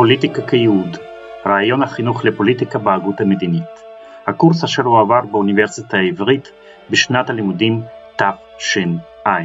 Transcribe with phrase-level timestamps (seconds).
[0.00, 0.96] פוליטיקה כייעוד
[1.46, 3.84] רעיון החינוך לפוליטיקה בהגות המדינית.
[4.26, 6.52] הקורס אשר הועבר באוניברסיטה העברית
[6.90, 7.82] בשנת הלימודים
[8.16, 9.38] תשע"ה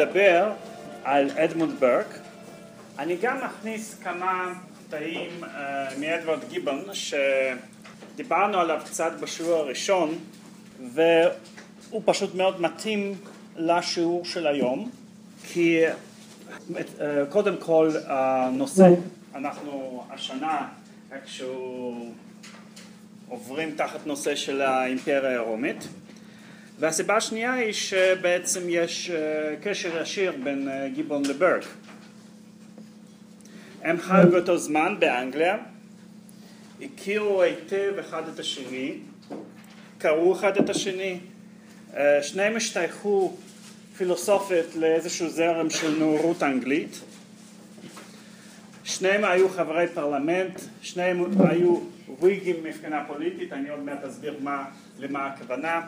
[0.00, 0.52] נדבר
[1.04, 2.18] על אדמונד ברק.
[2.98, 4.54] אני גם מכניס כמה
[4.86, 5.46] קטעים uh,
[6.00, 10.18] מאדוארד גיבון שדיברנו עליו קצת בשיעור הראשון
[10.92, 13.14] והוא פשוט מאוד מתאים
[13.56, 14.90] לשיעור של היום
[15.48, 16.72] כי uh,
[17.28, 18.88] קודם כל הנושא
[19.34, 20.68] אנחנו השנה
[21.12, 22.12] איכשהו
[23.28, 25.88] עוברים תחת נושא של האימפריה הרומית
[26.78, 29.10] והסיבה השנייה היא שבעצם יש
[29.62, 31.64] קשר ישיר בין גיבון לברק.
[33.82, 35.56] הם חיו באותו זמן באנגליה,
[36.82, 38.94] הכירו היטב אחד את השני,
[39.98, 41.20] קראו אחד את השני,
[42.22, 43.36] שניהם השתייכו
[43.96, 47.00] פילוסופית לאיזשהו זרם של נאורות אנגלית,
[48.84, 54.64] שניהם היו חברי פרלמנט, שניהם היו וויגים מבחינה פוליטית, אני עוד מעט אסביר מה,
[54.98, 55.80] למה הכוונה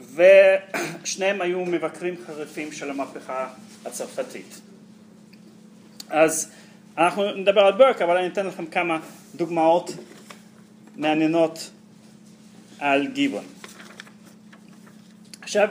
[0.00, 3.48] ושניהם היו מבקרים חריפים של המהפכה
[3.84, 4.60] הצרפתית.
[6.08, 6.52] אז
[6.98, 9.00] אנחנו נדבר על ברק, אבל אני אתן לכם כמה
[9.34, 9.90] דוגמאות
[10.96, 11.70] מעניינות
[12.78, 13.44] על גיבון.
[15.42, 15.68] עכשיו,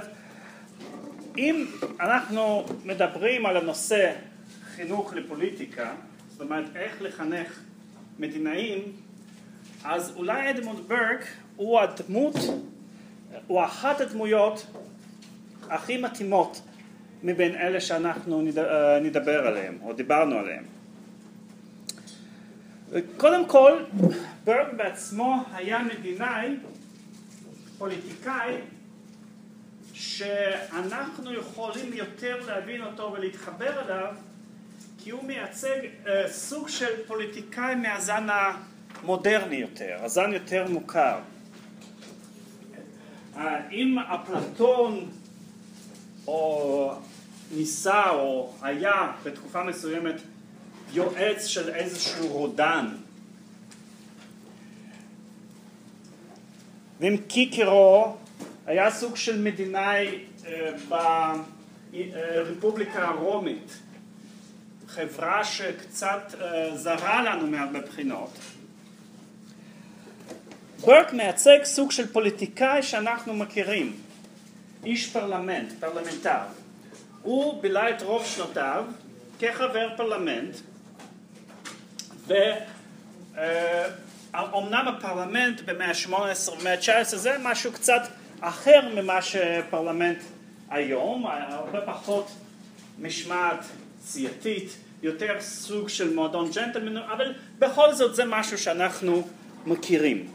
[1.38, 1.66] אם
[2.00, 4.14] אנחנו מדברים על הנושא
[4.76, 5.94] חינוך לפוליטיקה,
[6.32, 7.60] זאת אומרת איך לחנך
[8.20, 8.80] מדינאים,
[9.84, 12.36] אז אולי אדמונד ברק הוא הדמות
[13.48, 14.66] הוא אחת הדמויות
[15.70, 16.62] הכי מתאימות
[17.24, 18.42] מבין אלה שאנחנו
[19.02, 20.64] נדבר עליהם או דיברנו עליהם.
[23.18, 23.84] קודם כל
[24.44, 26.56] ברק בעצמו היה מדינאי,
[27.78, 28.56] פוליטיקאי
[29.94, 34.14] שאנחנו יכולים יותר להבין אותו ולהתחבר אליו
[34.98, 35.80] כי הוא מייצג
[36.28, 41.20] סוג של פוליטיקאי מהזן המודרני יותר, הזן יותר מוכר.
[43.72, 45.10] אם אפלטון
[46.28, 46.94] או
[47.52, 50.16] ניסה או היה בתקופה מסוימת
[50.94, 52.88] יועץ של איזשהו רודן
[57.00, 58.16] ואם קיקרו
[58.66, 60.26] היה סוג של מדינאי
[61.92, 63.80] ברפובליקה הרומית
[64.88, 66.34] חברה שקצת
[66.76, 68.40] זרה לנו מהרבה בחינות
[70.82, 73.96] ברק מייצג סוג של פוליטיקאי שאנחנו מכירים,
[74.86, 76.38] איש פרלמנט, פרלמנטר.
[77.22, 78.86] הוא בילה את רוב שנותיו
[79.40, 80.56] כחבר פרלמנט,
[84.34, 88.02] ואומנם הפרלמנט במאה ה-18 ובמאה ה-19 זה משהו קצת
[88.42, 90.18] אחר ממה שפרלמנט
[90.70, 92.32] היום, הרבה פחות
[93.00, 93.66] משמעת
[94.06, 99.28] סיעתית, יותר סוג של מועדון ג'נטלמן, אבל בכל זאת זה משהו שאנחנו
[99.66, 100.28] מכירים.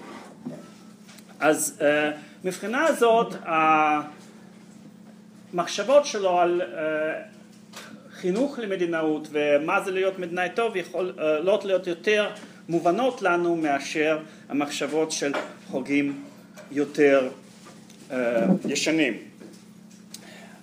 [1.45, 1.83] אז uh,
[2.45, 3.35] מבחינה הזאת
[5.53, 6.65] המחשבות שלו על uh,
[8.13, 12.31] חינוך למדינאות ומה זה להיות מדינאי טוב יכולות uh, להיות יותר
[12.69, 14.19] מובנות לנו מאשר
[14.49, 15.33] המחשבות של
[15.71, 16.25] חוגים
[16.71, 17.31] יותר
[18.11, 18.15] uh,
[18.69, 19.19] ישנים.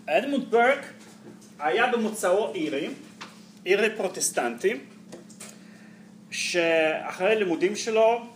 [0.06, 0.86] אדמונד ברק
[1.60, 2.90] היה במוצאו אירי,
[3.66, 4.74] אירי פרוטסטנטי,
[6.32, 8.31] שאחרי לימודים שלו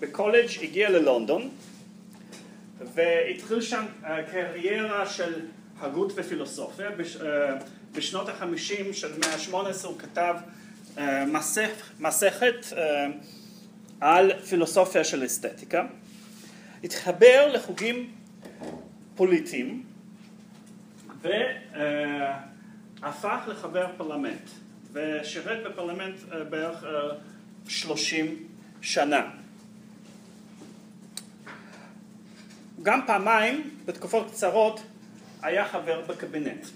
[0.00, 1.50] בקולג' הגיע ללונדון
[2.94, 3.84] והתחיל שם
[4.30, 5.34] קריירה של
[5.80, 6.90] הגות ופילוסופיה.
[7.92, 10.34] בשנות החמישים של מאה ה-18 הוא כתב
[11.26, 12.66] מסכ, מסכת
[14.00, 15.86] על פילוסופיה של אסתטיקה.
[16.84, 18.10] התחבר לחוגים
[19.14, 19.82] פוליטיים
[21.22, 24.50] והפך לחבר פרלמנט
[24.92, 26.20] ושירת בפרלמנט
[26.50, 26.84] בערך
[27.68, 28.46] שלושים
[28.82, 29.30] שנה.
[32.84, 34.80] גם פעמיים בתקופות קצרות
[35.42, 36.66] היה חבר בקבינט.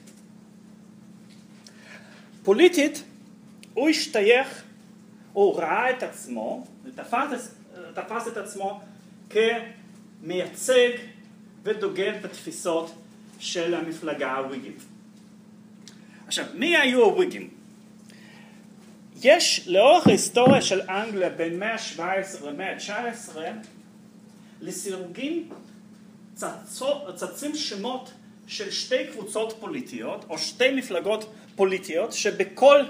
[2.42, 3.02] פוליטית
[3.74, 4.62] הוא השתייך,
[5.32, 7.54] הוא ראה את עצמו, תפס,
[8.28, 8.80] את עצמו
[9.30, 10.90] כמייצג
[11.62, 12.94] ודוגל בתפיסות
[13.38, 14.82] של המפלגה הוויגית.
[16.26, 17.50] עכשיו, מי היו הוויגים?
[19.22, 23.36] יש לאורך ההיסטוריה של אנגליה בין מאה ה-17 למאה ה-19
[26.42, 28.12] לסירוגין צצים שמות
[28.46, 32.80] של שתי קבוצות פוליטיות או שתי מפלגות פוליטיות שבכל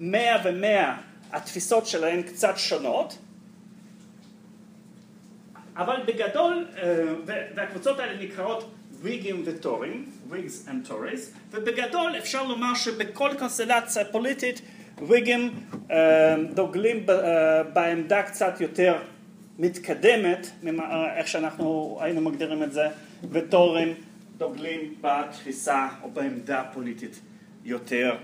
[0.00, 0.96] מאה ומאה
[1.32, 3.18] התפיסות שלהן קצת שונות.
[5.76, 6.66] אבל בגדול,
[7.26, 8.70] והקבוצות האלה נקראות
[9.00, 14.62] ויגים וטורים, Whigs and Tories, ובגדול אפשר לומר שבכל קונסטלציה פוליטית
[15.08, 15.54] ויגים
[16.54, 17.06] דוגלים
[17.72, 18.98] בעמדה קצת יותר
[19.58, 20.50] מתקדמת,
[21.16, 22.88] איך שאנחנו היינו מגדירים את זה,
[23.30, 23.94] וטורים
[24.38, 27.20] דוגלים בתפיסה או בעמדה פוליטית
[27.64, 28.16] יותר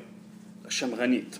[0.68, 1.38] שמרנית.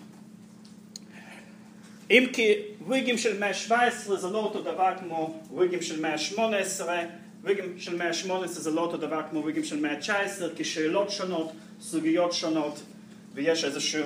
[2.11, 2.53] אם כי
[2.89, 6.83] ויגים של מאה ה-17 זה לא אותו דבר כמו ויגים של מאה ה-18,
[7.43, 11.11] ויגים של מאה ה-18 זה לא אותו דבר כמו ויגים של מאה ה-19, כי שאלות
[11.11, 12.83] שונות, סוגיות שונות,
[13.35, 14.03] ויש איזושהי,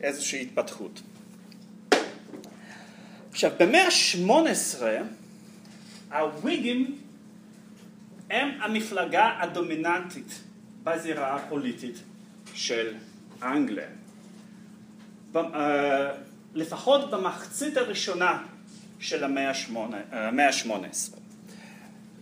[0.00, 1.00] איזושהי התפתחות.
[3.30, 4.82] עכשיו, במאה ה-18
[6.18, 6.98] הוויגים
[8.30, 10.42] הם המפלגה הדומיננטית
[10.84, 12.02] בזירה הפוליטית
[12.54, 12.94] של
[13.42, 13.86] אנגליה.
[16.54, 18.42] לפחות במחצית הראשונה
[18.98, 19.76] של המאה ה-18.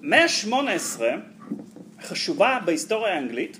[0.03, 1.01] המאה ה-18
[2.03, 3.59] חשובה בהיסטוריה האנגלית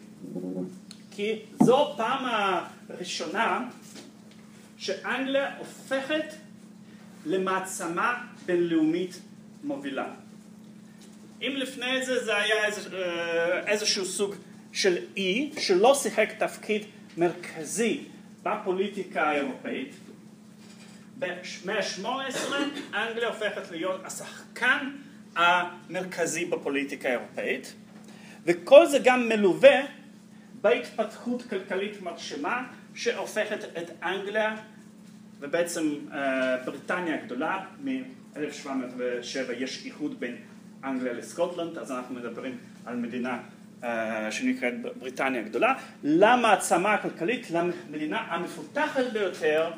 [1.11, 2.25] כי זו הפעם
[2.89, 3.69] הראשונה
[4.79, 6.25] שאנגליה הופכת
[7.27, 9.21] למעצמה בינלאומית
[9.65, 10.07] מובילה.
[11.47, 12.81] אם לפני זה זה היה איזה,
[13.67, 14.35] איזשהו סוג
[14.73, 16.85] של אי שלא שיחק תפקיד
[17.17, 18.01] מרכזי
[18.43, 19.95] בפוליטיקה האירופאית,
[21.19, 22.55] במאה ה-18
[22.95, 24.91] אנגליה הופכת להיות השחקן
[25.37, 27.75] המרכזי בפוליטיקה האירופאית
[28.45, 29.81] וכל זה גם מלווה
[30.61, 32.63] בהתפתחות כלכלית מרשימה
[32.95, 34.57] שהופכת את אנגליה
[35.41, 35.95] ובעצם
[36.65, 40.37] בריטניה הגדולה מ-1707 יש איחוד בין
[40.85, 43.39] אנגליה לסקוטלנד אז אנחנו מדברים על מדינה
[44.31, 49.71] שנקראת בריטניה הגדולה למעצמה הכלכלית למדינה המפותחת ביותר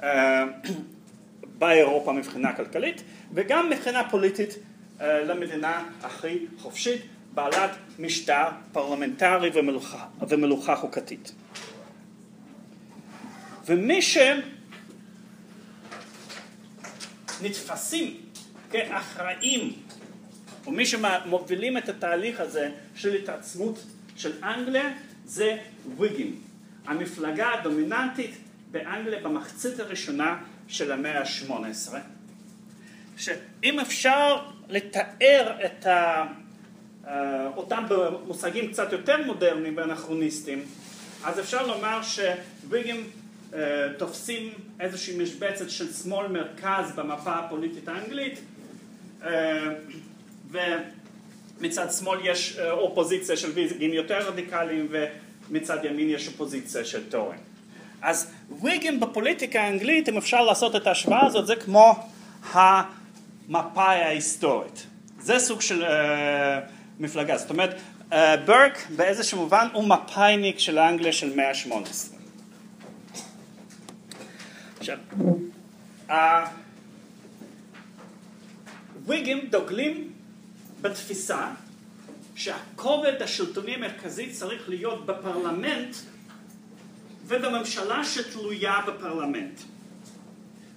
[1.58, 3.02] באירופה מבחינה כלכלית
[3.34, 4.54] וגם מבחינה פוליטית
[5.00, 7.02] למדינה הכי חופשית
[7.34, 11.32] בעלת משטר פרלמנטרי ומלוכה, ומלוכה חוקתית.
[13.66, 14.00] ומי
[17.40, 18.16] שנתפסים
[18.70, 19.72] כאחראים
[20.66, 23.84] או מי שמובילים את התהליך הזה של התעצמות
[24.16, 24.92] של אנגליה
[25.26, 25.56] זה
[25.98, 26.40] ויגים,
[26.86, 28.36] המפלגה הדומיננטית
[28.70, 31.94] באנגליה במחצית הראשונה של המאה ה-18,
[33.16, 36.24] שאם אפשר לתאר את ה...
[37.56, 40.62] אותם במושגים קצת יותר מודרניים ואנכרוניסטיים,
[41.24, 43.10] אז אפשר לומר שוויגים
[43.98, 48.40] תופסים איזושהי משבצת של שמאל מרכז במפה הפוליטית האנגלית
[50.50, 54.88] ומצד שמאל יש אופוזיציה של ויגים יותר רדיקליים
[55.50, 57.36] ומצד ימין יש אופוזיציה של טורן.
[58.02, 58.30] אז
[58.62, 61.94] ויגים בפוליטיקה האנגלית, אם אפשר לעשות את ההשוואה הזאת, זה כמו
[62.52, 64.86] המפאי ההיסטורית.
[65.20, 65.88] זה סוג של uh,
[67.00, 67.38] מפלגה.
[67.38, 67.76] זאת אומרת,
[68.10, 72.16] uh, ברק באיזשהו מובן הוא מפאיניק של האנגליה של מאה ה-18.
[74.78, 74.98] עכשיו,
[78.94, 80.12] הוויגים דוגלים
[80.80, 81.48] בתפיסה
[82.34, 85.96] שהכובד השלטוני המרכזי צריך להיות בפרלמנט
[87.26, 89.60] ובממשלה שתלויה בפרלמנט.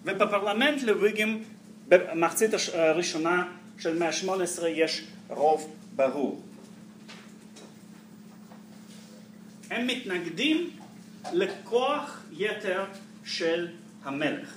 [0.04, 1.44] ובפרלמנט לוויגים
[1.88, 6.44] במחצית הראשונה של מאה ה-18 יש רוב ברור.
[9.70, 10.70] הם מתנגדים
[11.34, 12.86] לכוח יתר
[13.26, 13.68] של
[14.04, 14.54] המלך.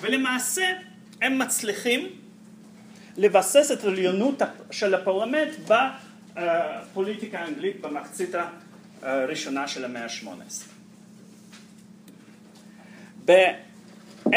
[0.00, 0.64] ולמעשה
[1.20, 2.08] הם מצליחים
[3.16, 8.34] לבסס את עליונות של הפרלמנט בפוליטיקה האנגלית במחצית
[9.02, 10.28] הראשונה של המאה ה-18.
[13.24, 14.32] ב-1760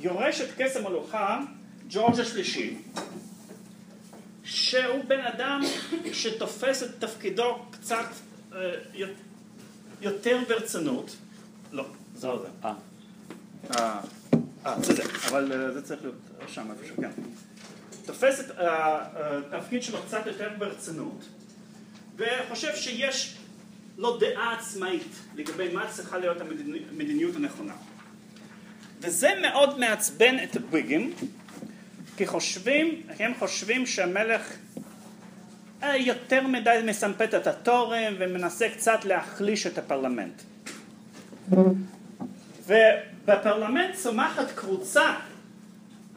[0.00, 1.40] יורש את כס המלוכה
[1.88, 2.76] ג'ורג' השלישי,
[4.44, 5.60] שהוא בן אדם
[6.12, 8.06] שתופס את תפקידו קצת
[8.54, 8.72] אה,
[10.00, 11.16] יותר ברצינות,
[11.72, 11.84] לא,
[12.14, 12.68] זה זה,
[13.76, 14.00] אה,
[14.66, 16.14] אה, אה זה, אבל אה, זה צריך להיות
[16.48, 17.10] שם איפשהו, כן,
[18.06, 18.50] תופס את
[19.52, 21.24] התפקיד שלו קצת יותר ברצינות
[22.16, 23.36] וחושב שיש
[23.98, 26.36] לא דעה עצמאית לגבי מה צריכה להיות
[26.90, 27.74] המדיניות הנכונה.
[29.00, 31.12] וזה מאוד מעצבן את הוויגים,
[32.16, 34.56] כי חושבים, הם חושבים שהמלך
[35.82, 40.42] אה, יותר מדי מסמפת את התורם ומנסה קצת להחליש את הפרלמנט.
[43.24, 45.14] ובפרלמנט צומחת קבוצה,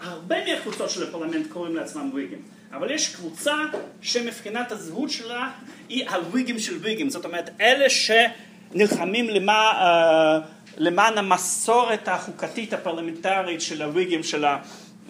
[0.02, 2.42] הרבה מהקבוצות של הפרלמנט קוראים לעצמם וויגים,
[2.74, 3.56] אבל יש קבוצה
[4.02, 5.52] שמבחינת הזהות שלה
[5.90, 10.40] היא הוויגים של ויגים, זאת אומרת אלה שנלחמים למען, אה,
[10.78, 14.46] למען המסורת החוקתית הפרלמנטרית של הוויגים של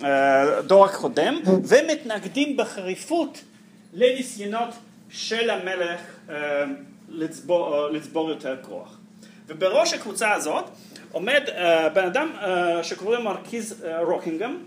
[0.01, 3.41] הדור הקודם ומתנגדים בחריפות
[3.93, 4.69] לניסיונות
[5.09, 6.35] של המלך אה,
[7.09, 8.97] לצבור, אה, לצבור יותר כוח.
[9.47, 10.65] ובראש הקבוצה הזאת
[11.13, 11.43] עומד
[11.93, 12.29] בן אדם
[12.84, 14.58] שקוראים לו מרקיז רוקינגהם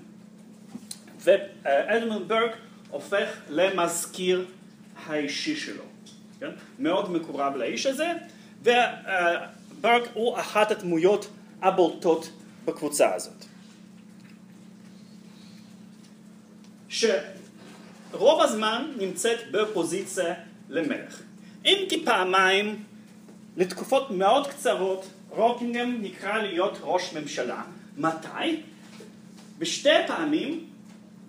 [1.20, 2.56] ואדמונד ברק
[2.90, 4.44] הופך למזכיר
[5.06, 5.82] האישי שלו,
[6.40, 6.50] כן?
[6.78, 8.12] מאוד מקורב לאיש הזה,
[8.62, 11.28] וברק הוא אחת הדמויות
[11.62, 12.30] הבולטות
[12.64, 13.44] בקבוצה הזאת.
[16.88, 20.34] שרוב הזמן נמצאת בפוזיציה
[20.68, 21.22] למלך.
[21.64, 22.84] אם כי פעמיים,
[23.56, 27.62] לתקופות מאוד קצרות, רוקינגהם נקרא להיות ראש ממשלה.
[27.96, 28.62] מתי?
[29.58, 30.66] בשתי פעמים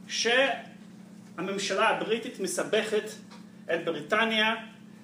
[0.07, 3.09] שהממשלה הבריטית מסבכת
[3.73, 4.55] את בריטניה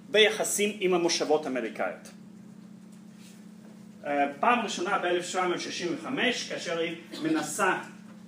[0.09, 2.11] ביחסים עם המושבות האמריקאיות.
[4.05, 6.07] אה, פעם ראשונה ב-1765
[6.49, 7.77] כאשר היא מנסה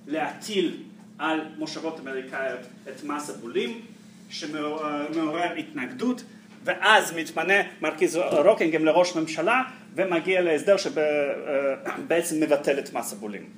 [0.08, 0.84] להטיל
[1.18, 3.82] על מושבות אמריקאיות את מס הבולים
[4.30, 6.24] שמעורר התנגדות
[6.66, 9.62] ואז מתמנה מרכיז רוקינגהם לראש ממשלה
[9.96, 13.50] ומגיע להסדר שבעצם מבטל את מס הבולים.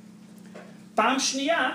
[0.95, 1.71] פעם שנייה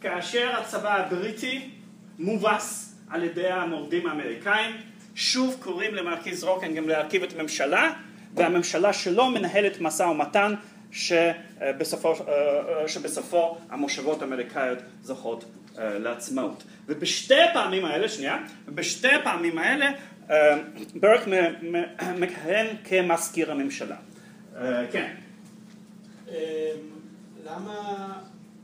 [0.00, 1.70] כאשר הצבא הבריטי
[2.18, 4.76] מובס על ידי המורדים האמריקאים,
[5.14, 7.92] שוב קוראים למרכיז רוקן גם להרכיב את הממשלה,
[8.34, 10.54] והממשלה שלו מנהלת משא ומתן
[10.92, 12.14] שבסופו,
[12.86, 15.44] שבסופו המושבות האמריקאיות זוכות
[15.78, 16.64] אה, לעצמאות.
[16.86, 18.38] ובשתי הפעמים האלה, שנייה,
[18.68, 19.92] בשתי הפעמים האלה אה,
[20.94, 21.20] ברק
[22.18, 23.96] מכהן כמזכיר הממשלה.
[24.56, 25.14] אה, כן.
[27.44, 28.06] למה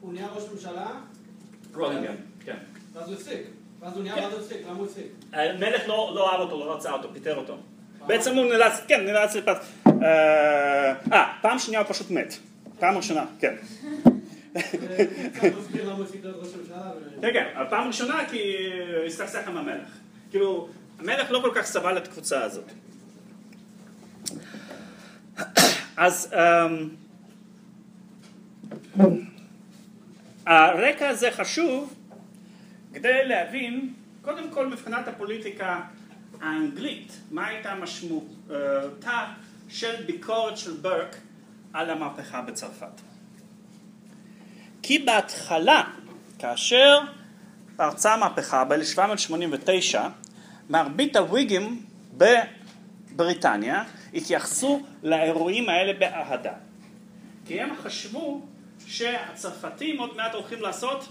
[0.00, 0.87] הוא נהיה ראש ממשלה
[1.73, 2.11] גרולינגר,
[2.44, 2.56] כן.
[2.92, 3.40] ואז הוא הפסיק.
[3.80, 4.58] ואז הוא נהיה, ואז הוא הפסיק.
[4.66, 5.06] למה הוא הפסיק?
[5.32, 7.58] המלך לא, לא אהב אותו, לא רצה אותו, פיטר אותו.
[8.06, 9.56] בעצם הוא נאלץ, כן, נאלץ לפת...
[9.87, 12.35] אה, אה, פעם שנייה הוא פשוט מת.
[12.78, 13.54] פעם ראשונה, כן.
[17.20, 18.56] כן, כן, פעם ראשונה כי
[19.06, 19.88] הסתכסך עם המלך.
[20.30, 22.72] כאילו, המלך לא כל כך סבל את הקבוצה הזאת.
[25.96, 26.88] אז אמ,
[30.46, 31.94] הרקע הזה חשוב
[32.94, 35.80] כדי להבין קודם כל מבחינת הפוליטיקה
[36.40, 39.24] האנגלית מה הייתה משמעותה
[39.68, 41.16] של ביקורת של ברק
[41.72, 43.00] על המהפכה בצרפת.
[44.82, 45.82] כי בהתחלה
[46.38, 47.00] כאשר
[47.76, 49.98] פרצה המהפכה ב-1789
[50.70, 51.82] מרבית הוויגים
[52.16, 56.52] בבריטניה התייחסו לאירועים האלה באהדה
[57.46, 58.40] כי הם חשבו
[58.87, 61.08] שהצרפתים עוד מעט הולכים לעשות,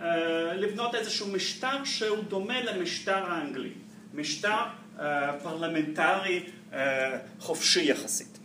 [0.00, 3.70] אה, לבנות איזשהו משטר שהוא דומה למשטר האנגלי,
[4.14, 4.56] משטר
[5.00, 8.38] אה, פרלמנטרי אה, חופשי יחסית.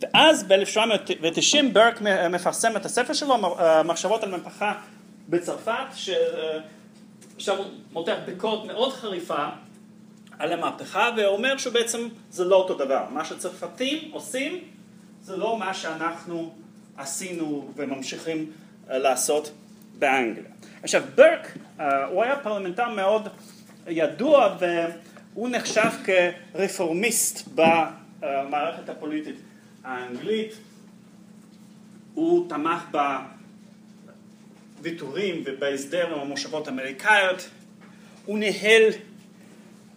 [0.00, 2.00] ואז ב-1790 ברק
[2.30, 4.74] מפרסם את הספר שלו, מחשבות על מהפכה
[5.28, 5.86] בצרפת,
[7.42, 9.46] ששם הוא מותח ביקורת מאוד חריפה
[10.38, 14.64] על המהפכה ואומר שבעצם זה לא אותו דבר, מה שצרפתים עושים
[15.22, 16.54] זה לא מה שאנחנו
[16.96, 18.52] עשינו וממשיכים
[18.90, 19.52] אה, לעשות
[19.98, 20.50] באנגליה.
[20.82, 23.28] עכשיו ברק אה, הוא היה פרלמנטר מאוד
[23.86, 29.36] ידוע והוא נחשב כרפורמיסט במערכת הפוליטית
[29.84, 30.52] האנגלית,
[32.14, 32.82] הוא תמך
[34.82, 37.48] בוויתורים ובהסדר עם המושבות האמריקאיות,
[38.26, 38.82] הוא ניהל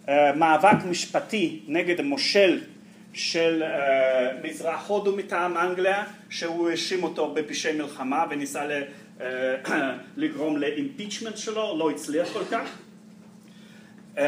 [0.08, 2.60] אה, מאבק משפטי נגד המושל
[3.12, 8.82] של uh, מזרח הודו מטעם אנגליה שהוא האשים אותו בפשעי מלחמה וניסה ל,
[9.18, 9.22] uh,
[10.16, 12.68] לגרום לאימפיצ'מנט שלו, לא הצליח כל כך.
[14.14, 14.20] uh,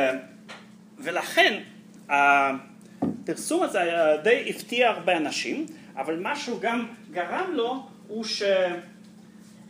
[0.99, 1.63] ולכן
[2.09, 3.81] הפרסום הזה
[4.23, 8.25] די הפתיע הרבה אנשים אבל מה שהוא גם גרם לו הוא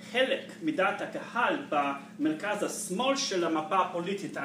[0.08, 4.36] שחלק מדעת הקהל במרכז השמאל של המפה הפוליטית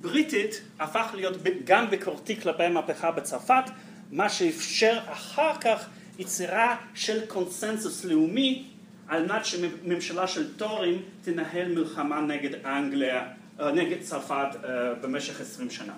[0.00, 3.64] בריטית הפך להיות גם ביקורתי כלפי המהפכה בצרפת,
[4.10, 5.88] מה שאפשר אחר כך
[6.18, 8.64] יצירה של קונסנזוס לאומי
[9.08, 13.28] על מנת שממשלה של טורים תנהל מלחמה נגד אנגליה,
[13.60, 14.34] אה, נגד צרפת
[14.64, 15.94] אה, במשך עשרים שנה.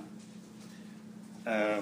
[1.46, 1.80] אה,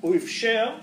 [0.00, 0.74] הוא אפשר,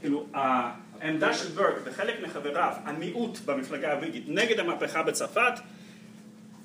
[0.00, 5.60] כאילו העמדה של ברק וחלק מחבריו, המיעוט במפלגה הוויגית נגד המהפכה בצרפת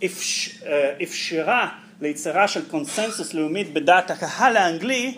[0.04, 0.08] אה,
[1.04, 1.70] אפשרה
[2.02, 5.18] ליצירה של קונסנזוס לאומית בדעת הקהל האנגלי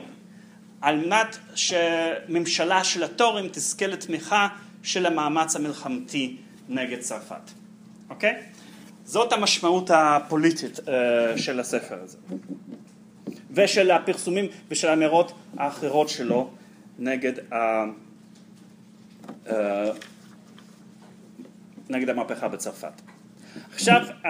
[0.82, 4.48] על מנת שממשלה של הטורים תזכה לתמיכה
[4.84, 6.38] של המאמץ המלחמתי
[6.70, 7.52] נגד צרפת,
[8.10, 8.36] אוקיי?
[9.06, 10.82] זאת המשמעות הפוליטית uh,
[11.38, 12.18] של הספר הזה.
[13.52, 16.50] ושל הפרסומים ושל האמירות האחרות שלו
[17.00, 17.54] נגד, uh,
[19.48, 19.52] uh,
[21.90, 23.02] נגד המהפכה בצרפת.
[23.74, 24.28] עכשיו, uh,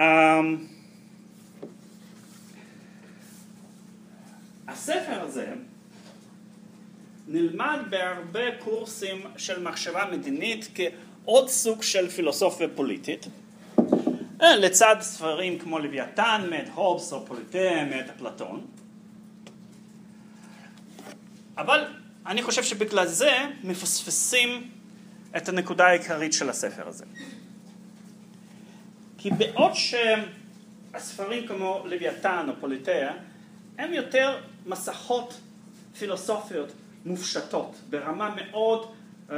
[4.68, 5.46] הספר הזה
[7.28, 13.26] נלמד בהרבה קורסים של מחשבה מדינית כעוד סוג של פילוסופיה פוליטית
[14.42, 18.66] אה, לצד ספרים כמו לוויתן מאת הובס או פוליטאה מאת אפלטון
[21.58, 21.84] אבל
[22.26, 23.32] אני חושב שבגלל זה
[23.64, 24.70] מפספסים
[25.36, 27.04] את הנקודה העיקרית של הספר הזה
[29.18, 33.12] כי בעוד שהספרים כמו לוויתן או פוליטאה
[33.78, 35.40] הם יותר מסכות
[35.98, 36.72] פילוסופיות
[37.04, 38.92] מופשטות ברמה מאוד
[39.28, 39.32] uh,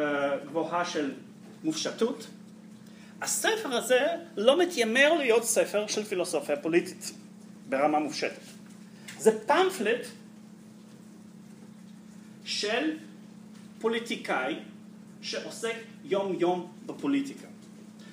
[0.47, 1.13] גבוהה של
[1.65, 2.27] מופשטות
[3.23, 7.13] הספר הזה לא מתיימר להיות ספר של פילוסופיה פוליטית
[7.69, 8.43] ברמה מופשטת.
[9.19, 10.07] זה פמפלט
[12.47, 12.91] של
[13.79, 14.55] פוליטיקאי
[15.23, 15.75] שעוסק
[16.05, 17.47] יום יום בפוליטיקה.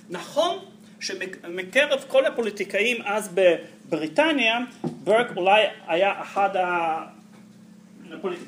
[0.10, 0.58] נכון
[1.00, 4.60] שמקרב כל הפוליטיקאים אז בבריטניה,
[5.04, 6.50] ברק אולי היה אחד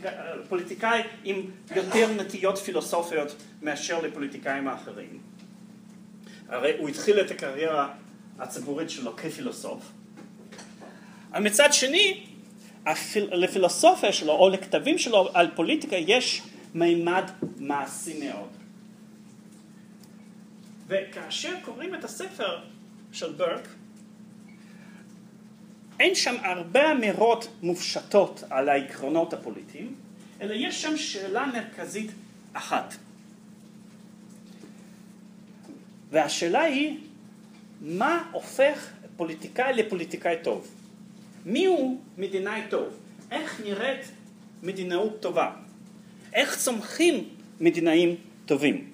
[0.04, 1.42] הפוליטיקאי עם
[1.76, 5.20] יותר נטיות פילוסופיות מאשר לפוליטיקאים האחרים.
[6.50, 7.94] הרי הוא התחיל את הקריירה
[8.40, 9.92] הציבורית שלו כפילוסוף.
[11.34, 12.26] אבל מצד שני,
[13.32, 16.42] לפילוסופיה שלו או לכתבים שלו על פוליטיקה יש
[16.74, 17.24] מימד
[17.58, 18.50] מעשי מאוד.
[20.88, 22.60] וכאשר קוראים את הספר
[23.12, 23.68] של ברק,
[26.00, 29.96] אין שם הרבה אמירות מופשטות על העקרונות הפוליטיים,
[30.42, 32.12] אלא יש שם שאלה מרכזית
[32.54, 32.94] אחת.
[36.12, 36.98] והשאלה היא,
[37.82, 40.75] מה הופך פוליטיקאי לפוליטיקאי טוב?
[41.46, 42.98] מי הוא מדינאי טוב?
[43.32, 44.12] איך נראית
[44.64, 45.52] מדינאות טובה?
[46.34, 47.30] איך צומחים
[47.60, 48.90] מדינאים טובים?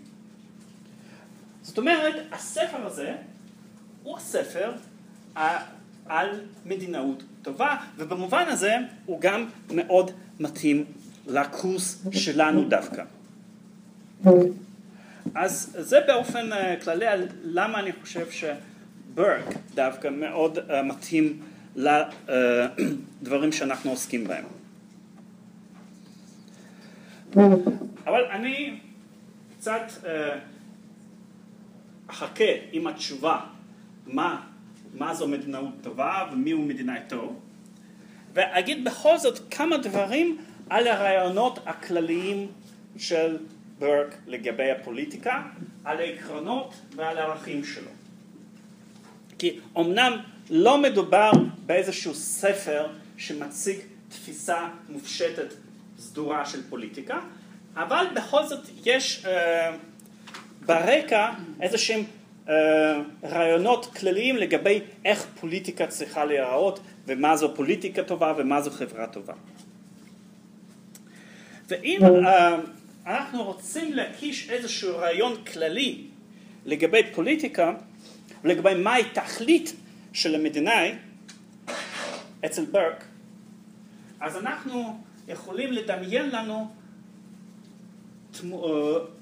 [1.62, 3.16] זאת אומרת, הספר הזה
[4.04, 4.72] הוא הספר
[6.06, 10.86] על מדינאות טובה, ובמובן הזה הוא גם מאוד מתאים
[11.28, 13.04] לקורס שלנו דווקא.
[15.36, 21.42] אז זה באופן אה, כללי על למה אני חושב שברק דווקא מאוד uh, מתאים
[21.76, 24.46] לדברים אה, שאנחנו עוסקים בהם.
[28.06, 28.80] אבל אני
[29.58, 30.08] קצת uh,
[32.08, 33.40] אחכה עם התשובה
[34.08, 34.42] מה,
[34.94, 37.40] מה זו מדינאות טובה ומי הוא מדינאי טוב
[38.34, 40.38] ואגיד בכל זאת כמה דברים
[40.70, 42.48] על הרעיונות הכלליים
[42.98, 43.38] של
[43.80, 45.44] ברק לגבי הפוליטיקה,
[45.84, 47.92] על העקרונות ועל הערכים שלו.
[49.38, 50.18] כי אמנם
[50.50, 51.32] לא מדובר
[51.66, 53.78] באיזשהו ספר שמציג
[54.10, 55.54] תפיסה מופשטת
[55.98, 57.20] סדורה של פוליטיקה,
[57.76, 59.76] אבל בכל זאת יש אה,
[60.66, 61.30] ברקע
[61.62, 62.04] איזה שהם
[62.50, 62.54] אה,
[63.24, 69.34] רעיונות כלליים לגבי איך פוליטיקה צריכה להיראות ומה זו פוליטיקה טובה ומה זו חברה טובה.
[71.68, 72.58] ואם אה,
[73.06, 76.02] אנחנו רוצים להקיש איזשהו רעיון כללי
[76.66, 77.74] לגבי פוליטיקה,
[78.44, 79.74] לגבי מהי תכלית
[80.14, 80.96] של המדינאי
[82.46, 83.06] אצל ברק,
[84.20, 86.74] אז אנחנו יכולים לדמיין לנו
[88.44, 88.60] אה,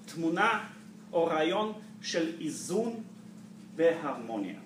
[0.05, 0.67] תמונה
[1.13, 3.03] או רעיון של איזון
[3.75, 4.59] והרמוניה.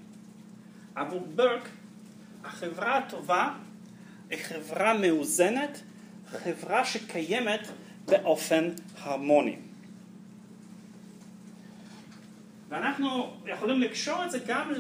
[0.96, 1.70] עבור ברק
[2.44, 3.54] החברה הטובה
[4.30, 5.82] היא חברה מאוזנת,
[6.28, 7.68] חברה שקיימת
[8.06, 9.56] באופן הרמוני.
[12.70, 14.72] ואנחנו יכולים לקשור את זה גם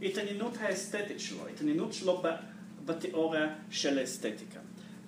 [0.00, 2.22] להתעניינות האסתטית שלו, התעניינות שלו
[2.84, 4.60] בתיאוריה של האסתטיקה.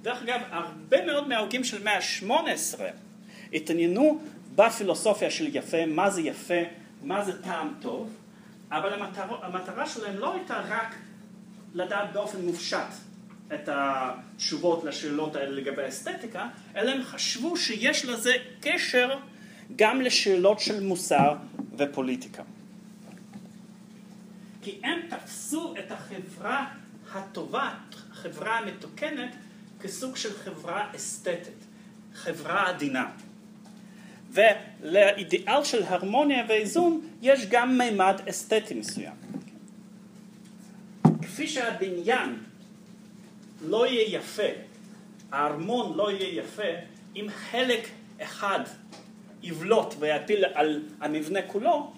[0.02, 2.80] דרך אגב, הרבה מאוד מההוגים של מאה ה-18
[3.52, 4.20] התעניינו
[4.54, 6.60] בפילוסופיה של יפה, מה זה יפה,
[7.02, 8.16] מה זה טעם טוב,
[8.70, 10.94] אבל המטרה, המטרה שלהם לא הייתה רק
[11.74, 12.86] לדעת באופן מופשט
[13.54, 19.18] את התשובות לשאלות האלה לגבי האסתטיקה, אלא הם חשבו שיש לזה קשר
[19.76, 21.34] גם לשאלות של מוסר
[21.78, 22.42] ופוליטיקה.
[24.66, 26.66] כי הם תפסו את החברה
[27.12, 27.74] הטובה,
[28.10, 29.36] החברה המתוקנת,
[29.80, 31.64] כסוג של חברה אסתטית,
[32.14, 33.10] חברה עדינה.
[34.30, 39.14] ולאידיאל של הרמוניה ואיזון יש גם מימד אסתטי מסוים.
[41.22, 42.38] כפי שהבניין
[43.60, 44.50] לא יהיה יפה,
[45.32, 46.72] הארמון לא יהיה יפה,
[47.16, 47.88] אם חלק
[48.22, 48.60] אחד
[49.42, 51.92] יבלוט ויפיל על המבנה כולו,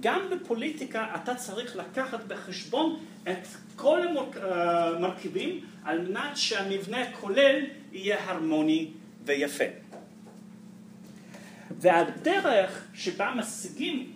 [0.00, 4.00] גם בפוליטיקה אתה צריך לקחת בחשבון את כל
[4.40, 7.56] המרכיבים על מנת שהמבנה הכולל
[7.92, 8.88] יהיה הרמוני
[9.24, 9.64] ויפה.
[11.70, 14.12] והדרך שבה משיגים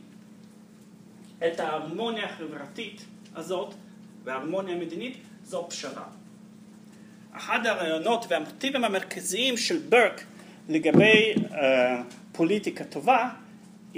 [1.47, 3.75] את ההרמוניה החברתית הזאת
[4.25, 6.07] וההרמוניה המדינית זו פשרה.
[7.33, 10.25] אחד הרעיונות והמוטיבים המרכזיים של ברק
[10.69, 11.55] לגבי uh,
[12.33, 13.29] פוליטיקה טובה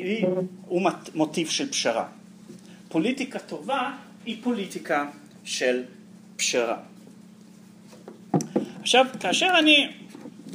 [0.05, 0.27] היא,
[0.67, 2.09] הוא מוטיב של פשרה.
[2.89, 5.11] פוליטיקה טובה היא פוליטיקה
[5.45, 5.85] של
[6.37, 6.79] פשרה.
[8.81, 9.93] עכשיו, כאשר אני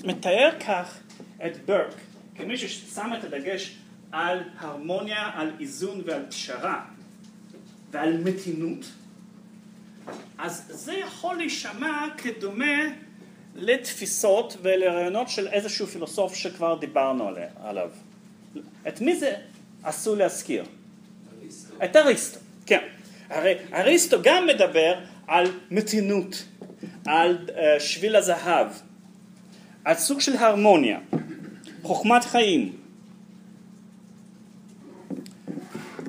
[0.04, 1.00] מתאר כך
[1.46, 1.94] את ברק
[2.36, 3.76] כמי ששם את הדגש
[4.12, 6.86] על הרמוניה, על איזון ועל פשרה
[7.92, 8.86] ועל מתינות,
[10.38, 12.82] אז זה יכול להישמע כדומה
[13.56, 17.32] לתפיסות ולרעיונות של איזשהו פילוסוף שכבר דיברנו
[17.64, 17.90] עליו.
[18.88, 19.36] את מי זה
[19.84, 20.66] עשוי להזכיר?
[21.42, 21.76] אריסטו.
[21.84, 22.88] את אריסטו, כן.
[23.30, 26.46] הרי אריסטו גם מדבר על מתינות,
[27.06, 28.68] על uh, שביל הזהב,
[29.86, 31.00] על סוג של הרמוניה,
[31.82, 32.78] חוכמת חיים.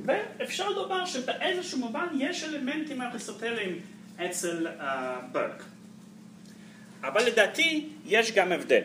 [0.04, 3.78] ואפשר לומר שבאיזשהו מובן יש אלמנטים אריסטוטליים
[4.16, 4.82] אצל uh,
[5.32, 5.64] ברק.
[7.02, 8.82] אבל לדעתי יש גם הבדל.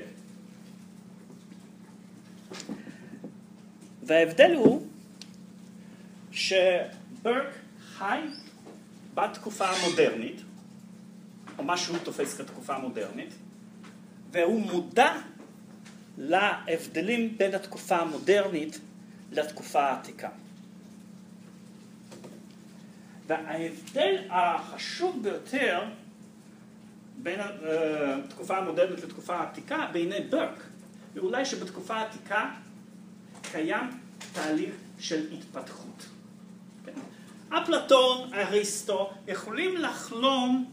[4.10, 4.88] וההבדל הוא
[6.32, 8.20] שברק חי
[9.14, 10.42] בתקופה המודרנית,
[11.58, 13.34] או מה שהוא תופס כתקופה המודרנית,
[14.32, 15.14] והוא מודע
[16.18, 18.80] להבדלים בין התקופה המודרנית
[19.32, 20.30] לתקופה העתיקה.
[23.28, 25.84] וההבדל החשוב ביותר
[27.18, 30.64] בין התקופה המודרנית לתקופה העתיקה בעיני ברק,
[31.14, 32.52] ואולי שבתקופה העתיקה
[33.52, 33.90] קיים
[34.34, 36.06] תהליך של התפתחות.
[36.86, 36.92] כן?
[37.50, 40.66] אפלטון, אריסטו, יכולים לחלום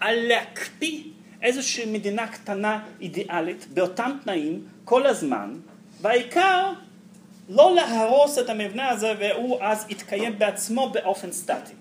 [0.00, 1.02] על להקפיא
[1.42, 5.56] איזושהי מדינה קטנה אידיאלית באותם תנאים כל הזמן,
[6.00, 6.72] והעיקר
[7.48, 11.72] לא להרוס את המבנה הזה והוא אז יתקיים בעצמו באופן סטטי.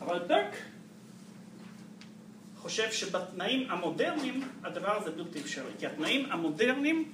[0.00, 0.56] אבל ברק
[2.62, 7.12] חושב שבתנאים המודרניים הדבר הזה בלתי אפשרי, כי התנאים המודרניים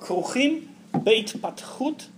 [0.00, 2.08] כרוכים בהתפתחות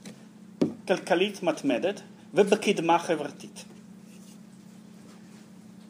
[0.88, 2.00] כלכלית מתמדת
[2.34, 3.64] ובקדמה חברתית.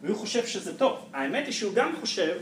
[0.02, 0.98] והוא חושב שזה טוב.
[1.12, 2.38] האמת היא שהוא גם חושב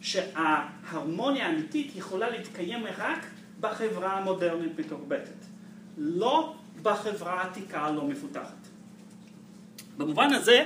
[0.00, 3.26] שההרמוניה האמיתית יכולה להתקיים רק
[3.60, 5.44] בחברה המודרנית מתורבתת,
[5.98, 8.68] לא בחברה העתיקה הלא מפותחת.
[9.96, 10.64] במובן הזה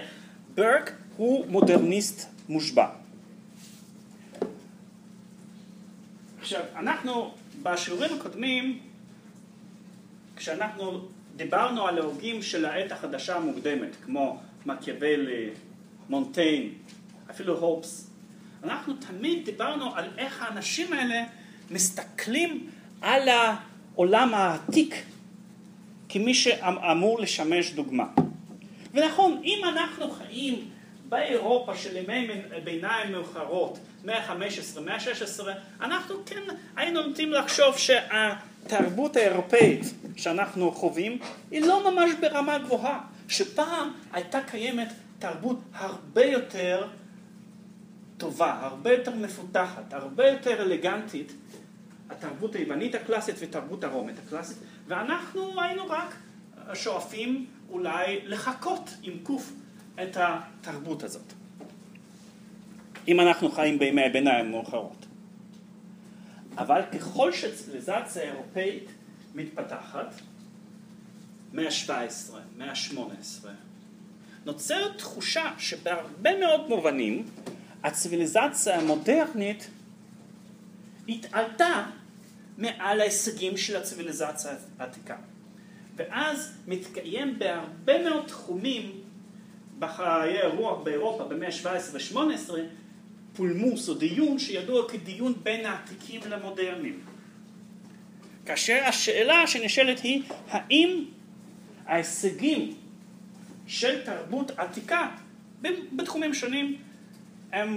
[0.55, 2.89] ברק הוא מודרניסט מושבע.
[6.41, 8.79] עכשיו, אנחנו בשיעורים הקודמים,
[10.37, 15.51] כשאנחנו דיברנו על ההוגים של העת החדשה המוקדמת, כמו מקיאוולי,
[16.09, 16.73] מונטיין,
[17.31, 18.11] אפילו הופס,
[18.65, 21.25] אנחנו תמיד דיברנו על איך האנשים האלה
[21.71, 24.95] מסתכלים על העולם העתיק
[26.09, 28.05] כמי שאמור לשמש דוגמה.
[28.95, 30.69] ונכון, אם אנחנו חיים
[31.09, 32.29] באירופה של ימי
[32.65, 35.45] ביניים מאוחרות, מאה ה-15, מאה ה-16,
[35.81, 36.43] אנחנו כן
[36.77, 39.81] היינו נוטים לחשוב שהתרבות האירופאית
[40.17, 41.19] שאנחנו חווים
[41.51, 46.89] היא לא ממש ברמה גבוהה, שפעם הייתה קיימת תרבות הרבה יותר
[48.17, 51.33] טובה, הרבה יותר מפותחת, הרבה יותר אלגנטית,
[52.11, 54.57] התרבות היוונית הקלאסית ותרבות הרומית הקלאסית,
[54.89, 56.15] ואנחנו היינו רק
[56.75, 59.53] שואפים אולי לחקות עם קוף
[60.03, 61.33] את התרבות הזאת.
[63.09, 65.07] אם אנחנו חיים בימי הביניים מאוחרות.
[66.59, 68.91] אבל ככל שציוויליזציה אירופאית
[69.35, 70.15] מתפתחת,
[71.53, 73.47] מאה ה-17, מאה ה-18,
[74.45, 77.27] נוצרת תחושה שבהרבה מאוד מובנים
[77.85, 79.71] הציוויליזציה המודרנית
[81.09, 81.85] התעלתה
[82.59, 85.17] מעל ההישגים של הציוויליזציה העתיקה.
[85.97, 89.01] ואז מתקיים בהרבה מאוד תחומים
[89.79, 92.53] בחיי הרוח באירופה במאה ה-17 ו-18
[93.37, 97.01] פולמוס או דיון שידוע כדיון בין העתיקים למודרניים.
[98.47, 101.05] כאשר השאלה שנשאלת היא האם
[101.87, 102.75] ההישגים
[103.67, 105.11] של תרבות עתיקה
[105.93, 106.77] בתחומים שונים
[107.53, 107.77] הם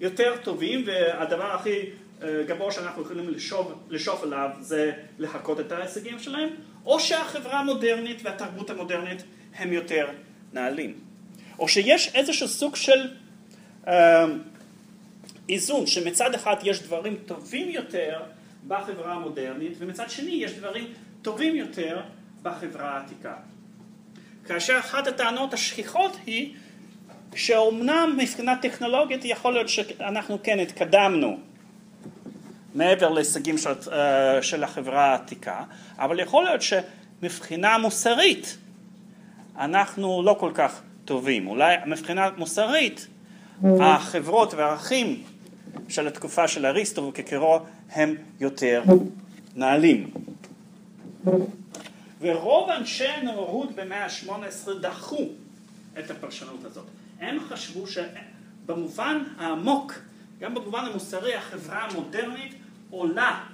[0.00, 1.78] יותר טובים והדבר הכי
[2.22, 6.48] אה, גבוה שאנחנו יכולים לשאוף, לשאוף עליו זה לחקות את ההישגים שלהם
[6.86, 9.22] או שהחברה המודרנית והתרבות המודרנית
[9.54, 10.08] הם יותר
[10.52, 10.94] נעלים.
[11.58, 13.10] או שיש איזשהו סוג של
[13.88, 14.24] אה,
[15.48, 18.20] איזון שמצד אחד יש דברים טובים יותר
[18.68, 20.86] בחברה המודרנית ומצד שני יש דברים
[21.22, 22.00] טובים יותר
[22.42, 23.34] בחברה העתיקה.
[24.46, 26.54] כאשר אחת הטענות השכיחות היא
[27.34, 31.38] שאומנם מבחינה טכנולוגית יכול להיות שאנחנו כן התקדמנו
[32.74, 35.64] מעבר להישגים של, אה, של החברה העתיקה,
[35.98, 38.56] אבל יכול להיות שמבחינה מוסרית
[39.58, 41.46] אנחנו לא כל כך טובים.
[41.46, 43.06] אולי מבחינה מוסרית
[43.64, 45.22] החברות והערכים
[45.88, 48.82] של התקופה של אריסטו וקקרו הם יותר
[49.56, 50.10] נעלים.
[52.20, 55.28] ורוב אנשי הנאורות במאה ה-18 דחו
[55.98, 56.86] את הפרשנות הזאת.
[57.20, 59.94] הם חשבו שבמובן העמוק,
[60.40, 62.54] גם במובן המוסרי, החברה המודרנית
[62.92, 63.44] עולה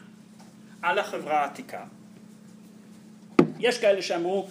[0.82, 1.84] על החברה העתיקה.
[3.58, 4.48] יש כאלה שאמרו,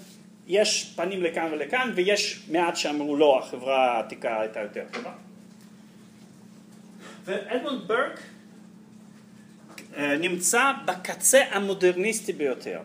[0.48, 5.14] יש פנים לכאן ולכאן, ויש מעט שאמרו לא, החברה העתיקה הייתה יותר טובה.
[7.26, 8.20] ואדמונד ברק
[9.98, 12.80] אה, נמצא בקצה המודרניסטי ביותר.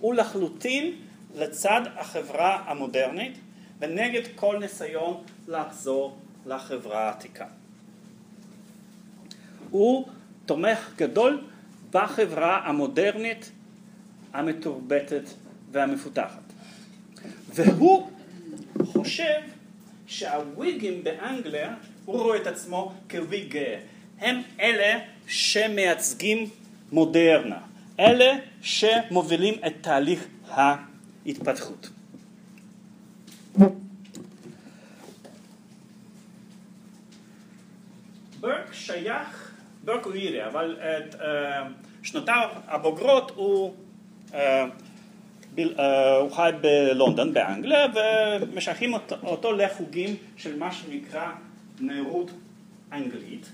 [0.00, 0.96] הוא לחלוטין
[1.34, 3.38] לצד החברה המודרנית
[3.80, 7.46] ונגד כל ניסיון לחזור לחברה העתיקה.
[9.70, 10.08] הוא
[10.52, 11.40] תומך גדול
[11.90, 13.50] בחברה המודרנית
[14.32, 15.22] המתורבתת
[15.70, 16.42] והמפותחת.
[17.54, 18.10] והוא
[18.84, 19.40] חושב
[20.06, 23.78] שהוויגים באנגליה, הוא רואה את עצמו כוויג גאה.
[24.20, 26.50] הם אלה שמייצגים
[26.92, 27.58] מודרנה,
[28.00, 31.88] אלה שמובילים את תהליך ההתפתחות.
[38.40, 39.41] ברק שייך
[39.84, 41.62] ברק הוא אירי, אבל את אה,
[42.02, 43.74] שנותיו הבוגרות הוא,
[44.34, 44.66] אה,
[45.58, 51.32] אה, הוא חי בלונדון, באנגליה, ומשייכים אותו לחוגים של מה שנקרא
[51.80, 52.30] נאורות
[52.92, 53.48] אנגלית,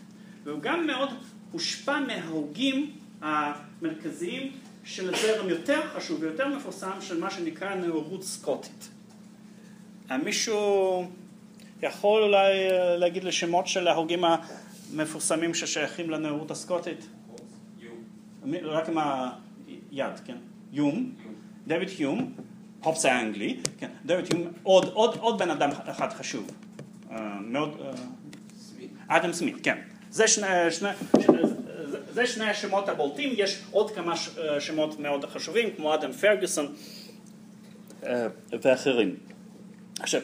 [0.44, 1.08] והוא גם מאוד
[1.52, 2.90] הושפע מההוגים
[3.22, 4.52] המרכזיים
[4.84, 8.88] של זרם יותר חשוב ויותר מפורסם של מה שנקרא נאורות סקוטית.
[10.24, 11.06] מישהו
[11.82, 12.52] יכול אולי
[12.98, 14.24] להגיד לשמות של ההוגים
[14.92, 17.06] מפורסמים ששייכים לנאורות הסקוטית?
[18.62, 18.98] רק עם
[19.90, 20.36] היד, כן?
[20.72, 21.12] יום,
[21.66, 22.32] דויד יום,
[22.82, 26.50] הופס האנגלי, כן, דויד יום, עוד, עוד, עוד בן אדם אחד חשוב,
[27.10, 29.78] uh, מאוד, uh, אדם סמית, כן.
[30.10, 30.88] זה שני, שני,
[32.12, 34.14] זה שני השמות הבולטים, יש עוד כמה
[34.58, 36.74] שמות מאוד חשובים, כמו אדם פרגוסון
[38.62, 39.16] ואחרים.
[40.00, 40.20] עכשיו,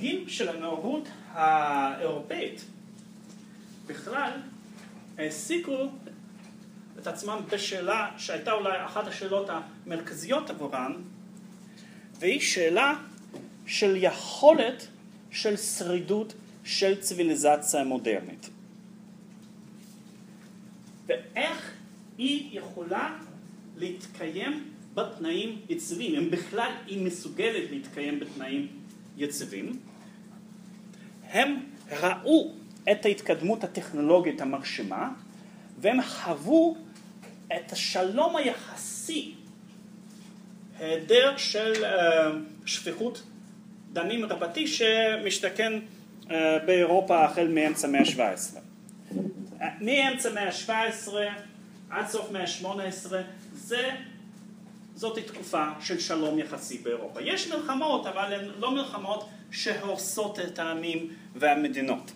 [0.00, 2.64] ההוגים של הנאורות האירופאית.
[3.86, 4.30] בכלל
[5.18, 5.88] העסיקו
[6.98, 10.92] את עצמם בשאלה שהייתה אולי אחת השאלות המרכזיות עבורם
[12.18, 12.94] והיא שאלה
[13.66, 14.86] של יכולת
[15.30, 16.34] של שרידות
[16.64, 18.50] של ציוויליזציה מודרנית.
[21.06, 21.72] ואיך
[22.18, 23.18] היא יכולה
[23.76, 28.68] להתקיים בתנאים יציבים, אם בכלל היא מסוגלת להתקיים בתנאים
[29.16, 29.89] יציבים
[31.30, 31.56] הם
[32.00, 32.52] ראו
[32.92, 35.10] את ההתקדמות הטכנולוגית המרשימה
[35.78, 36.76] והם חוו
[37.56, 39.34] את השלום היחסי,
[40.78, 41.86] היעדר של uh,
[42.66, 43.22] שפיכות
[43.92, 45.72] דמים רבתי שמשתכן
[46.24, 46.30] uh,
[46.66, 48.58] באירופה החל מאמצע המאה ה-17.
[49.80, 51.12] מאמצע המאה ה-17
[51.90, 53.12] עד סוף המאה ה-18
[53.54, 53.90] זה
[55.00, 57.20] זאת תקופה של שלום יחסי באירופה.
[57.22, 62.10] יש מלחמות, אבל הן לא מלחמות שהורסות את העמים והמדינות.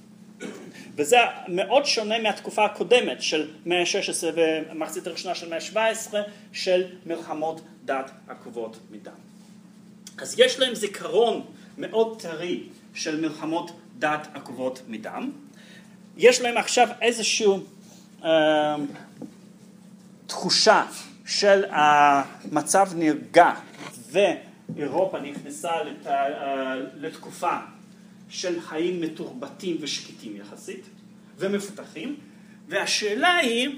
[0.97, 1.17] וזה
[1.49, 6.15] מאוד שונה מהתקופה הקודמת של מאה ה-16 ומחצית הראשונה של מאה ה-17
[6.53, 9.13] של מלחמות דת עקובות מדם.
[10.19, 11.45] אז יש להם זיכרון
[11.79, 12.63] מאוד טרי
[12.95, 15.31] של מלחמות דת עקובות מדם.
[16.17, 17.47] יש להם עכשיו איזושהי
[18.25, 18.77] אה,
[20.27, 20.87] תחושה
[21.27, 23.53] של המצב נרגע
[24.11, 26.07] ואירופה נכנסה לת...
[26.97, 27.59] לתקופה
[28.29, 30.85] של חיים מתורבתים ושקטים יחסית
[31.39, 32.17] ומפותחים
[32.69, 33.69] והשאלה היא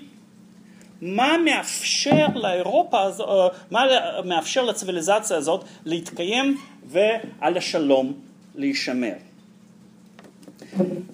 [1.00, 3.84] מה מאפשר לאירופה הזאת, מה
[4.24, 8.20] מאפשר לציוויליזציה הזאת להתקיים ועל השלום
[8.54, 9.14] להישמר.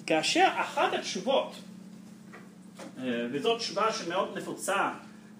[0.05, 1.55] כאשר אחת התשובות,
[3.31, 4.89] וזאת תשובה שמאוד נפוצה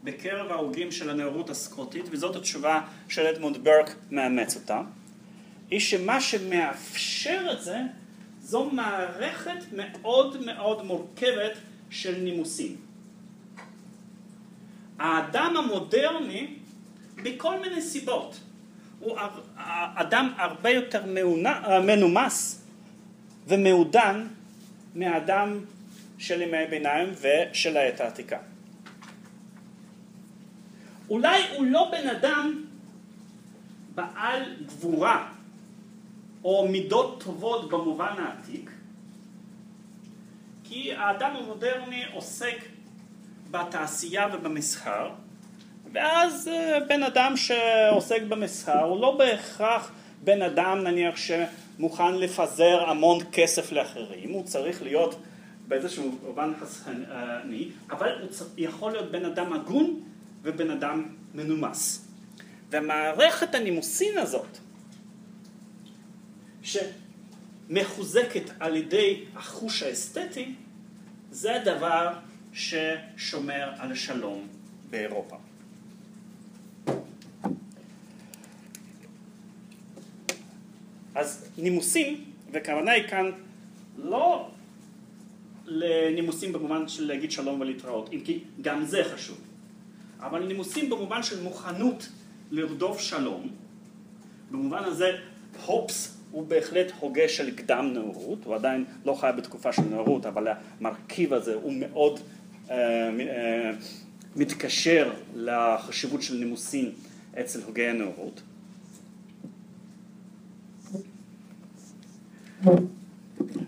[0.04, 4.82] בקרב ההוגים של הנאורות הסקוטית, וזאת התשובה של אדמונד ברק מאמץ אותה,
[5.70, 7.78] היא שמה שמאפשר את זה
[8.42, 11.58] זו מערכת מאוד מאוד מורכבת
[11.90, 12.76] של נימוסים.
[15.00, 16.48] האדם המודרני,
[17.24, 18.40] בכל מיני סיבות,
[19.00, 19.18] הוא
[19.96, 21.04] אדם הרבה יותר
[21.84, 22.66] מנומס
[23.48, 24.28] ומעודן
[24.96, 25.60] מהאדם
[26.18, 28.38] של ימי הביניים ושל העת העתיקה.
[31.14, 32.64] אולי הוא לא בן אדם
[33.96, 35.30] בעל גבורה
[36.44, 38.72] או מידות טובות במובן העתיק,
[40.64, 42.56] כי האדם המודרני עוסק
[43.52, 45.10] בתעשייה ובמסחר,
[45.92, 49.92] ואז אה, בן אדם שעוסק במסחר הוא לא בהכרח
[50.24, 55.16] בן אדם נניח שמוכן לפזר המון כסף לאחרים, הוא צריך להיות
[55.68, 60.00] באיזשהו מובן חסכני, אבל הוא יכול להיות בן אדם הגון
[60.44, 62.08] ובן אדם מנומס.
[62.72, 64.58] ומערכת הנימוסין הזאת,
[67.70, 70.54] שמחוזקת על ידי החוש האסתטי,
[71.32, 72.14] זה הדבר
[72.54, 74.48] ששומר על השלום
[74.90, 75.38] באירופה.
[81.16, 83.32] אז נימוסים, וכוונה היא כאן
[83.98, 84.50] לא
[85.66, 89.38] לנימוסים במובן של להגיד שלום ולהתראות, אם כי גם זה חשוב,
[90.24, 92.10] אבל נימוסים במובן של מוכנות
[92.52, 93.48] לרדוף שלום,
[94.52, 95.12] במובן הזה
[95.66, 100.48] הופס הוא בהחלט הוגה של קדם נאורות, הוא עדיין לא חי בתקופה של נאורות, אבל
[100.80, 102.20] המרכיב הזה הוא מאוד
[102.70, 102.76] אה,
[103.20, 103.72] אה,
[104.36, 106.92] מתקשר לחשיבות של נימוסין
[107.40, 108.42] אצל הוגי הנאורות.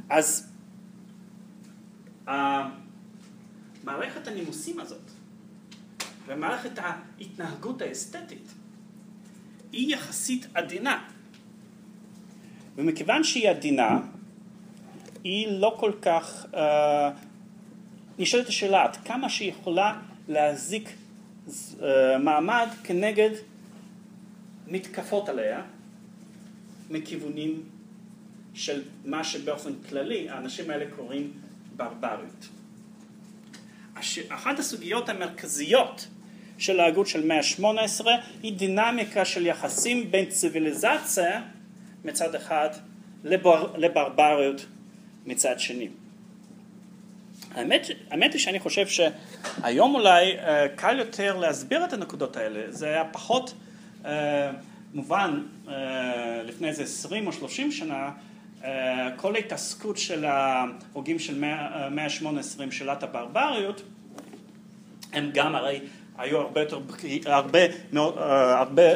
[0.10, 0.52] אז
[3.84, 5.05] מערכת הנימוסים הזאת
[6.28, 8.54] ומערכת ההתנהגות האסתטית
[9.72, 11.08] היא יחסית עדינה.
[12.76, 14.00] ומכיוון שהיא עדינה,
[15.24, 16.58] היא לא כל כך, uh,
[18.20, 21.82] נשאלת השאלה עד כמה שהיא יכולה להזיק uh,
[22.20, 23.30] מעמד כנגד
[24.68, 25.62] מתקפות עליה
[26.90, 27.64] מכיוונים
[28.54, 31.34] של מה שבאופן כללי האנשים האלה קוראים
[31.76, 32.48] ברבריות.
[34.30, 36.08] אחת הסוגיות המרכזיות
[36.58, 38.06] של ההגות של מאה ה-18
[38.44, 41.42] היא דינמיקה של יחסים בין ציוויליזציה
[42.06, 42.70] מצד אחד
[43.24, 44.66] לבר, לברבריות
[45.26, 45.88] מצד שני.
[47.56, 50.44] האמת, האמת היא שאני חושב שהיום אולי uh,
[50.76, 53.54] קל יותר להסביר את הנקודות האלה, זה היה פחות
[54.04, 54.08] uh,
[54.94, 55.70] מובן uh,
[56.44, 58.12] לפני איזה 20 או 30 שנה
[58.66, 63.82] אה, כל ההתעסקות של ההוגים של מאה ה-18 עם שאלת הברבריות,
[65.14, 65.80] הם גם הרי
[66.18, 66.80] היו הרבה יותר,
[67.26, 67.60] הרבה,
[67.98, 68.92] אה, הרבה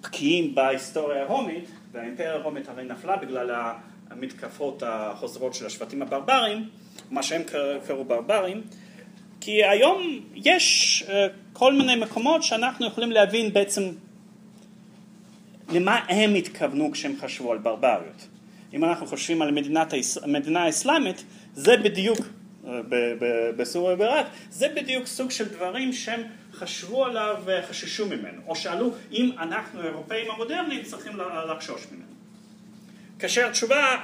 [0.00, 3.72] בקיאים בהיסטוריה הרומית, והאימפריה הרומית הרי נפלה בגלל
[4.10, 6.68] המתקפות החוזרות של השבטים הברברים,
[7.10, 7.42] מה שהם
[7.86, 8.62] קראו ברברים,
[9.40, 13.82] כי היום יש אה, כל מיני מקומות שאנחנו יכולים להבין בעצם
[15.72, 18.28] למה הם התכוונו כשהם חשבו על ברבריות.
[18.74, 22.18] אם אנחנו חושבים על מדינת, המדינה האסלאמית, זה בדיוק,
[23.56, 26.22] בסוריה ובעיראק, זה בדיוק סוג של דברים שהם
[26.52, 31.12] חשבו עליו וחששו ממנו, או שאלו אם אנחנו האירופאים המודרניים צריכים
[31.50, 32.12] לחשוש ממנו.
[33.18, 33.96] כאשר התשובה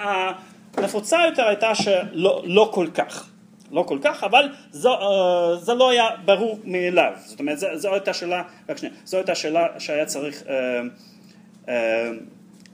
[0.77, 3.29] הנפוצה יותר הייתה שלא לא כל כך,
[3.71, 7.92] לא כל כך, אבל זו, uh, זה לא היה ברור מאליו, זאת אומרת זו, זו
[7.92, 10.42] הייתה שאלה, רק שנייה, זו הייתה שאלה שהיה צריך
[11.66, 11.71] uh,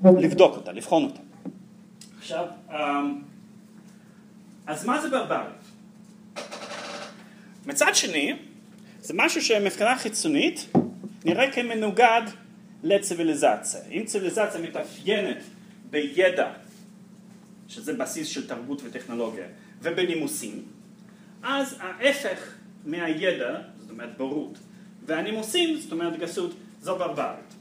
[0.04, 1.20] לבדוק אותה, לבחון אותה.
[2.18, 2.44] עכשיו,
[4.66, 5.63] אז מה זה ברבריות?
[7.66, 8.36] מצד שני,
[9.00, 10.66] זה משהו שמבחינה חיצונית
[11.24, 12.22] נראה כמנוגד
[12.82, 13.80] לציוויליזציה.
[13.90, 15.38] אם ציוויליזציה מתאפיינת
[15.90, 16.52] בידע,
[17.68, 19.46] שזה בסיס של תרבות וטכנולוגיה,
[19.82, 20.62] ובנימוסים,
[21.42, 24.58] אז ההפך מהידע, זאת אומרת בורות,
[25.06, 27.54] והנימוסים, זאת אומרת גסות, זו ברבריות.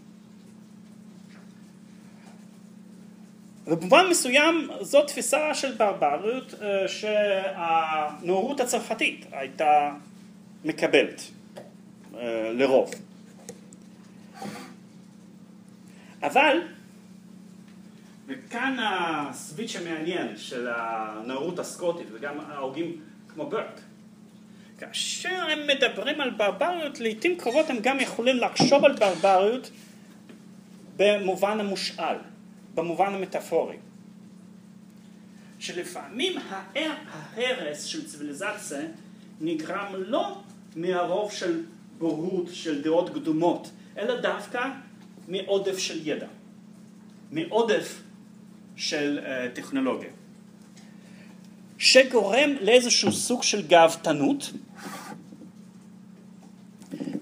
[3.68, 9.92] ובמובן מסוים זו תפיסה של ברבריות אה, שהנאורות הצרפתית הייתה
[10.66, 11.22] מקבלת
[12.16, 12.92] אה, לרוב.
[16.24, 16.58] אבל,
[18.28, 23.82] וכאן הסוויץ' המעניין של הנאורות הסקוטית וגם ההוגים כמו ברק,
[24.78, 29.72] כאשר הם מדברים על ברבריות, לעיתים קרובות הם גם יכולים לחשוב על ברבריות
[30.96, 32.16] במובן המושאל.
[32.76, 33.78] במובן המטאפורי.
[35.60, 36.38] שלפעמים
[36.76, 38.80] ההרס של ציוויליזציה
[39.42, 40.42] נגרם לא
[40.76, 41.64] מהרוב של
[41.98, 44.70] בורות, של דעות קדומות, אלא דווקא
[45.28, 46.28] מעודף של ידע,
[47.32, 48.02] מעודף
[48.76, 50.10] של uh, טכנולוגיה,
[51.78, 54.54] שגורם לאיזשהו סוג של גאוותנות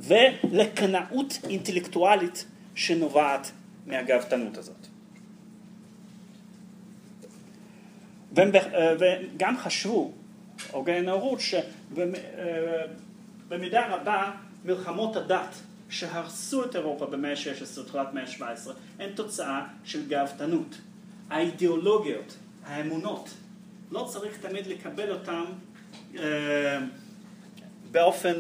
[0.02, 2.46] ולקנאות אינטלקטואלית
[2.76, 3.52] שנובעת
[3.86, 4.91] מהגאוותנות הזאת.
[8.32, 10.12] והם, אה, וגם חשבו,
[10.72, 11.40] הוגי הנאורות,
[13.50, 14.32] שבמידה רבה
[14.66, 15.56] מלחמות הדת
[15.90, 20.78] שהרסו את אירופה במאה ה-16, תחילת מאה ה-17, הן תוצאה של גאוותנות.
[21.30, 23.30] האידיאולוגיות, האמונות,
[23.92, 25.44] לא צריך תמיד לקבל אותן
[26.18, 26.80] אה,
[27.92, 28.34] באופן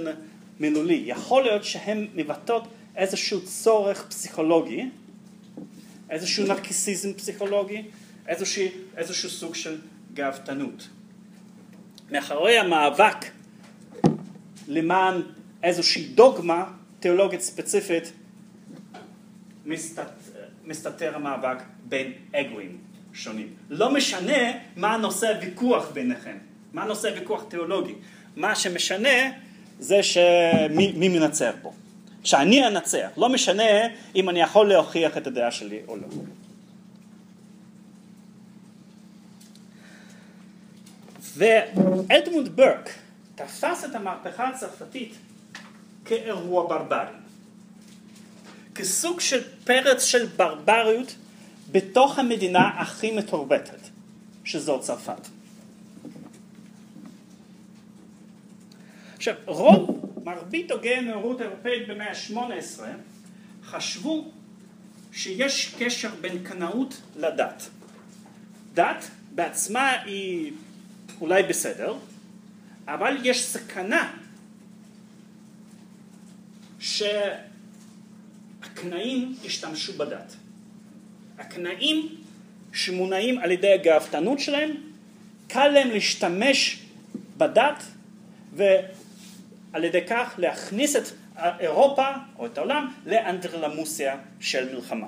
[0.59, 1.03] מילולי.
[1.05, 4.89] יכול להיות שהן מבטאות איזשהו צורך פסיכולוגי,
[6.09, 7.83] איזשהו נרקיסיזם פסיכולוגי,
[8.31, 8.63] איזשהו,
[8.97, 9.77] איזשהו סוג של
[10.13, 10.87] גאוותנות.
[12.11, 13.25] מאחורי המאבק
[14.67, 15.21] למען
[15.63, 18.11] איזושהי דוגמה תיאולוגית ספציפית
[19.65, 20.11] מסתת,
[20.65, 22.77] מסתתר המאבק בין אגואים
[23.13, 23.53] שונים.
[23.69, 26.37] לא משנה מה נושא הוויכוח ביניכם,
[26.73, 27.93] מה נושא הוויכוח תיאולוגי.
[28.35, 29.31] מה שמשנה
[29.79, 31.73] זה שמי מי מנצח פה.
[32.23, 33.63] שאני אנצח, לא משנה
[34.15, 36.07] אם אני יכול להוכיח את הדעה שלי או לא.
[41.37, 42.89] ואדמונד ברק
[43.35, 45.13] תפס את המהפכה הצרפתית
[46.05, 47.21] כאירוע ברברי.
[48.75, 51.15] כסוג של פרץ של ברבריות
[51.71, 53.79] בתוך המדינה הכי מתורבתת,
[54.43, 55.27] שזו צרפת.
[59.15, 62.81] עכשיו, רוב, מרבית הוגי הנאורות האירופאית במאה ה-18
[63.63, 64.31] חשבו
[65.11, 67.69] שיש קשר בין קנאות לדת.
[68.73, 70.51] דת בעצמה היא
[71.21, 71.95] אולי בסדר,
[72.87, 74.13] אבל יש סכנה
[78.59, 80.35] שהקנאים ישתמשו בדת.
[81.37, 82.09] הקנאים
[82.73, 84.71] שמונעים על ידי הגאוותנות שלהם,
[85.47, 86.79] קל להם להשתמש
[87.37, 87.83] בדת
[88.53, 91.03] ועל ידי כך להכניס את
[91.59, 92.07] אירופה
[92.37, 95.07] או את העולם לאנדרלמוסיה של מלחמה.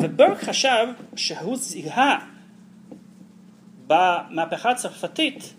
[0.00, 2.33] וברק חשב שהוא זיהה
[3.94, 5.54] במהפכה הצרפתית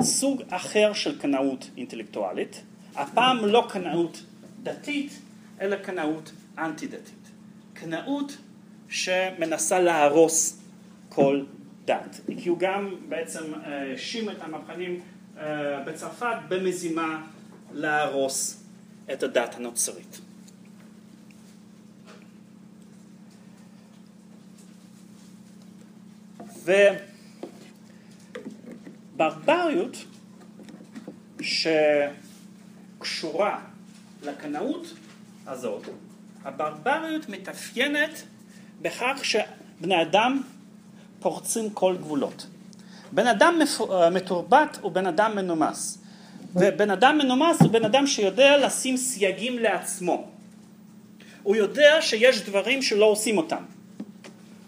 [0.00, 2.62] סוג אחר של קנאות אינטלקטואלית,
[2.94, 4.22] הפעם לא קנאות
[4.62, 5.20] דתית,
[5.60, 7.30] אלא קנאות אנטי דתית.
[7.74, 8.36] קנאות
[8.88, 10.60] שמנסה להרוס
[11.08, 11.44] כל
[11.84, 12.20] דת.
[12.42, 15.00] כי הוא גם בעצם האשים את המהפכנים
[15.38, 17.26] אה, בצרפת במזימה
[17.72, 18.64] להרוס
[19.12, 20.20] את הדת הנוצרית.
[29.16, 29.96] וברבריות
[33.00, 33.60] שקשורה
[34.22, 34.86] לקנאות
[35.46, 35.82] הזאת,
[36.44, 38.22] הברבריות מתאפיינת
[38.82, 40.42] בכך שבני אדם
[41.20, 42.46] פורצים כל גבולות.
[43.12, 43.58] בן אדם
[43.90, 45.98] אה, מתורבת הוא בן אדם מנומס,
[46.54, 50.28] ובן אדם מנומס הוא בן אדם שיודע לשים סייגים לעצמו.
[51.42, 53.62] הוא יודע שיש דברים שלא עושים אותם.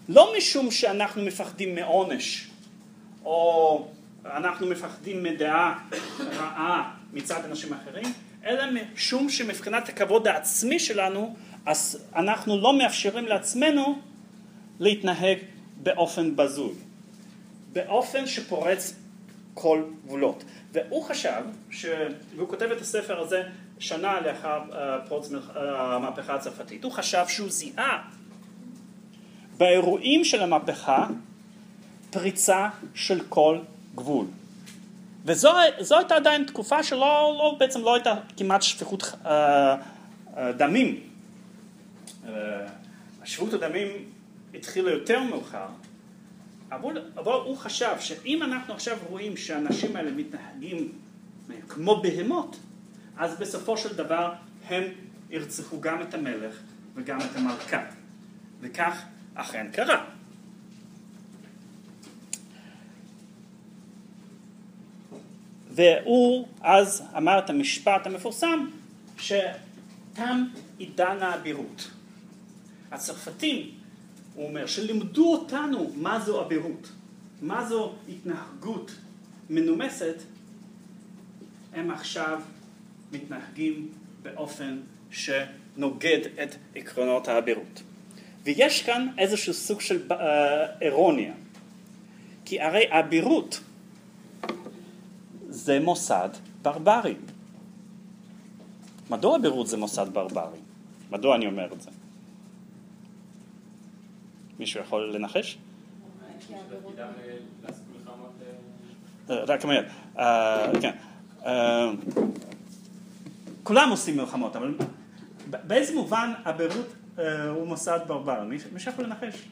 [0.09, 2.47] לא משום שאנחנו מפחדים מעונש,
[3.25, 3.87] או
[4.37, 5.79] אנחנו מפחדים מדעה
[6.19, 8.13] רעה מצד אנשים אחרים,
[8.45, 13.99] אלא משום שמבחינת הכבוד העצמי שלנו, אז אנחנו לא מאפשרים לעצמנו
[14.79, 15.37] להתנהג
[15.83, 16.73] באופן בזוי,
[17.73, 18.93] באופן שפורץ
[19.53, 20.43] כל גבולות.
[20.71, 21.85] והוא חשב, ש...
[22.35, 23.43] והוא כותב את הספר הזה
[23.79, 24.75] שנה לאחר uh,
[25.07, 28.01] פרוץ uh, המהפכה הצרפתית, הוא חשב שהוא זיהה
[29.57, 31.07] באירועים של המהפכה
[32.09, 33.59] פריצה של כל
[33.95, 34.25] גבול.
[35.25, 35.57] וזו
[35.97, 40.99] הייתה עדיין תקופה שלא לא, בעצם לא הייתה כמעט שפיכות uh, uh, דמים.
[42.23, 42.27] Uh,
[43.23, 43.87] שפיכות הדמים
[44.53, 45.67] התחילה יותר מאוחר,
[46.71, 50.91] אבל, אבל הוא חשב שאם אנחנו עכשיו רואים שהאנשים האלה מתנהגים
[51.67, 52.59] כמו בהמות,
[53.17, 54.33] אז בסופו של דבר
[54.69, 54.83] הם
[55.29, 56.55] ירצחו גם את המלך
[56.95, 57.81] וגם את המלכה.
[58.61, 59.01] וכך
[59.35, 60.05] אכן קרה.
[65.79, 68.67] והוא אז אמר את המשפט המפורסם
[69.17, 70.45] שתם
[70.77, 71.91] עידן האבירות.
[72.91, 73.71] הצרפתים
[74.35, 76.91] הוא אומר, שלימדו אותנו מה זו אבירות,
[77.41, 78.91] מה זו התנהגות
[79.49, 80.15] מנומסת,
[81.73, 82.41] הם עכשיו
[83.11, 83.87] מתנהגים
[84.21, 84.79] באופן
[85.11, 87.83] שנוגד את עקרונות האבירות.
[88.43, 91.33] ויש כאן איזשהו סוג של אה, אירוניה,
[92.45, 93.59] כי הרי אבירות
[95.59, 96.29] זה מוסד
[96.61, 97.15] ברברי.
[99.09, 100.59] מדוע אבירות זה מוסד ברברי?
[101.11, 101.89] מדוע אני אומר את זה?
[104.59, 105.57] מישהו יכול לנחש?
[109.29, 109.85] רק מיד,
[110.81, 110.95] כן.
[113.63, 114.73] כולם עושים מלחמות, אבל
[115.49, 116.85] באיזה מובן הבירות
[117.19, 118.43] אה, הוא מוסד ברבר?
[118.43, 119.47] מי שיכול לנחש?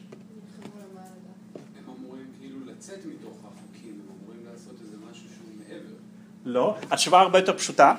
[1.78, 5.94] הם אמורים כאילו לצאת מתוך החוקים, הם אמורים לעשות איזה משהו שהוא מעבר.
[6.44, 6.76] לא.
[6.90, 7.94] התשובה הרבה יותר פשוטה.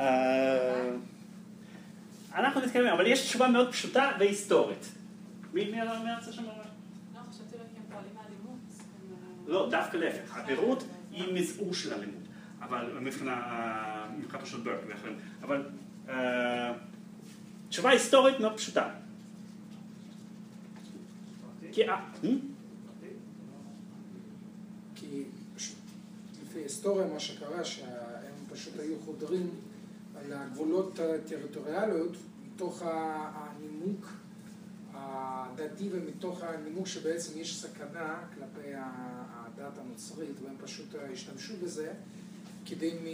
[0.00, 0.90] אה,
[2.34, 4.88] אנחנו מתקדמים, אבל יש תשובה מאוד פשוטה והיסטורית.
[5.52, 5.80] מי
[6.18, 6.42] רוצה שם?
[6.44, 8.58] לא, חשבתי רק כי הם פועלים מאלימות.
[9.46, 10.36] הם, לא, דווקא להפך.
[10.36, 12.22] הבירות היא מזעור של אלימות.
[12.60, 15.18] אבל מבחינה, מבחינתו של ברק ואחרים.
[15.42, 15.68] אבל
[16.08, 16.72] אה,
[17.68, 18.88] תשובה היסטורית מאוד פשוטה.
[21.72, 21.88] כי...
[21.88, 22.00] אה?
[24.94, 25.22] כי
[25.56, 25.76] פשוט
[26.70, 29.50] לפי ההיסטוריה מה שקרה שהם פשוט היו חודרים
[30.16, 32.12] על הגבולות הטריטוריאליות
[32.44, 34.06] מתוך הנימוק
[34.92, 41.92] הדתי ומתוך הנימוק שבעצם יש סכנה כלפי הדת הנוצרית והם פשוט השתמשו בזה
[42.66, 43.06] כדי, מ...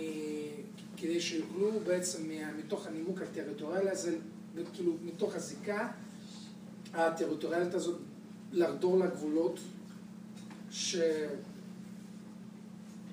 [0.97, 2.23] כדי שיוכלו בעצם
[2.59, 4.17] מתוך הנימוק הטריטוריאלי הזה
[4.75, 5.89] כאילו מתוך הזיקה
[6.95, 8.01] הטריטוריאלית הזאת
[8.53, 9.61] לחדור לגבולות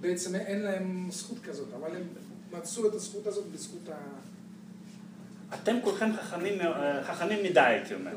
[0.04, 2.04] שבעצם אין להם זכות כזאת, אבל הם
[2.52, 3.96] מצאו את הזכות הזאת בזכות ה...
[5.54, 8.12] אתם כולכם חכמים, אה, חכמים מדי, הייתי אומר.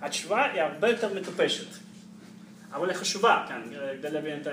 [0.00, 1.66] התשובה היא הרבה יותר מטופשת,
[2.72, 3.62] אבל היא חשובה כאן,
[3.98, 4.50] כדי להבין את, ה,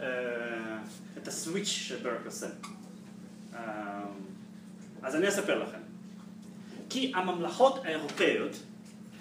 [0.00, 0.78] אה,
[1.18, 2.46] את הסוויץ' שברק עושה.
[3.54, 4.02] אה,
[5.02, 5.80] אז אני אספר לכם.
[6.90, 8.56] כי הממלכות האירופאיות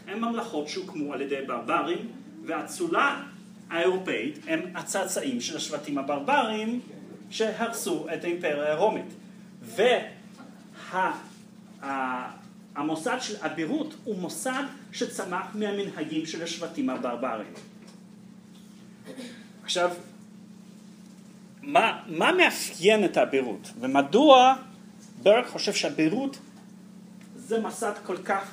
[0.08, 2.12] הן ממלכות שהוקמו על ידי ברברים,
[2.46, 3.24] והאצולה
[3.70, 6.80] האירופאית הם הצאצאים של השבטים הברברים
[7.30, 9.14] שהרסו את האימפריה הרומית.
[12.76, 17.54] והמוסד של אבירות הוא מוסד שצמח מהמנהגים של השבטים הברברים.
[19.64, 19.92] עכשיו,
[21.62, 24.56] מה, מה מאפיין את האבירות ומדוע
[25.24, 26.40] ברק חושב שהאבירות
[27.36, 28.52] זה מסד כל כך,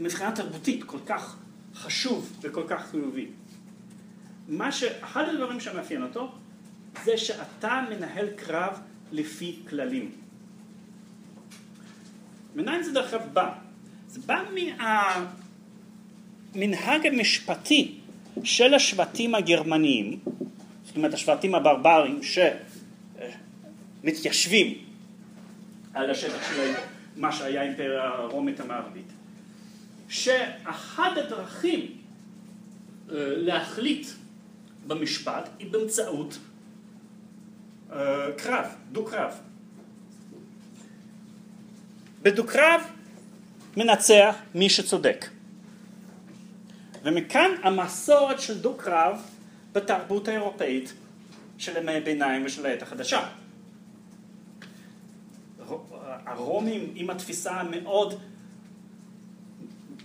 [0.00, 1.36] מבחינה תרבותית, כל כך
[1.74, 3.26] חשוב וכל כך חיובי.
[4.48, 4.82] מה ש...
[4.82, 6.32] אחד הדברים שמאפיין אותו
[7.04, 8.80] זה שאתה מנהל קרב
[9.12, 10.10] לפי כללים.
[12.54, 13.52] מניין זה דרך אגב בא?
[14.08, 14.42] זה בא
[16.54, 17.94] מהמנהג המשפטי
[18.44, 20.18] של השבטים הגרמניים,
[20.84, 22.20] זאת אומרת השבטים הברברים
[24.02, 24.78] שמתיישבים
[25.94, 26.72] על השטח של
[27.16, 29.12] מה שהיה אימפריה הרומית המערבית,
[30.08, 34.06] שאחד הדרכים אה, להחליט
[34.86, 36.38] במשפט היא באמצעות
[37.92, 39.40] אה, קרב, דו-קרב.
[42.22, 42.80] בדו-קרב
[43.76, 45.26] מנצח מי שצודק.
[47.02, 49.22] ומכאן המסורת של דו-קרב
[49.72, 50.92] בתרבות האירופאית
[51.58, 53.28] של ימי הביניים ושל העת החדשה.
[56.26, 58.20] הרומים עם התפיסה המאוד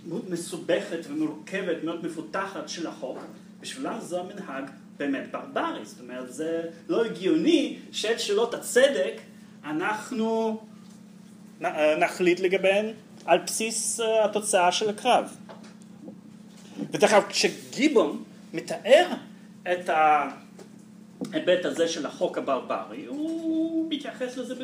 [0.08, 3.18] מאוד מסובכת ומורכבת, מאוד מפותחת של החוק,
[3.62, 9.14] בשבילם זו המנהג באמת ברברי, זאת אומרת זה לא הגיוני שאת שאלות הצדק
[9.64, 10.60] אנחנו
[12.00, 12.86] נחליט לגביהן
[13.26, 15.36] על בסיס אה, התוצאה של הקרב.
[16.92, 19.08] ודרך אגב כשגיבון מתאר
[19.72, 24.56] את ההיבט הזה של החוק הברברי הוא מתייחס לזה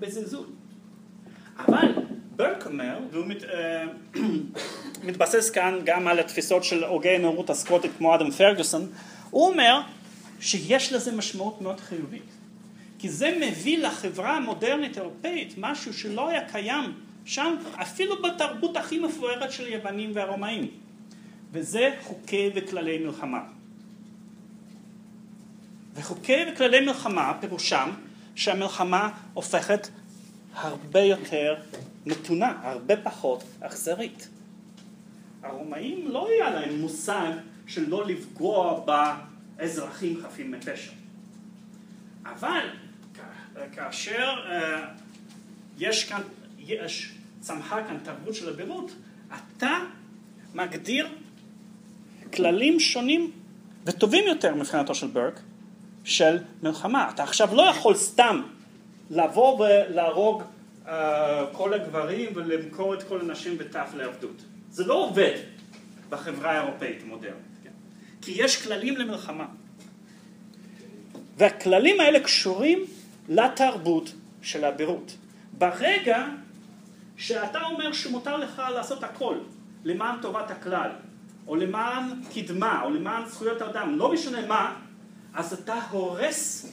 [0.00, 0.46] בזלזול.
[1.58, 1.92] אבל
[2.36, 3.84] ברק אומר, והוא מת, אה,
[5.06, 8.88] מתבסס כאן גם על התפיסות של הוגי הנאורות הסקוטית כמו אדם פרגוסון,
[9.30, 9.80] הוא אומר
[10.40, 12.22] שיש לזה משמעות מאוד חיובית.
[12.98, 16.92] כי זה מביא לחברה המודרנית האירופאית משהו שלא היה קיים
[17.24, 20.70] שם אפילו בתרבות הכי מפוארת של יוונים והרומאים.
[21.52, 23.40] וזה חוקי וכללי מלחמה.
[25.94, 27.90] וחוקי וכללי מלחמה פירושם
[28.34, 29.88] שהמלחמה הופכת
[30.56, 31.54] הרבה יותר
[32.06, 34.28] מתונה, הרבה פחות אכזרית.
[35.42, 37.30] הרומאים לא היה להם מושג
[37.66, 40.92] של לא לפגוע באזרחים חפים מפשע.
[42.24, 42.68] אבל
[43.72, 44.52] כאשר uh,
[45.78, 46.22] יש כאן,
[46.58, 48.92] יש, צמחה כאן תרבות של הבירות,
[49.56, 49.78] אתה
[50.54, 51.08] מגדיר
[52.34, 53.30] כללים שונים
[53.84, 55.40] וטובים יותר מבחינתו של ברק
[56.04, 57.10] של מלחמה.
[57.14, 58.42] אתה עכשיו לא יכול סתם
[59.10, 60.88] לבוא ולהרוג uh,
[61.52, 64.42] כל הגברים ולמכור את כל הנשים בטף לעבדות.
[64.70, 65.38] זה לא עובד
[66.08, 67.70] בחברה האירופאית המודרנית, כן?
[68.22, 69.46] כי יש כללים למלחמה.
[71.36, 72.84] והכללים האלה קשורים
[73.28, 75.16] לתרבות של הבירות.
[75.58, 76.26] ברגע
[77.16, 79.36] שאתה אומר שמותר לך לעשות הכל
[79.84, 80.90] למען טובת הכלל,
[81.46, 82.02] או למען
[82.34, 84.74] קדמה, או למען זכויות אדם, לא משנה מה,
[85.34, 86.72] אז אתה הורס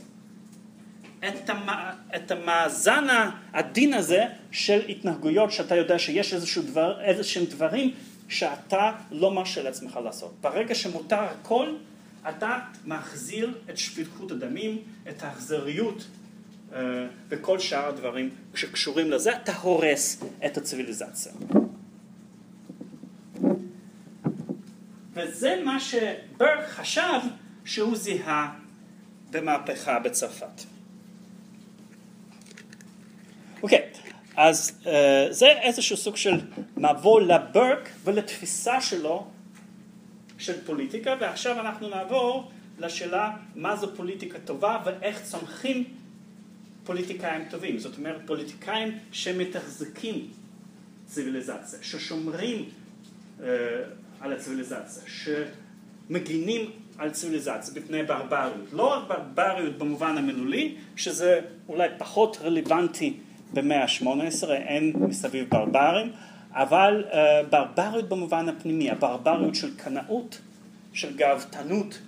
[1.28, 1.70] את, המ...
[2.16, 3.08] את המאזן
[3.54, 7.94] העדין הזה של התנהגויות שאתה יודע שיש איזשהו דבר, איזשהם דברים
[8.30, 10.34] שאתה לא מרשה לעצמך לעשות.
[10.42, 11.76] ברגע שמותר הכל,
[12.30, 14.78] אתה מחזיר את שפיכות הדמים,
[15.10, 16.08] את האכזריות
[16.74, 16.80] אה,
[17.30, 21.32] וכל שאר הדברים שקשורים לזה, אתה הורס את הציוויליזציה.
[25.14, 27.20] וזה מה שברק חשב
[27.66, 28.54] שהוא זיהה
[29.32, 30.73] במהפכה בצרפת.
[33.64, 33.82] אוקיי,
[34.36, 34.88] אז uh,
[35.30, 36.42] זה איזשהו סוג של
[36.78, 39.28] מבוא לברק ולתפיסה שלו
[40.38, 45.84] של פוליטיקה, ועכשיו אנחנו נעבור לשאלה מה זו פוליטיקה טובה ואיך צומחים
[46.84, 47.80] פוליטיקאים טובים.
[47.80, 50.28] זאת אומרת, פוליטיקאים שמתחזקים
[51.06, 52.70] ציוויליזציה, ששומרים
[53.40, 53.44] uh,
[54.22, 55.04] על הציוויליזציה,
[56.10, 58.74] שמגינים על ציוויליזציה בפני ברבריות.
[58.74, 63.20] לא רק ברבריות במובן המילולי, שזה אולי פחות רלוונטי
[63.54, 66.12] במאה ה-18, אין מסביב ברברים,
[66.52, 67.16] אבל uh,
[67.50, 70.42] ברבריות במובן הפנימי, הברבריות של קנאות,
[70.94, 72.00] של גאוותנות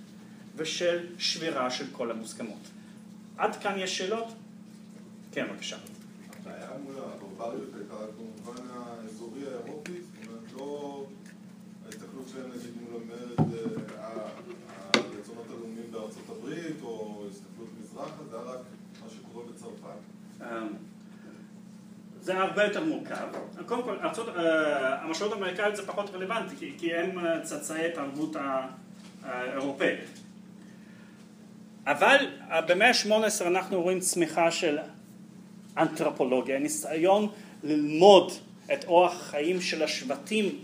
[0.56, 2.70] ושל שבירה של כל המוסכמות.
[3.38, 4.34] עד כאן יש שאלות?
[5.32, 5.76] כן, בבקשה.
[6.40, 11.04] הבעיה מול הברבריות הייתה במובן האזורי האירופי, זאת אומרת לא
[11.86, 14.28] ההסתכלות שלהם נגיד מול המרד, אה,
[14.94, 18.60] הרצונות הלאומיים בארצות הברית או הסתכלות מזרחה, זה היה רק
[19.02, 20.00] מה שקורה בצרפת.
[22.26, 23.26] זה הרבה יותר מורכב.
[23.66, 28.36] קודם כל, ארצות, אה, המשמעות האמריקאית זה פחות רלוונטי, כי, כי הם אה, צאצאי תרבות
[29.22, 29.98] האירופאית.
[31.86, 32.16] אבל
[32.50, 34.78] אה, במאה ה-18 אנחנו רואים צמיחה של
[35.78, 37.28] אנתרופולוגיה, ניסיון
[37.62, 38.32] ללמוד
[38.72, 40.58] את אורח החיים של השבטים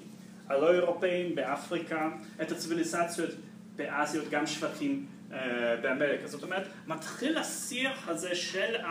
[0.49, 2.11] הלא אירופאים באפריקה,
[2.43, 3.31] את הציוויליזציות
[3.77, 5.35] באסיות, גם שבטים uh,
[5.83, 6.27] באמריקה.
[6.27, 8.91] זאת אומרת, מתחיל השיח הזה של, ה,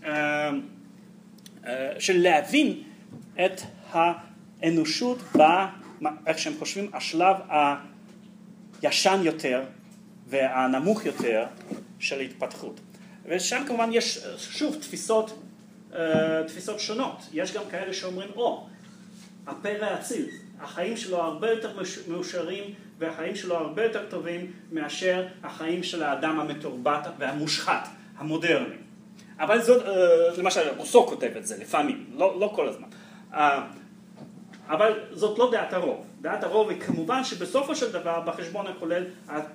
[0.00, 0.04] uh,
[1.98, 2.82] של להבין
[3.44, 3.60] את
[3.90, 7.36] האנושות באיך שהם חושבים, השלב
[8.82, 9.62] הישן יותר
[10.26, 11.44] והנמוך יותר
[11.98, 12.80] של התפתחות.
[13.26, 15.42] ושם כמובן יש שוב תפיסות,
[15.92, 15.96] uh,
[16.46, 17.28] תפיסות שונות.
[17.32, 18.66] יש גם כאלה שאומרים, או,
[19.46, 20.26] הפרא האציל,
[20.60, 21.76] החיים שלו הרבה יותר
[22.08, 28.74] מאושרים והחיים שלו הרבה יותר טובים מאשר החיים של האדם המתורבת והמושחת, המודרני.
[29.38, 32.88] אבל זאת, uh, למשל, רוסו כותב את זה לפעמים, לא, לא כל הזמן.
[33.32, 33.36] Uh,
[34.68, 36.06] אבל זאת לא דעת הרוב.
[36.20, 39.04] דעת הרוב היא כמובן שבסופו של דבר בחשבון הכולל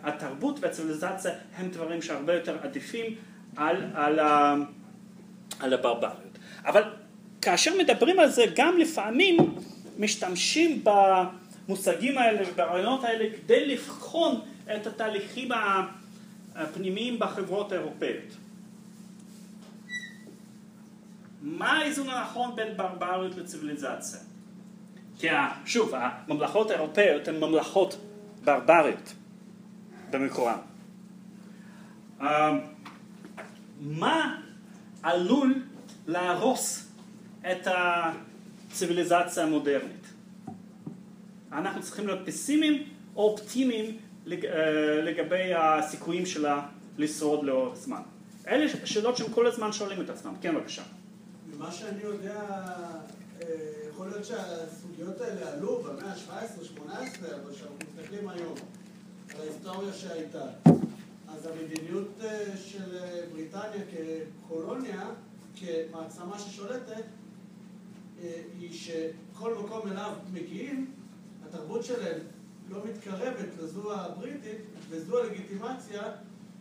[0.03, 3.15] התרבות והציוויליזציה הם דברים שהרבה יותר עדיפים
[3.55, 4.19] על, על,
[5.59, 6.37] על הברבריות.
[6.65, 6.83] אבל
[7.41, 9.37] כאשר מדברים על זה גם לפעמים
[9.99, 14.41] משתמשים במושגים האלה וברעיונות האלה כדי לבחון
[14.75, 15.49] את התהליכים
[16.55, 18.35] הפנימיים בחברות האירופאיות.
[21.41, 24.19] מה האיזון הנכון בין ברבריות לציוויליזציה?
[25.19, 25.27] כי
[25.65, 27.97] שוב, הממלכות האירופאיות הן ממלכות
[28.43, 29.13] ברבריות
[30.11, 30.57] במקורן.
[32.21, 32.59] אה,
[33.81, 34.41] מה
[35.03, 35.63] עלול
[36.07, 36.91] להרוס
[37.51, 40.07] את הציוויליזציה המודרנית?
[41.51, 42.83] אנחנו צריכים להיות פסימיים
[43.15, 44.37] או אופטימיים אה,
[45.01, 46.61] לגבי הסיכויים שלה
[46.97, 48.01] לשרוד לאורך זמן.
[48.47, 50.33] אלה שאלות שהם כל הזמן שואלים את עצמם.
[50.41, 50.83] כן, בבקשה.
[51.59, 52.41] ממה שאני יודע,
[53.41, 53.45] אה,
[53.89, 58.55] יכול להיות שהסוגיות האלה עלו במאה ה-17-18, אבל כשאנחנו מסתכלים היום
[59.35, 60.43] על ההיסטוריה שהייתה,
[61.27, 65.09] אז המדיניות אה, של אה, בריטניה כקולוניה,
[65.55, 67.03] כמעצמה ששולטת,
[68.59, 70.91] היא שכל מקום אליו מגיעים,
[71.45, 72.19] התרבות שלהם
[72.69, 76.01] לא מתקרבת לזו הבריטית, וזו הלגיטימציה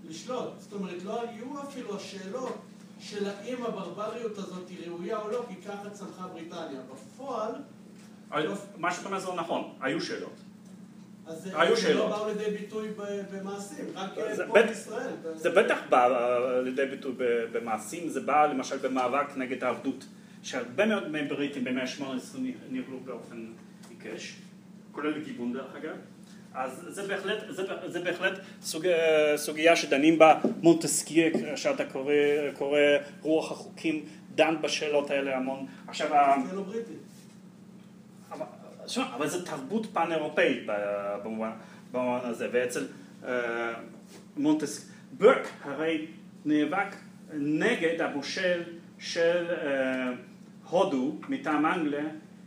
[0.09, 0.53] לשלוט.
[0.59, 2.68] זאת אומרת, לא היו אפילו השאלות
[2.99, 6.81] של האם הברבריות הזאת היא ראויה או לא, כי ככה צמחה בריטניה.
[6.93, 7.53] בפועל...
[8.77, 10.35] מה שאתה אומר זה לא נכון, היו שאלות.
[11.27, 12.11] אז היו זה שאלות.
[12.11, 12.89] לא באו לידי ביטוי
[13.33, 15.11] במעשים, רק זה פה בישראל.
[15.35, 17.15] זה בטח בא אה, לידי ביטוי
[17.53, 20.05] במעשים, זה בא למשל במאבק נגד העבדות,
[20.43, 22.39] שהרבה מאוד מבריטים במאה ה-18
[22.71, 23.53] ניהלו באופן
[23.91, 24.37] עיקש,
[24.93, 25.97] כולל גיוון דרך אגב.
[26.59, 28.87] אז זה בהחלט, זה, זה בהחלט סוג,
[29.37, 32.13] סוגיה שדנים בה מונטסקיה, שאתה קורא,
[32.59, 32.81] קורא
[33.23, 34.05] רוח החוקים,
[34.35, 35.67] דן בשאלות האלה המון.
[35.89, 36.65] עכשיו, ה- זה לא.
[38.33, 38.47] אבל,
[39.15, 41.51] אבל זו תרבות פן-אירופאית ב- במובן,
[41.93, 42.87] במובן הזה, ואצל
[43.27, 43.73] אה,
[44.37, 44.91] מונטס...
[45.13, 46.07] ברק הרי
[46.45, 46.95] נאבק
[47.35, 48.63] נגד המושל
[48.99, 50.11] של אה,
[50.71, 52.05] הודו מטעם אנגליה,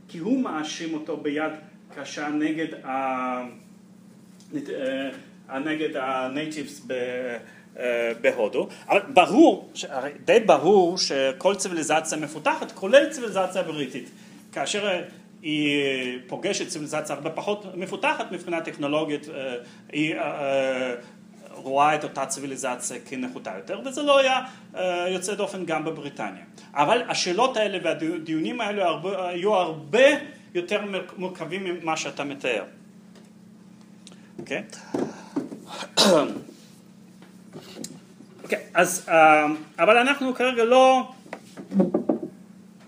[0.07, 1.51] כי הוא מאשים אותו ביד
[1.95, 2.91] קשה נגד, ה...
[4.55, 9.71] אה, נגד הנייטיבס אה, בהודו, אבל ברור,
[10.25, 14.09] די ברור שכל ציוויליזציה מפותחת, כולל ציוויליזציה בריטית,
[14.51, 15.01] כאשר
[15.41, 19.55] היא פוגשת ציוויליזציה הרבה פחות מפותחת מבחינה טכנולוגית, אה,
[19.91, 20.95] היא אה,
[21.51, 24.39] רואה את אותה ציוויליזציה כנחותה יותר, וזה לא היה
[25.07, 26.43] יוצא דופן גם בבריטניה.
[26.73, 30.07] אבל השאלות האלה והדיונים האלה היו הרבה
[30.53, 30.81] יותר
[31.17, 32.63] מורכבים ממה שאתה מתאר.
[34.39, 34.63] אוקיי?
[38.43, 39.11] אוקיי, אז, uh,
[39.79, 41.11] אבל אנחנו כרגע לא,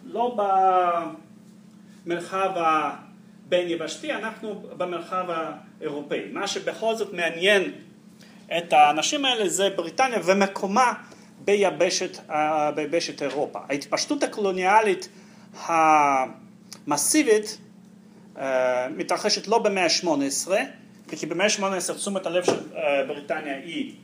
[0.05, 0.37] לא
[2.05, 6.19] במרחב הבין יבשתי, אנחנו במרחב האירופאי.
[6.31, 7.71] מה שבכל זאת מעניין
[8.57, 10.93] את האנשים האלה זה בריטניה ומקומה
[11.45, 12.33] ביבשת, uh,
[12.75, 13.59] ביבשת אירופה.
[13.69, 15.09] ההתפשטות הקולוניאלית
[16.87, 17.57] המסיבית
[18.35, 18.39] uh,
[18.97, 20.51] מתרחשת לא במאה ה-18,
[21.07, 22.75] כי במאה ה-18 תשומת הלב של uh,
[23.07, 23.95] בריטניה היא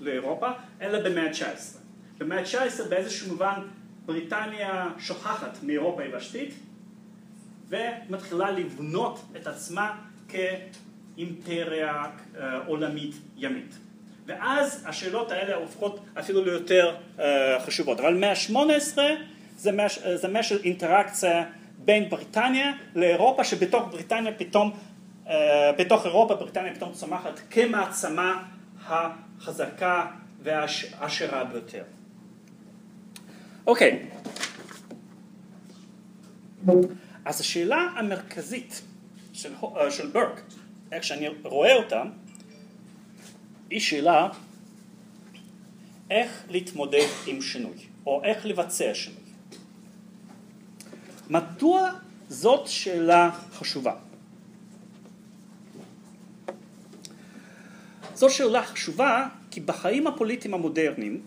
[0.00, 0.48] לאירופה,
[0.80, 1.78] אלא במאה ה-19.
[2.18, 3.60] במאה ה-19 באיזשהו מובן
[4.06, 6.54] בריטניה שוכחת מאירופה היבשתית
[7.68, 9.96] ומתחילה לבנות את עצמה
[10.28, 12.04] כאימפריה
[12.38, 13.74] אה, עולמית ימית.
[14.26, 18.00] ואז השאלות האלה הופכות אפילו ליותר אה, חשובות.
[18.00, 18.98] אבל מאה ה-18
[19.56, 21.44] זה מאה, של אינטראקציה
[21.78, 24.76] בין בריטניה לאירופה, שבתוך בריטניה פתאום, אה,
[25.78, 28.44] בתוך אירופה בריטניה פתאום צומחת כמעצמה
[28.86, 30.06] החזקה
[30.42, 31.82] והעשירה ביותר.
[33.66, 34.08] אוקיי,
[37.24, 38.82] אז השאלה המרכזית
[39.32, 40.40] של, אה, של ברק,
[40.92, 42.02] איך שאני רואה אותה,
[43.70, 44.28] היא שאלה
[46.10, 47.76] איך להתמודד עם שינוי,
[48.06, 49.22] או איך לבצע שינוי.
[51.30, 51.90] מדוע
[52.28, 54.07] זאת שאלה חשובה?
[58.18, 61.20] זו שאלה חשובה כי בחיים הפוליטיים המודרניים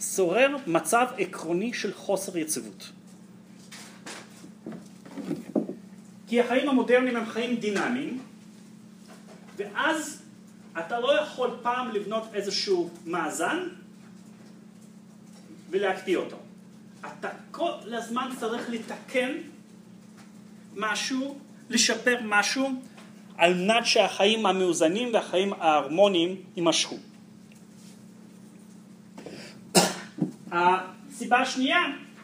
[0.00, 2.92] שורר מצב עקרוני של חוסר יציבות.
[6.26, 8.22] כי החיים המודרניים הם חיים דינמיים
[9.56, 10.22] ואז
[10.78, 13.58] אתה לא יכול פעם לבנות איזשהו מאזן
[15.70, 16.38] ולהקפיא אותו.
[17.00, 19.32] אתה כל הזמן צריך לתקן
[20.76, 21.38] משהו,
[21.70, 22.82] לשפר משהו
[23.36, 26.96] על מנת שהחיים המאוזנים והחיים ההרמוניים יימשכו.
[30.52, 31.78] הסיבה השנייה,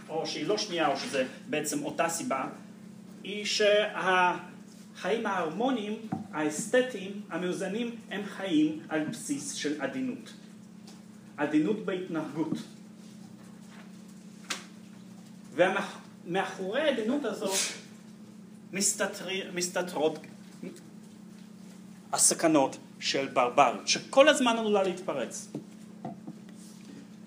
[0.08, 2.44] או שהיא לא שנייה, או שזה בעצם אותה סיבה,
[3.24, 5.96] היא שהחיים ההרמוניים,
[6.32, 10.32] האסתטיים, המאוזנים, הם חיים על בסיס של עדינות.
[11.36, 12.58] עדינות בהתנהגות.
[15.54, 17.58] ומאחורי העדינות הזאת
[19.54, 20.18] מסתתרות
[22.12, 25.48] הסכנות של ברבריות, שכל הזמן עלולה להתפרץ.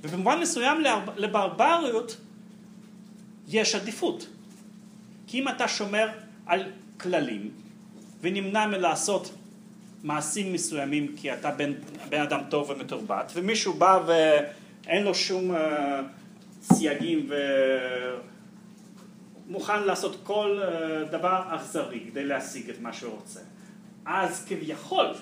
[0.01, 0.83] ובמובן מסוים
[1.17, 2.17] לברבריות
[3.47, 4.27] יש עדיפות.
[5.27, 6.09] כי אם אתה שומר
[6.45, 6.63] על
[6.99, 7.51] כללים
[8.21, 9.33] ונמנע מלעשות
[10.03, 11.73] מעשים מסוימים כי אתה בן,
[12.09, 15.59] בן אדם טוב ומתורבת ומישהו בא ואין לו שום uh,
[16.61, 17.29] סייגים
[19.47, 23.39] ומוכן לעשות כל uh, דבר אכזרי כדי להשיג את מה שהוא רוצה
[24.05, 25.13] אז כביכול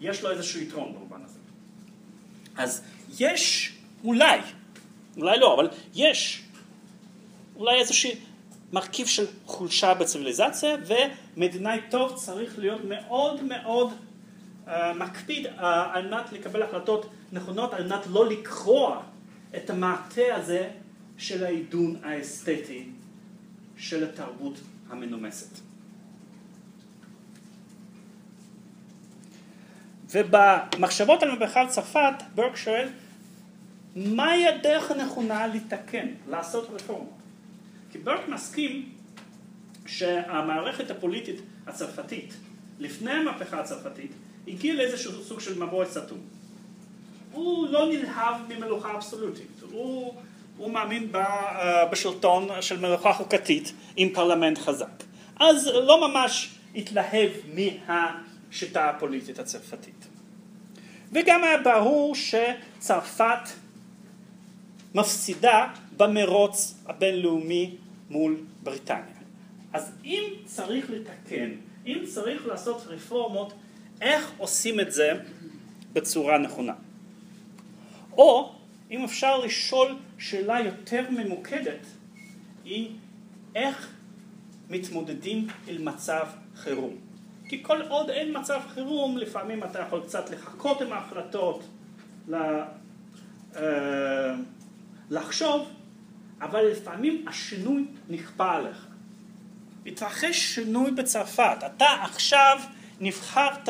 [0.00, 1.38] יש לו איזשהו יתרון במובן הזה.
[2.56, 2.82] אז
[3.18, 3.72] יש
[4.04, 4.38] אולי,
[5.16, 6.42] אולי לא, אבל יש
[7.56, 8.10] אולי איזשהו
[8.72, 13.92] מרכיב של חולשה בציוויליזציה ומדינאי טוב צריך להיות מאוד מאוד
[14.66, 15.50] uh, מקפיד uh,
[15.92, 19.02] על מנת לקבל החלטות נכונות, על מנת לא לקרוע
[19.56, 20.70] את המעטה הזה
[21.18, 22.84] של העידון האסתטי
[23.76, 25.65] של התרבות המנומסת.
[30.10, 32.88] ובמחשבות על מבחר צרפת, ברק שואל,
[33.96, 37.10] מהי הדרך הנכונה לתקן, לעשות רפורמה?
[37.92, 38.88] כי ברק מסכים
[39.86, 42.34] שהמערכת הפוליטית הצרפתית,
[42.78, 44.10] לפני המהפכה הצרפתית,
[44.48, 46.18] הגיעה לאיזשהו סוג של מבוי סתום.
[47.32, 50.14] הוא לא נלהב ממלוכה אבסולוטית, הוא,
[50.56, 51.12] הוא מאמין
[51.90, 55.02] בשלטון של מלוכה חוקתית עם פרלמנט חזק.
[55.40, 58.22] אז לא ממש התלהב מה...
[58.50, 60.06] השיטה הפוליטית הצרפתית.
[61.12, 63.48] וגם היה ברור שצרפת
[64.94, 67.76] מפסידה במרוץ הבינלאומי
[68.10, 69.16] מול בריטניה.
[69.72, 71.50] אז אם צריך לתקן,
[71.86, 73.52] אם צריך לעשות רפורמות,
[74.00, 75.12] איך עושים את זה
[75.92, 76.72] בצורה נכונה?
[78.12, 78.52] או
[78.90, 81.86] אם אפשר לשאול שאלה יותר ממוקדת,
[82.64, 82.90] היא
[83.54, 83.92] איך
[84.70, 86.26] מתמודדים עם מצב
[86.56, 87.05] חירום.
[87.48, 91.62] כי כל עוד אין מצב חירום, לפעמים אתה יכול קצת לחכות עם ההחלטות,
[92.32, 92.64] אה,
[95.10, 95.68] לחשוב,
[96.40, 98.86] אבל לפעמים השינוי נכפה עליך.
[99.86, 102.58] התרחש שינוי בצרפת, אתה עכשיו
[103.00, 103.68] נבחרת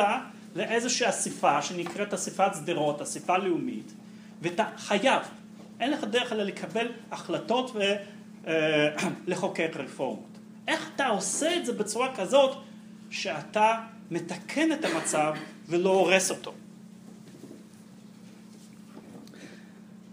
[0.56, 3.92] לאיזושהי אספה שנקראת אספת שדרות, אספה לאומית,
[4.42, 5.22] ואתה חייב,
[5.80, 7.76] אין לך דרך אלא לקבל החלטות
[9.26, 10.38] ולחוקק רפורמות.
[10.68, 12.56] איך אתה עושה את זה בצורה כזאת
[13.16, 15.34] שאתה מתקן את המצב
[15.68, 16.54] ולא הורס אותו?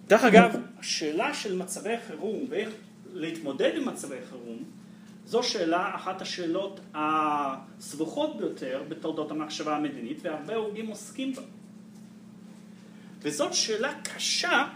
[0.07, 2.69] דרך אגב, השאלה של מצבי חירום ואיך
[3.13, 4.63] להתמודד עם מצבי חירום
[5.25, 11.41] זו שאלה, אחת השאלות הסבוכות ביותר בתולדות המחשבה המדינית והרבה הוגים עוסקים בה.
[13.19, 14.67] וזאת שאלה קשה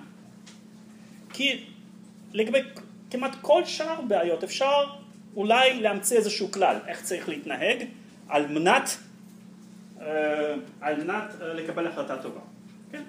[1.33, 1.63] כי
[2.33, 2.59] לגבי
[3.09, 4.83] כמעט כל שאר בעיות אפשר
[5.35, 7.83] אולי להמציא איזשהו כלל איך צריך להתנהג
[8.29, 8.89] על מנת,
[10.01, 12.39] אה, על מנת אה, לקבל החלטה טובה.
[12.91, 13.03] כן?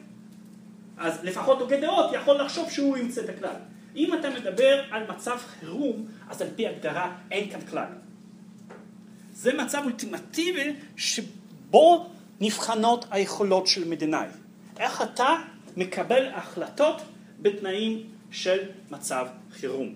[0.98, 3.54] אז לפחות הוגה דעות יכול לחשוב שהוא ימצא את הכלל.
[3.96, 7.88] אם אתה מדבר על מצב חירום, אז על פי הגדרה אין כאן כלל.
[9.32, 12.10] זה מצב אולטימטיבי שבו
[12.40, 14.26] נבחנות היכולות של מדינאי.
[14.78, 15.36] איך אתה
[15.76, 17.02] מקבל החלטות
[17.42, 18.58] בתנאים של
[18.90, 19.94] מצב חירום.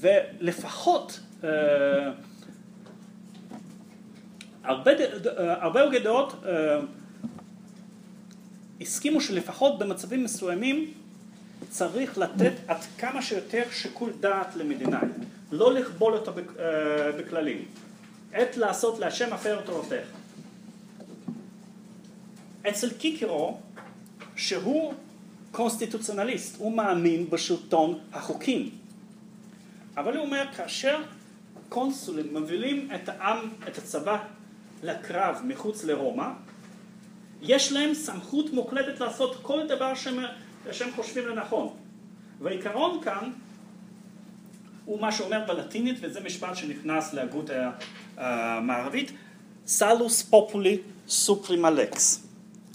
[0.00, 1.48] ולפחות אה,
[4.68, 4.74] אה,
[5.64, 6.78] הרבה הוגי דעות אה,
[8.80, 10.92] הסכימו שלפחות במצבים מסוימים
[11.70, 15.06] צריך לתת עד כמה שיותר שיקול דעת למדינאי,
[15.52, 16.32] לא לכבול אותו
[17.18, 17.64] בכללים,
[18.32, 20.06] עת לעשות להשם הפר תורתך.
[22.68, 23.58] אצל קיקרו,
[24.36, 24.94] שהוא
[25.50, 28.70] קונסטיטוציונליסט, הוא מאמין בשלטון החוקים,
[29.96, 31.02] אבל הוא אומר כאשר
[31.68, 34.18] קונסולים מובילים את העם, את הצבא
[34.82, 36.28] לקרב מחוץ לרומא,
[37.42, 40.18] יש להם סמכות מוקלטת לעשות כל דבר שהם,
[40.72, 41.68] שהם חושבים לנכון.
[42.40, 43.30] והעיקרון כאן
[44.84, 47.50] הוא מה שאומר בלטינית, וזה משפט שנכנס להגות
[48.16, 49.12] המערבית,
[49.66, 52.26] סלוס פופולי סופרימה לקס.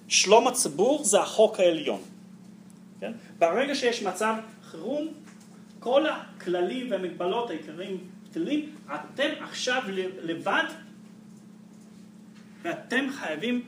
[0.07, 2.01] שלום הציבור זה החוק העליון.
[2.99, 3.11] כן?
[3.39, 5.07] ברגע שיש מצב חירום,
[5.79, 7.97] כל הכללים והמגבלות העיקריים
[8.29, 9.81] בטלים, אתם עכשיו
[10.21, 10.63] לבד
[12.63, 13.61] ואתם חייבים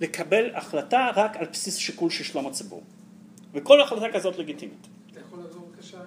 [0.00, 2.82] לקבל החלטה רק על בסיס שיקול של שלום הציבור.
[3.52, 4.86] וכל החלטה כזאת לגיטימית.
[5.12, 5.98] אתה יכול לחזור בבקשה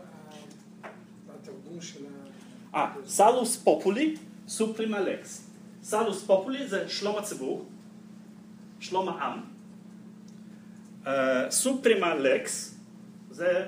[1.28, 2.06] בתרגום של
[2.74, 2.78] ה...
[2.78, 4.16] אה, סלוס פופולי
[4.48, 5.48] סופרימה לקס.
[5.84, 7.66] סלוס פופולי זה שלום הציבור,
[8.80, 9.42] שלום העם.
[11.50, 12.76] סופרימה לקס
[13.32, 13.66] זה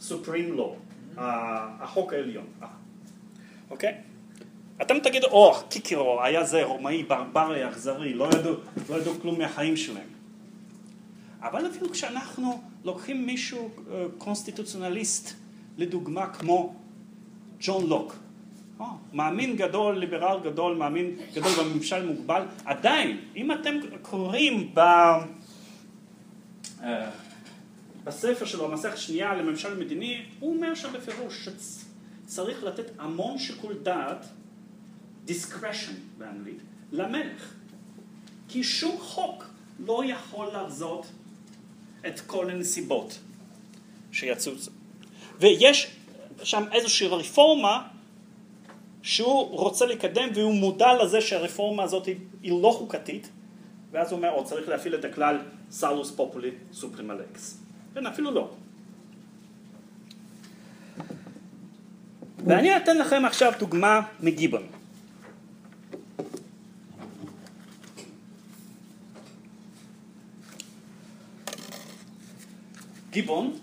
[0.00, 0.76] סופרים לו,
[1.16, 2.46] החוק העליון.
[3.70, 4.00] אוקיי?
[4.82, 8.30] אתם תגידו, או, קיקירו היה זה רומאי, ברברי, אכזרי, לא
[8.88, 10.08] לא ידעו כלום מהחיים שלהם.
[11.40, 13.70] אבל אפילו כשאנחנו לוקחים מישהו
[14.18, 15.32] קונסטיטוציונליסט,
[15.78, 16.74] לדוגמה כמו
[17.60, 18.16] ג'ון לוק,
[18.80, 24.80] או, מאמין גדול, ליברל גדול, מאמין גדול בממשל מוגבל, עדיין, אם אתם קוראים ב...
[28.04, 31.48] בספר שלו, המסכת שנייה לממשל מדיני, הוא אומר שם בפירוש
[32.24, 34.26] שצריך לתת המון שיקול דעת
[35.28, 36.58] discretion באנגלית,
[36.92, 37.54] למלך.
[38.48, 39.44] כי שום חוק
[39.78, 41.06] לא יכול לחזות
[42.06, 43.18] את כל הנסיבות
[44.12, 44.70] שיצוצו.
[45.40, 45.90] ויש
[46.42, 47.88] שם איזושהי רפורמה
[49.02, 52.06] שהוא רוצה לקדם והוא מודע לזה שהרפורמה הזאת
[52.42, 53.28] היא לא חוקתית
[53.90, 55.38] ואז הוא אומר, או צריך להפעיל את הכלל
[55.70, 57.58] סלוס פופולי סופרימלקס.
[57.94, 58.50] כן, אפילו לא.
[62.46, 64.77] ואני אתן לכם עכשיו דוגמה מגיבון.
[73.18, 73.58] גיבון,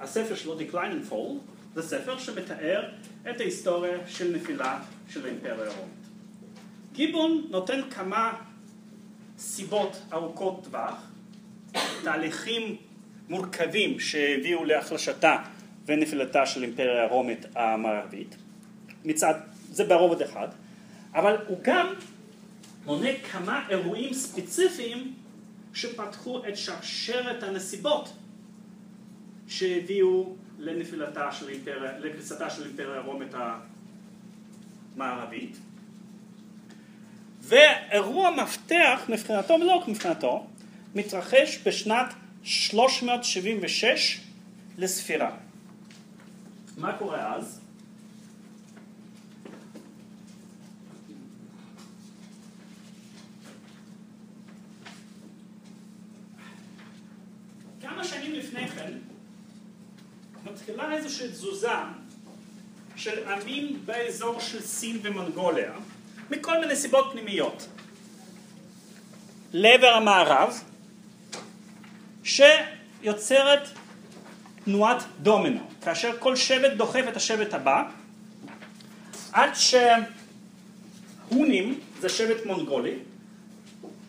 [0.00, 2.88] הספר שלו Decline and Fall, זה ספר שמתאר
[3.30, 6.06] את ההיסטוריה של נפילה של האימפריה הרומית.
[6.92, 8.32] גיבון נותן כמה
[9.38, 11.10] סיבות ארוכות טווח,
[12.04, 12.76] תהליכים
[13.28, 15.36] מורכבים שהביאו להחלשתה
[15.86, 18.36] ונפילתה של האימפריה הרומית המערבית,
[19.04, 19.34] מצד,
[19.70, 20.48] זה ברובד אחד,
[21.14, 21.94] אבל הוא גם
[22.84, 25.14] מונה כמה אירועים ספציפיים
[25.74, 28.12] שפתחו את שרשרת הנסיבות
[29.48, 33.32] שהביאו לנפילתה של אימפריה, לקריסתה של אימפריה הרומית
[34.94, 35.56] המערבית.
[37.40, 40.46] ואירוע מפתח מבחינתו, ולא רק מבחינתו,
[40.94, 44.20] מתרחש בשנת 376
[44.78, 45.36] לספירה.
[46.76, 47.60] מה קורה אז?
[57.80, 58.97] כמה שנים לפני כן
[60.68, 61.68] מתחילה איזושהי תזוזה
[62.96, 65.72] של עמים באזור של סין ומונגוליה,
[66.30, 67.68] מכל מיני סיבות פנימיות,
[69.52, 70.60] לעבר המערב,
[72.24, 73.68] שיוצרת
[74.64, 77.82] תנועת דומינו, כאשר כל שבט דוחף את השבט הבא,
[79.32, 79.50] עד
[81.30, 82.94] שהונים, זה שבט מונגולי,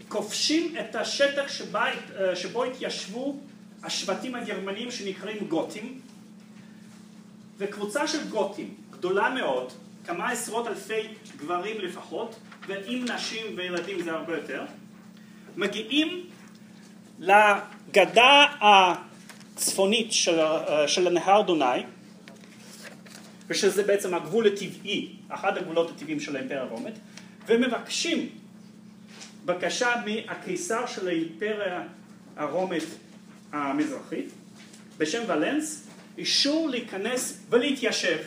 [0.07, 1.85] כובשים את השטח שבה,
[2.35, 3.39] שבו התיישבו
[3.83, 6.08] השבטים הגרמנים שנקראים גותים,
[7.59, 9.73] וקבוצה של גותים גדולה מאוד,
[10.05, 11.07] כמה עשרות אלפי
[11.37, 12.35] גברים לפחות,
[12.67, 14.65] ועם נשים וילדים זה הרבה יותר,
[15.55, 16.25] מגיעים
[17.19, 20.39] לגדה הצפונית של,
[20.87, 21.83] של הנהר דונאי,
[23.47, 26.95] ושזה בעצם הגבול הטבעי, אחד הגבולות הטבעיים של האימפריה הרומית,
[27.47, 28.29] ומבקשים
[29.45, 31.83] בקשה מהקיסר של האימפריה
[32.35, 32.83] הרומית
[33.51, 34.29] המזרחית,
[34.97, 35.88] בשם ולנס,
[36.19, 38.17] אישור להיכנס ולהתיישב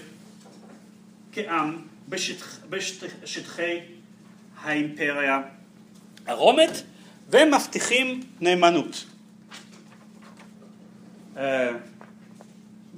[1.32, 3.80] כעם בשטח, בשטחי
[4.60, 5.40] האימפריה
[6.26, 6.82] הרומית,
[7.30, 9.04] ומבטיחים נאמנות.
[11.36, 11.70] אה,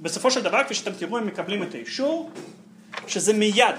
[0.01, 2.31] בסופו של דבר, כפי שאתם תראו, הם מקבלים את האישור,
[3.07, 3.75] שזה מיד,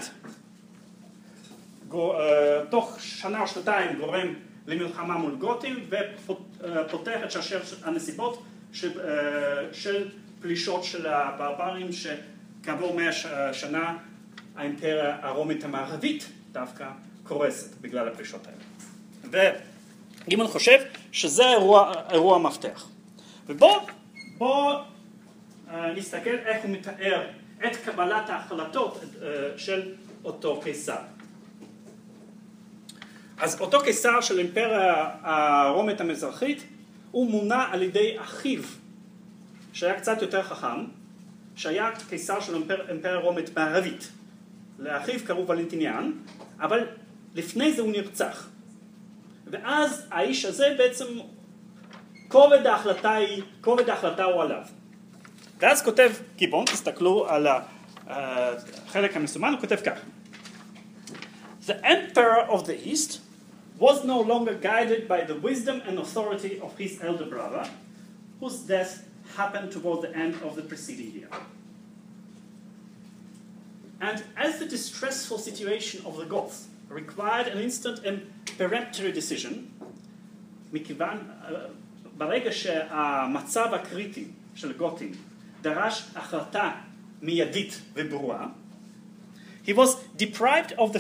[1.95, 4.35] אה, תוך שנה או שנתיים גורם
[4.67, 8.43] למלחמה מול גותים ופותח את שרשרת הנסיבות
[8.73, 10.09] של, אה, של
[10.41, 13.13] פלישות של הברברים שכעבור מאה
[13.53, 13.97] שנה
[14.57, 16.89] האימפריה הרומית המערבית דווקא
[17.23, 19.47] קורסת בגלל הפלישות האלה.
[20.25, 20.79] וגימון חושב
[21.13, 22.89] שזה אירוע, אירוע מפתח.
[23.47, 23.87] ובואו
[24.39, 24.79] בוא,
[25.69, 27.27] uh, נסתכל איך הוא מתאר
[27.67, 29.25] את קבלת ההחלטות uh,
[29.57, 29.93] של
[30.25, 30.99] אותו קיסר.
[33.39, 36.65] אז אותו קיסר של האימפריה הרומית המזרחית
[37.11, 38.63] הוא מונה על ידי אחיו
[39.77, 40.85] שהיה קצת יותר חכם
[41.57, 44.09] שהיה קיסר של האימפריה הרומית מערבית
[44.79, 46.13] לאחיו קראו ולנטיניאן
[46.61, 46.87] אבל
[47.35, 48.49] לפני זה הוא נרצח.
[49.47, 51.05] ואז האיש הזה בעצם
[52.29, 54.63] כובד ההחלטה היא, כובד ההחלטה הוא עליו.
[55.59, 57.47] ואז כותב גיבון, תסתכלו על
[58.07, 59.99] החלק המסומן, הוא כותב כך.
[61.67, 63.21] The Emperor of the East
[63.79, 67.65] was no longer guided by the wisdom and authority of his elder brother,
[68.41, 71.30] whose death happened toward the end of the preceding year.
[74.02, 79.72] And as the distressful situation of the Goths required an instant and peremptory decision,
[80.74, 81.18] מכיוון,
[82.18, 84.26] ברגע שהמצב הקריטי
[84.56, 85.12] של גותים
[85.62, 86.72] דרש החלטה
[87.22, 88.48] מיידית וברורה,
[89.64, 91.00] he was deprived of the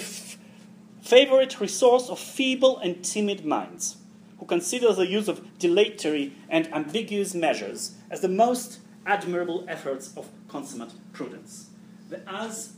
[1.02, 3.98] favorite resource of feeble and timid minds,
[4.38, 10.25] who consider the use of dilatory and ambiguous measures as the most admirable efforts of
[10.53, 11.71] consummate prudence.
[12.09, 12.77] ואז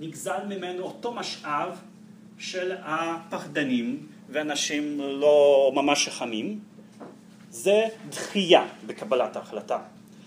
[0.00, 1.78] נגזל ממנו אותו משאב
[2.38, 6.60] של הפחדנים ואנשים לא ממש חכמים,
[7.50, 9.78] זה דחייה בקבלת ההחלטה,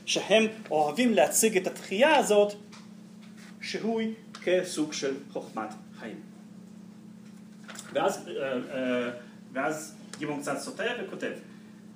[0.05, 2.53] שהם אוהבים להציג את הדחייה הזאת
[3.61, 4.01] שהוא
[4.43, 6.19] כסוג של חוכמת חיים.
[7.93, 8.29] ואז,
[9.53, 11.31] ואז גיבון קצת סוטה וכותב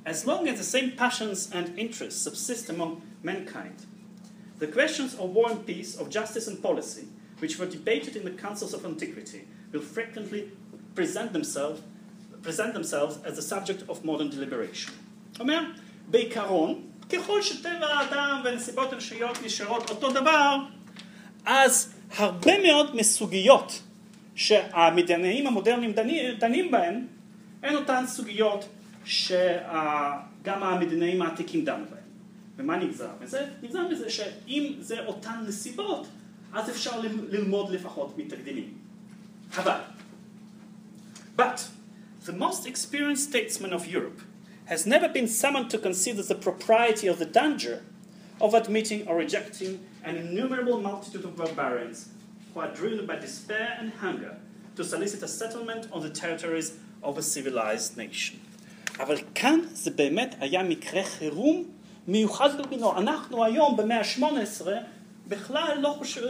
[0.06, 3.86] As long as the same passions and interests subsist among mankind,
[4.60, 7.08] the questions of war and peace, of justice and policy,
[7.40, 10.52] which were debated in the councils of antiquity, will frequently
[10.94, 11.82] present themselves,
[12.44, 14.94] present themselves as the subject of modern deliberation.
[15.40, 15.62] אומר,
[16.08, 20.58] בעיקרון, ככל שטבע האדם ונסיבות אנושיות נשארות אותו דבר,
[21.46, 23.82] אז הרבה מאוד מסוגיות
[24.36, 25.94] שהמדינאים המודרניים
[26.40, 27.08] דנים, בהן
[27.64, 28.68] הן אותן סוגיות
[29.05, 32.01] שגם המדינאים העתיקים דנו בהן.
[32.57, 33.47] ומה נגזר מזה?
[33.63, 36.07] נגזר מזה שאם זה אותן נסיבות,
[36.53, 38.75] אז אפשר ללמוד לפחות מתקדימים.
[39.57, 39.81] אבל,
[41.37, 41.69] but
[42.27, 44.21] the most experienced statesman of Europe
[44.67, 47.83] has never been summoned to consider the propriety of the danger
[48.41, 52.09] of admitting or rejecting an innumerable multitude of barbarians
[52.53, 54.37] who are driven by despair and hunger
[54.77, 56.69] to solicit a settlement on the territories
[57.03, 58.41] of a civilized nation.
[59.00, 61.64] אבל כאן זה באמת היה מקרה חירום
[62.08, 62.98] מיוחד במינו.
[62.98, 64.68] אנחנו היום במאה ה-18
[65.28, 66.22] בכלל לא חושב,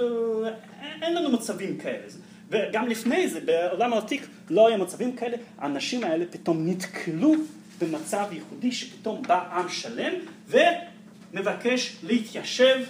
[1.02, 2.08] אין לנו מצבים כאלה.
[2.50, 5.38] וגם לפני זה, בעולם העתיק לא היה מצבים כאלה.
[5.58, 7.34] האנשים האלה פתאום נתקלו
[7.82, 10.14] במצב ייחודי שפתאום בא עם שלם
[10.48, 12.86] ומבקש להתיישב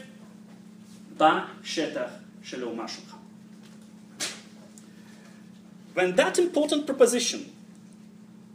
[1.18, 2.10] בשטח
[2.44, 3.16] של האומה שלך.
[5.96, 7.55] When that important proposition,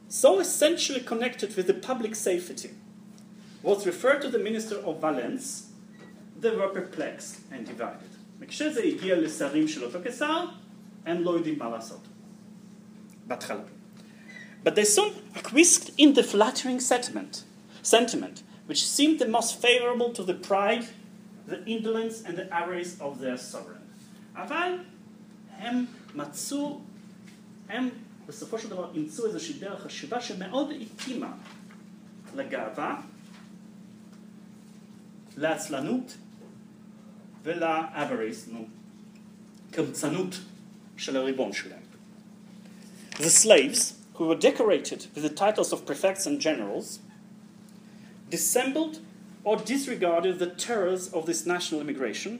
[0.09, 2.71] so essentially connected with the public safety,
[3.63, 5.71] was referred to the minister of Valence,
[6.39, 8.09] they were perplexed and divided.
[8.39, 10.45] וכשזה הגיע לשרים של אותו קיסר,
[11.05, 12.01] הם לא יודעים מה לעשות.
[13.27, 13.63] בהתחלה.
[14.63, 17.43] But they soon acquiesced in the flattering sentiment,
[17.83, 20.85] sentiment, which seemed the most favorable to the pride,
[21.47, 23.85] the indolence and the avarice of their sovereign.
[24.35, 24.77] אבל
[25.57, 26.81] הם מצאו,
[27.69, 27.89] הם
[28.29, 31.33] בסופו של דבר אימצו איזושהי דרך חשיבה שמאוד התאימה
[32.35, 33.01] לגאווה,
[35.37, 36.17] לעצלנות
[37.43, 38.67] ולאבריס, נו,
[39.71, 40.39] קמצנות
[40.97, 41.79] של הריבון שלהם.
[43.17, 46.99] The slaves, who were decorated with the titles of prefects and generals,
[48.29, 48.99] dissembled
[49.43, 52.33] or disregarded the terrors of this national immigration,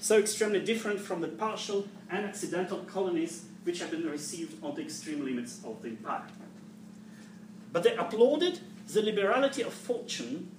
[0.00, 4.81] so extremely different from the partial and accidental colonies which have been received on the
[4.83, 6.23] extreme limits of the empire.
[7.73, 10.49] But they applauded the liberality of fortune,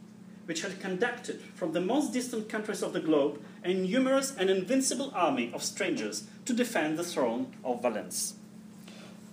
[0.44, 5.12] which had conducted from the most distant countries of the globe a numerous and invincible
[5.14, 8.34] army of strangers to defend the throne of Valence,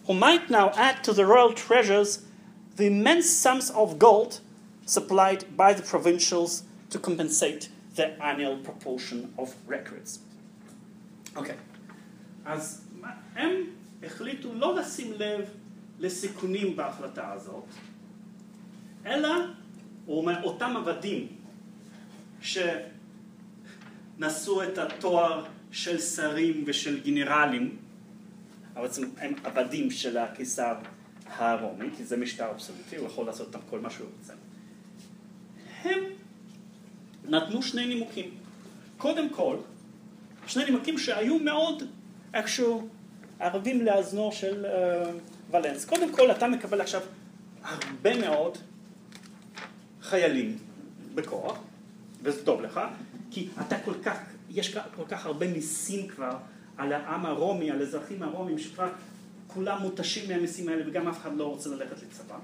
[0.06, 2.24] who might now add to the royal treasures
[2.76, 4.40] the immense sums of gold
[4.86, 10.20] supplied by the provincials to compensate the annual proportion of records.
[11.36, 11.56] Okay,
[12.46, 12.83] as
[13.36, 13.52] הם
[14.04, 15.50] החליטו לא לשים לב
[16.00, 17.66] לסיכונים בהחלטה הזאת,
[19.06, 19.30] אלא
[20.08, 21.28] אותם עבדים
[22.42, 22.64] שנשאו
[24.64, 27.78] את התואר של שרים ושל גנרלים,
[28.74, 30.76] אבל בעצם הם עבדים של הקיסר
[31.26, 34.34] הרומי, כי זה משטר אבסולוטי, הוא יכול לעשות איתם כל מה שהוא רוצה.
[35.84, 36.00] הם
[37.26, 38.32] נתנו שני נימוקים.
[38.98, 39.58] קודם כל,
[40.48, 41.84] שני נימוקים שהיו מאוד
[42.34, 42.88] איכשהו
[43.40, 45.12] ערבים לאזנו של אה,
[45.52, 45.86] ולנס.
[45.86, 47.02] קודם כל, אתה מקבל עכשיו
[47.64, 48.58] הרבה מאוד
[50.02, 50.58] חיילים
[51.16, 51.58] בכוח,
[52.24, 52.80] וזה טוב לך,
[53.32, 54.18] כי אתה כל כך,
[54.50, 56.38] יש כל כך הרבה מיסים כבר
[56.78, 58.90] על העם הרומי, על האזרחים הרומים, שכבר
[59.48, 62.36] כולם מותשים מהמיסים האלה וגם אף אחד לא רוצה ללכת לצבא.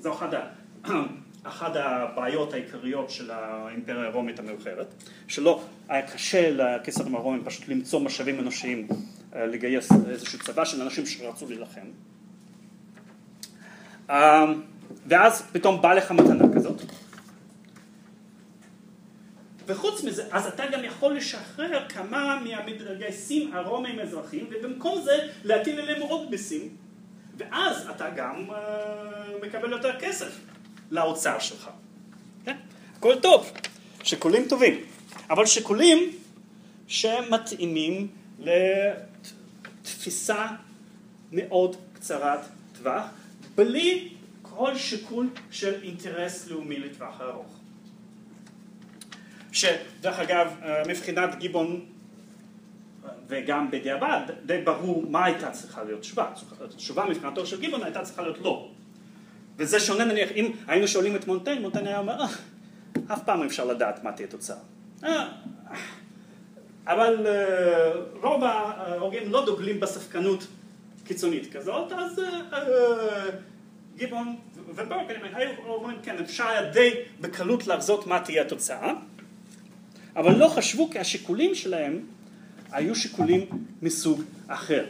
[0.00, 0.92] זו אחת, ה...
[1.44, 4.94] אחת הבעיות העיקריות של האימפריה הרומית המאוחרת,
[5.28, 8.88] שלא היה קשה לקיסרים הרומים פשוט למצוא משאבים אנושיים
[9.34, 11.86] אה, לגייס איזשהו צבא של אנשים שרצו להילחם.
[14.10, 14.44] אה,
[15.06, 16.82] ואז פתאום בא לך מתנה כזאת.
[19.66, 25.12] וחוץ מזה, אז אתה גם יכול לשחרר כמה מהמתגייסים הרומים האזרחים, ובמקום זה
[25.44, 26.68] להטיל עליהם עוד מיסים,
[27.36, 30.40] ואז אתה גם uh, מקבל יותר כסף
[30.90, 31.70] לאוצר שלך.
[32.44, 32.56] כן?
[32.98, 33.52] הכל טוב,
[34.02, 34.80] שיקולים טובים,
[35.30, 36.12] אבל שיקולים
[36.86, 38.08] שמתאימים
[39.82, 40.46] לתפיסה
[41.32, 42.40] מאוד קצרת
[42.78, 43.04] טווח,
[43.54, 44.08] בלי
[44.42, 47.58] כל שיקול של אינטרס לאומי לטווח הארוך.
[49.52, 50.54] שדרך אגב,
[50.88, 51.86] מבחינת גיבון
[53.28, 56.32] וגם בדיעבד, די ברור מה הייתה צריכה להיות תשובה.
[56.76, 58.70] תשובה מבחינתו של גיבון הייתה צריכה להיות לא.
[59.56, 62.26] וזה שונה נניח, אם היינו שואלים את מונטיין, מונטיין היה אומר, "אה,
[63.12, 64.56] אף פעם אי אפשר לדעת מה תהיה תוצאה.
[65.04, 65.28] אה,
[66.86, 70.46] אבל אה, רוב ההוגים לא דוגלים בספקנות
[71.04, 72.20] קיצונית כזאת, אז
[73.96, 74.36] גיבון
[74.74, 76.90] וברק היו אומרים, כן, אפשר היה די
[77.20, 78.92] בקלות לחזות מה תהיה התוצאה,
[80.16, 82.00] אבל לא חשבו כי השיקולים שלהם
[82.72, 83.46] היו שיקולים
[83.82, 84.84] מסוג אחר.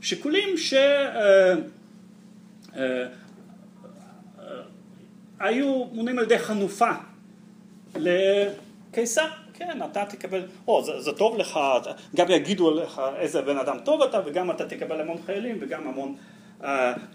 [0.00, 0.74] שיקולים ש...
[0.74, 1.54] אה,
[2.76, 3.06] אה,
[5.41, 6.91] היו מונים על ידי חנופה
[7.95, 11.59] לקיסר, כן, אתה תקבל, או זה, זה טוב לך,
[12.15, 16.15] גם יגידו עליך איזה בן אדם טוב אתה, וגם אתה תקבל המון חיילים וגם המון
[16.61, 16.65] uh,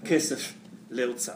[0.04, 0.52] כסף
[0.90, 1.32] לאוצר.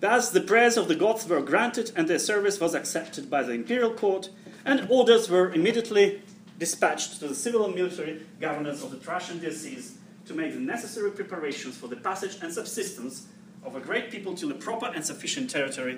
[0.00, 3.52] Thus the prayers of the gods were granted and their service was accepted by the
[3.52, 4.28] imperial court
[4.66, 6.20] and orders were immediately
[6.58, 9.86] dispatched to the civil and military governors of the Thracian diocese
[10.26, 13.26] to make the necessary preparations for the passage and subsistence
[13.63, 15.97] of a great people till a proper and sufficient territory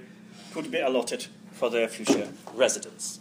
[0.54, 1.26] could be allotted
[1.60, 3.20] for their future residence.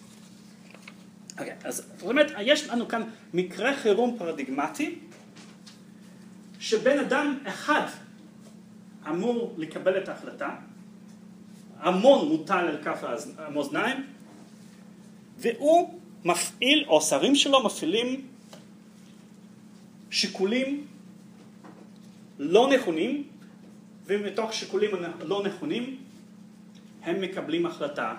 [1.39, 3.03] אוקיי, אז זאת אומרת, יש לנו כאן
[3.35, 4.99] מקרה חירום פרדיגמטי,
[6.61, 7.87] שבן אדם אחד
[9.09, 10.57] אמור לקבל את ההחלטה,
[11.81, 13.05] המון מוטל על כף
[13.39, 14.07] המאזניים,
[15.39, 18.27] והוא מפעיל, או השרים שלו מפעילים
[20.11, 20.87] שיקולים
[22.39, 23.30] לא נכונים,
[24.11, 25.97] ומתוך שיקולים לא נכונים
[27.03, 28.15] הם מקבלים החלטה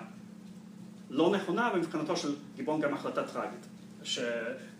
[1.10, 3.66] לא נכונה, ומבחינתו של גיבון גם החלטה טרגית,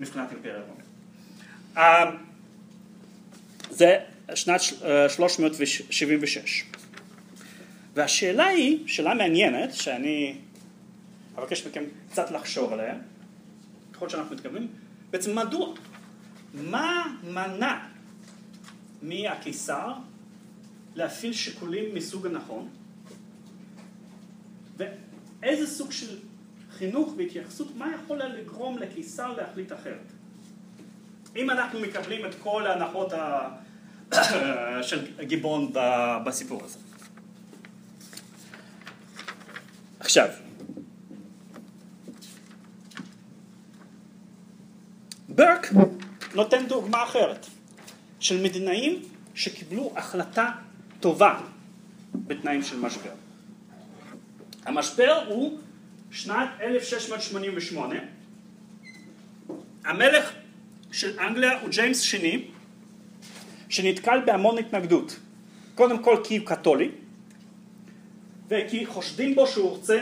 [0.01, 0.87] מבחינת אימפריה רומית.
[3.71, 3.99] זה
[4.35, 4.61] שנת
[5.09, 6.65] 376.
[7.95, 10.35] והשאלה היא, שאלה מעניינת, שאני
[11.39, 12.97] אבקש מכם קצת לחשוב עליהם,
[13.93, 14.69] ככל שאנחנו מתכוונים,
[15.11, 15.75] בעצם מדוע?
[16.55, 17.79] מה מנע
[19.03, 19.93] מהקיסר
[20.95, 22.69] להפעיל שיקולים מסוג הנכון,
[24.77, 26.19] ואיזה סוג של
[26.71, 30.13] חינוך והתייחסות, מה יכול לגרום לקיסר להחליט אחרת?
[31.37, 33.49] אם אנחנו מקבלים את כל ההנחות ה...
[34.89, 35.73] של גיבון
[36.25, 36.79] בסיפור הזה.
[40.01, 40.29] עכשיו,
[45.29, 45.73] ברק
[46.35, 47.47] נותן דוגמה אחרת
[48.21, 49.03] של מדינאים
[49.35, 50.51] שקיבלו החלטה
[51.03, 51.41] טובה
[52.15, 53.11] בתנאים של משבר.
[54.65, 55.59] המשבר הוא
[56.11, 57.95] שנת 1688,
[59.85, 60.33] המלך
[60.93, 62.45] של אנגליה הוא ג'יימס שני,
[63.69, 65.19] שנתקל בהמון התנגדות.
[65.75, 66.91] קודם כל כי הוא קתולי,
[68.49, 69.99] וכי חושדים בו שהוא רוצה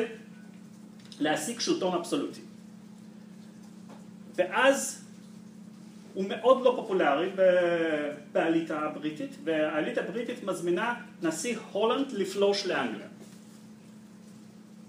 [1.20, 2.40] להשיג שלטון אבסולוטי.
[4.36, 4.99] ואז
[6.14, 7.30] הוא מאוד לא פופולרי
[8.32, 13.06] באליטה הבריטית, והאליטה הבריטית מזמינה נשיא הולנד לפלוש לאנגליה.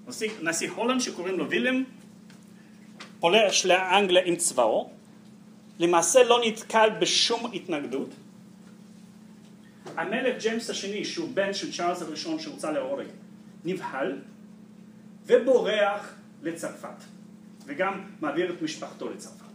[0.07, 1.84] נשיא, נשיא הולנד שקוראים לו וילם
[3.19, 4.89] פולש לאנגליה עם צבאו,
[5.80, 8.10] למעשה לא נתקל בשום התנגדות.
[9.98, 13.06] המלך ג'יימס השני, שהוא בן של צ'ארלס הראשון שהוצא להורג,
[13.65, 14.19] נבהל
[15.26, 17.03] ובורח לצרפת,
[17.65, 19.51] וגם מעביר את משפחתו לצרפת.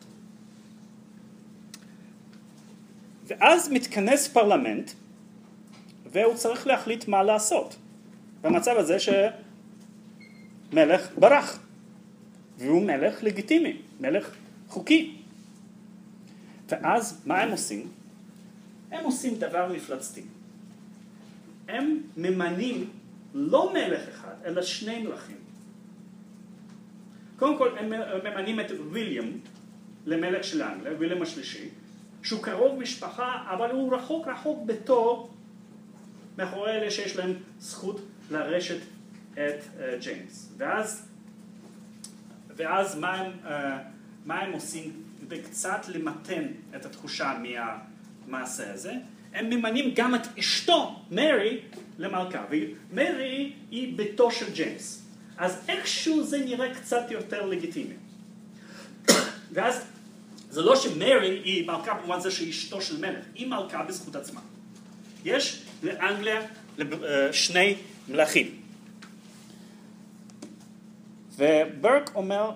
[3.26, 4.90] ואז מתכנס פרלמנט
[6.12, 7.76] והוא צריך להחליט מה לעשות
[8.40, 8.96] במצב הזה
[10.72, 11.58] שמלך ברח
[12.58, 14.30] והוא מלך לגיטימי, מלך
[14.68, 15.16] חוקי.
[16.68, 17.88] ואז מה הם עושים?
[18.90, 20.22] הם עושים דבר מפלצתי.
[21.68, 22.90] הם ממנים
[23.34, 25.36] לא מלך אחד, אלא שני מלכים.
[27.38, 27.92] קודם כל הם
[28.24, 29.30] ממנים את ויליאם
[30.06, 31.68] למלך של אנגליה, ויליאם השלישי,
[32.26, 35.30] שהוא קרוב משפחה, אבל הוא רחוק רחוק בתור
[36.38, 38.00] מאחורי אלה שיש להם זכות
[38.30, 38.78] לרשת
[39.32, 40.52] את uh, ג'יימס.
[40.56, 41.08] ואז,
[42.56, 43.48] ואז מה, הם, uh,
[44.24, 46.42] מה הם עושים כדי קצת למתן
[46.76, 48.92] את התחושה מהמעשה הזה?
[49.34, 51.60] הם ממנים גם את אשתו, מרי,
[51.98, 55.02] למלכה, ומרי היא ביתו של ג'יימס.
[55.38, 57.94] אז איכשהו זה נראה קצת יותר לגיטימי.
[59.54, 59.95] ואז
[60.56, 64.40] זה לא שמרי היא מלכה במובן זה שהיא אשתו של מלך, היא מלכה בזכות עצמה.
[65.24, 66.40] יש לאנגליה
[66.80, 67.74] אה, שני
[68.08, 68.46] מלכים.
[71.36, 72.50] וברק אומר,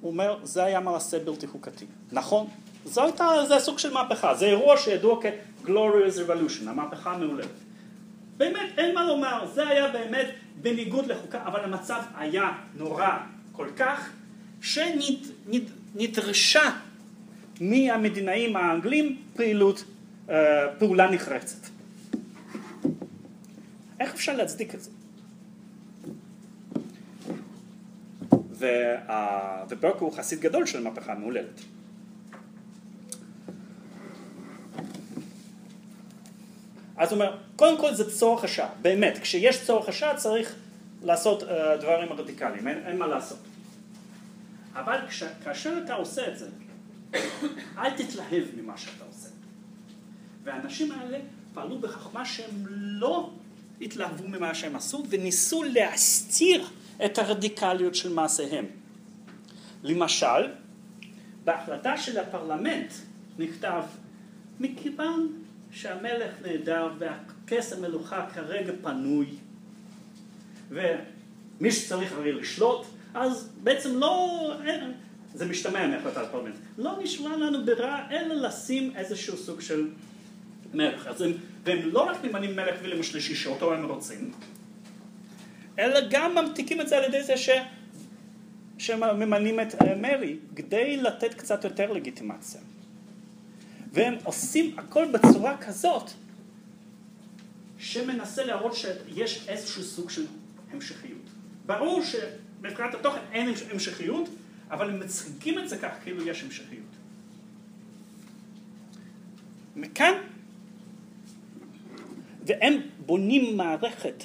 [0.00, 1.86] הוא אומר, זה היה מעשה בלתי חוקתי.
[2.12, 2.46] נכון,
[2.84, 7.48] זו הייתה, זה סוג של מהפכה, זה אירוע שידוע כ-Glorious Revolution, המהפכה המעולדת.
[8.36, 10.26] באמת, אין מה לומר, זה היה באמת
[10.62, 13.08] בניגוד לחוקה, אבל המצב היה נורא
[13.52, 14.10] כל כך,
[14.60, 16.70] שנדרשה
[17.60, 19.84] מהמדינאים האנגלים פעילות,
[20.30, 20.34] אה,
[20.78, 21.68] פעולה נחרצת.
[24.00, 24.90] איך אפשר להצדיק את זה?
[29.68, 31.60] וברק הוא חסיד גדול של מהפכה מעוללת.
[36.96, 40.54] אז הוא אומר, קודם כל זה צורך השעה, באמת, כשיש צורך השעה צריך
[41.02, 41.46] לעשות uh,
[41.80, 43.38] דברים רדיקליים, אין, אין מה לעשות.
[44.74, 46.48] אבל כש, כאשר אתה עושה את זה,
[47.78, 49.28] אל תתלהב ממה שאתה עושה.
[50.44, 51.18] והאנשים האלה
[51.54, 53.30] פעלו בחכמה שהם לא
[53.80, 56.66] התלהבו ממה שהם עשו וניסו להסתיר
[57.04, 58.66] את הרדיקליות של מעשיהם.
[59.82, 60.48] למשל,
[61.44, 62.92] בהחלטה של הפרלמנט
[63.38, 63.82] נכתב,
[64.60, 65.28] מכיוון
[65.70, 69.26] שהמלך נהדר והכס המלוכה כרגע פנוי
[70.70, 74.52] ומי שצריך הרי לשלוט, אז בעצם לא,
[75.34, 79.88] זה משתמע מהחלטת הפרלמנט, לא נשמע לנו ברירה אלא לשים איזשהו סוג של
[80.74, 81.06] מלך.
[81.06, 81.32] אז הם,
[81.64, 84.32] והם לא רק ממנים מלך וילם השלישי שאותו הם רוצים,
[85.78, 87.50] אלא גם ממתיקים את זה על ידי זה ש...
[88.78, 92.60] שממנים את מרי כדי לתת קצת יותר לגיטימציה.
[93.92, 96.10] והם עושים הכל בצורה כזאת
[97.78, 100.26] שמנסה להראות שיש איזשהו סוג של
[100.70, 101.18] המשכיות.
[101.66, 104.28] ברור שמבחינת התוכן אין המשכיות,
[104.70, 106.82] אבל הם מצחיקים את זה כך כאילו יש המשכיות.
[109.76, 110.12] מכאן,
[112.46, 114.24] והם בונים מערכת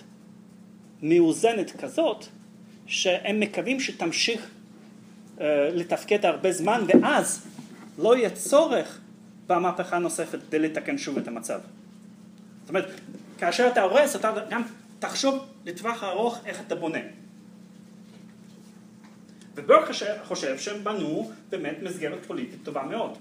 [1.04, 2.26] מאוזנת כזאת,
[2.88, 4.48] שהם מקווים שתמשיך
[5.38, 5.42] uh,
[5.74, 7.48] לתפקד הרבה זמן, ואז
[7.98, 9.00] לא יהיה צורך
[9.48, 11.60] במהפכה נוספת כדי לתקן שוב את המצב.
[12.62, 12.92] זאת אומרת,
[13.38, 14.62] כאשר אתה הורס, אתה גם
[15.00, 17.23] תחשוב לטווח הארוך איך אתה בונה.
[19.56, 19.90] וברק
[20.24, 23.18] חושב, שהם בנו באמת מסגרת פוליטית טובה מאוד.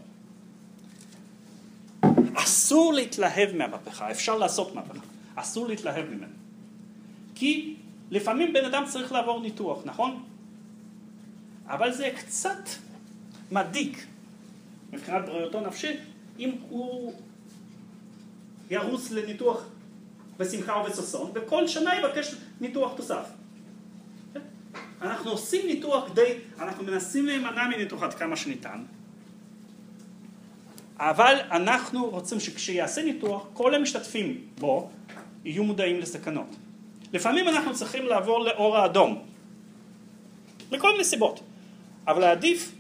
[2.35, 5.01] אסור להתלהב מהמהפכה, אפשר לעשות מהפכה,
[5.35, 6.27] אסור להתלהב ממנה.
[7.35, 7.77] כי
[8.11, 10.23] לפעמים בן אדם צריך לעבור ניתוח, נכון?
[11.67, 12.69] אבל זה קצת
[13.53, 14.07] מדיק
[14.93, 16.01] מבחינת בריאותו נפשית
[16.39, 17.13] אם הוא
[18.71, 19.65] ירוץ לניתוח
[20.39, 23.25] בשמחה ובששון וכל שנה יבקש ניתוח תוסף.
[25.03, 28.85] אנחנו עושים ניתוח כדי, אנחנו מנסים להימנע מניתוח עד כמה שניתן
[30.97, 34.91] אבל אנחנו רוצים שכשיעשה ניתוח כל המשתתפים בו
[35.45, 36.57] יהיו מודעים לסכנות.
[37.13, 39.23] לפעמים אנחנו צריכים לעבור לאור האדום
[40.73, 41.41] מכל מיני סיבות
[42.07, 42.73] אבל עדיף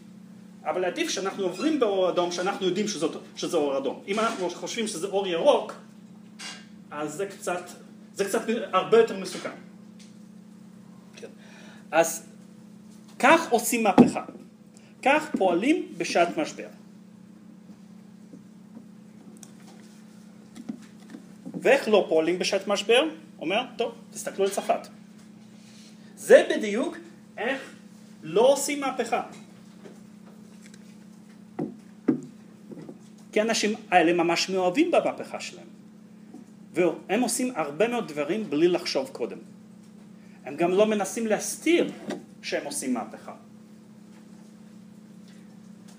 [0.64, 4.02] אבל עדיף שאנחנו עוברים באור אדום שאנחנו יודעים שזאת, שזה אור אדום.
[4.08, 5.72] אם אנחנו חושבים שזה אור ירוק
[6.90, 7.70] אז זה קצת,
[8.14, 8.42] זה קצת
[8.72, 9.50] הרבה יותר מסוכן.
[11.92, 12.26] אז
[13.18, 14.24] כך עושים מהפכה,
[15.02, 16.68] כך פועלים בשעת משבר.
[21.60, 23.02] ואיך לא פועלים בשעת משבר?
[23.38, 24.88] אומר, טוב, תסתכלו על צרפת.
[26.16, 26.96] זה בדיוק
[27.38, 27.74] איך
[28.22, 29.22] לא עושים מהפכה.
[33.32, 35.66] כי האנשים האלה ממש מאוהבים במהפכה שלהם.
[36.74, 39.51] והם עושים הרבה מאוד דברים בלי לחשוב קודם.
[40.44, 41.92] הם גם לא מנסים להסתיר
[42.42, 43.34] שהם עושים מהפכה.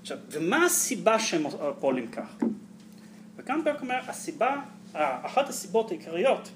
[0.02, 1.44] עכשיו, ומה הסיבה שהם
[1.80, 2.36] פועלים כך?
[3.36, 4.61] וכאן ברק אומר, הסיבה,
[4.94, 6.49] אחת הסיבות העיקריות,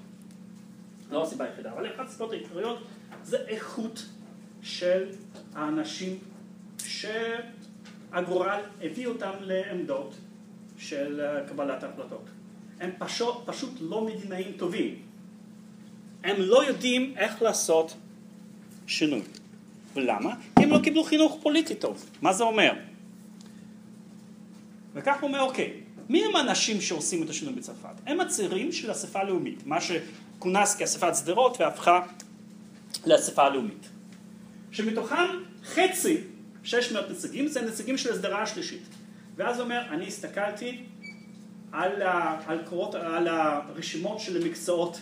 [1.10, 2.86] לא הסיבה היחידה, אבל אחת הסיבות העיקריות
[3.24, 4.06] זה איכות
[4.62, 5.08] של
[5.54, 6.18] האנשים
[6.78, 10.14] שהגורל הביא אותם לעמדות
[10.78, 12.24] של קבלת ההחלטות.
[12.80, 15.07] הם פשוט, פשוט לא מדינאים טובים.
[16.24, 17.94] הם לא יודעים איך לעשות
[18.86, 19.22] שינוי.
[19.94, 20.34] ולמה?
[20.56, 22.04] כי הם לא קיבלו חינוך פוליטי טוב.
[22.22, 22.72] מה זה אומר?
[24.94, 25.72] וכך הוא אומר, אוקיי,
[26.08, 27.88] מי הם האנשים שעושים את השינוי בצרפת?
[28.06, 32.00] הם הצעירים של האספה הלאומית, מה שכונס כאספת שדרות והפכה
[33.06, 33.88] לאספה הלאומית.
[34.70, 35.26] שמתוכם
[35.64, 36.16] חצי,
[36.64, 38.82] 600 נציגים, זה נציגים של הסדרה השלישית.
[39.36, 40.82] ואז הוא אומר, אני הסתכלתי
[41.72, 45.00] על, ה, על, קורות, על הרשימות של המקצועות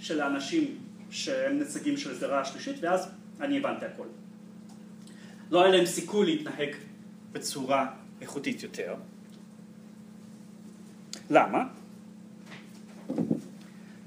[0.00, 0.78] של האנשים
[1.10, 3.08] שהם נציגים של הסדרה השלישית, ואז
[3.40, 4.06] אני הבנתי הכל.
[5.50, 6.74] לא היה להם סיכוי להתנהג
[7.32, 7.86] בצורה
[8.20, 8.94] איכותית יותר.
[11.30, 11.64] למה?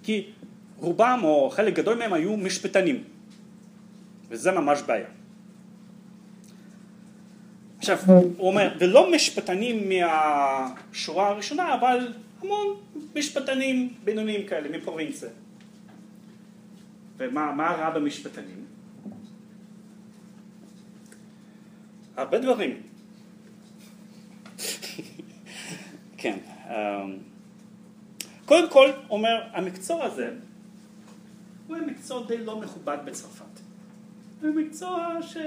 [0.04, 0.30] כי
[0.78, 3.04] רובם או חלק גדול מהם היו משפטנים,
[4.30, 5.08] וזה ממש בעיה.
[7.78, 12.68] עכשיו, הוא אומר, ולא משפטנים מהשורה הראשונה, אבל המון
[13.16, 15.30] משפטנים בינוניים כאלה, מפרובינציה.
[17.18, 18.66] ומה רע במשפטנים?
[22.16, 22.82] הרבה דברים.
[26.18, 26.38] כן.
[26.70, 27.18] אמ,
[28.46, 30.34] קודם כל, אומר, המקצוע הזה
[31.68, 33.60] הוא מקצוע די לא מכובד בצרפת.
[34.42, 35.38] הוא מקצוע ש...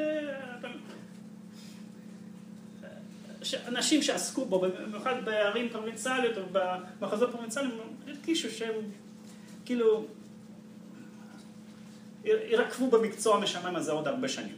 [3.42, 7.74] שאנשים שעסקו בו, במיוחד בערים פרובינציאליות או במחוזות פרובינציאליים,
[8.06, 8.74] הרגישו שהם
[9.64, 10.04] כאילו
[12.26, 14.56] ירקבו במקצוע המשעמם הזה עוד הרבה שנים.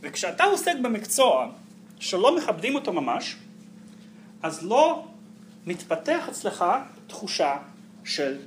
[0.00, 1.52] וכשאתה עוסק במקצוע
[2.00, 3.36] שלא מכבדים אותו ממש,
[4.42, 5.06] אז לא
[5.66, 6.64] מתפתח אצלך
[7.06, 7.56] תחושה
[8.04, 8.38] של,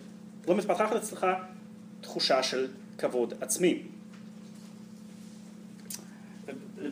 [0.48, 1.28] לא מתפתחת אצלך
[2.02, 2.68] תחושה של
[2.98, 3.84] כבוד עצמי.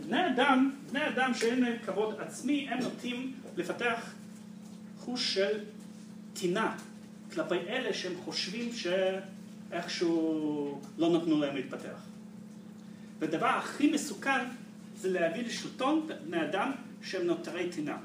[0.05, 4.13] בני אדם, בני אדם שאין להם כבוד עצמי, הם נוטים לפתח
[4.99, 5.59] חוש של
[6.33, 6.75] טינה
[7.33, 8.73] כלפי אלה שהם חושבים
[9.69, 11.99] שאיכשהו לא נתנו להם להתפתח.
[13.19, 14.45] והדבר הכי מסוכן
[14.95, 16.72] זה להביא לשלטון בני אדם
[17.02, 17.98] שהם נותרי טינה.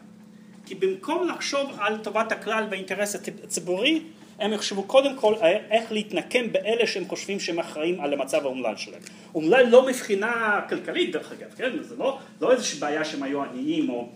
[0.66, 4.02] כי במקום לחשוב על טובת הכלל והאינטרס הציבורי,
[4.38, 5.34] הם יחשבו קודם כל
[5.70, 9.02] איך להתנקם באלה שהם חושבים שהם אחראים על המצב האומלל שלהם.
[9.34, 11.82] אומלל לא מבחינה כלכלית דרך אגב, כן?
[11.82, 14.08] זה לא, לא איזושהי בעיה שהם היו עניים או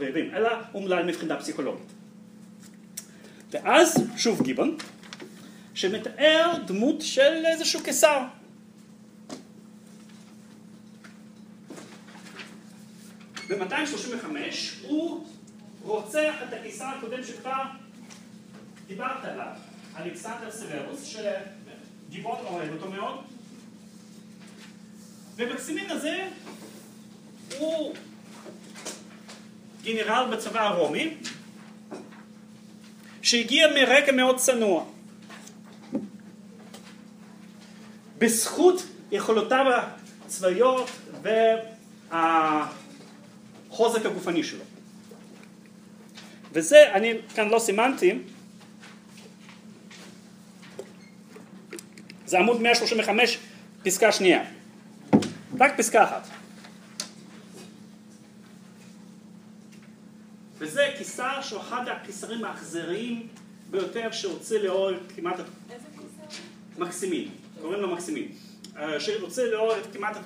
[0.00, 1.86] רעבים, אלא אומלל מבחינה פסיכולוגית.
[3.50, 4.76] ואז שוב גיבון,
[5.78, 8.22] שמתאר דמות של איזשהו קיסר.
[13.48, 14.26] ב-235
[14.82, 15.26] הוא
[15.82, 17.62] רוצח את הקיסר הקודם שכבר
[18.86, 19.52] דיברת עליו,
[19.96, 21.16] אלכסנדר סוורוס,
[22.10, 23.20] שגיבון אוהב אותו מאוד,
[25.36, 26.28] ומקסימין הזה
[27.58, 27.94] הוא
[29.82, 31.14] גנרל בצבא הרומי,
[33.22, 34.97] שהגיע מרקע מאוד צנוע.
[38.18, 39.82] בזכות יכולותיו
[40.26, 40.90] צבאיות
[43.70, 44.64] והחוזק הגופני שלו.
[46.52, 48.18] וזה, אני כאן לא סימנתי,
[52.26, 53.38] זה עמוד 135,
[53.82, 54.44] פסקה שנייה.
[55.60, 56.28] רק פסקה אחת.
[60.58, 63.26] וזה קיסר שהוא אחד הקיסרים האכזריים
[63.70, 65.36] ביותר שהוציא לאור כמעט...
[65.70, 66.42] איזה קיסר?
[66.78, 67.28] מקסימין,
[67.60, 68.28] קוראים לו מקסימין.
[68.78, 68.96] אה,
[69.52, 70.16] לאור את כמעט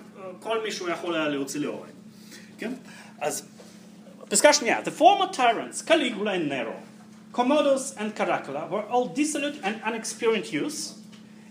[0.40, 1.86] כל מי שהוא יכול היה להוציא לאור.
[2.58, 2.72] כן?
[3.20, 3.48] אז
[4.28, 6.76] פסקה שנייה, The former tyrants, Caligula and Nero,
[7.32, 10.80] Commodus and Caracalla were all dissolute and unexperienced youths,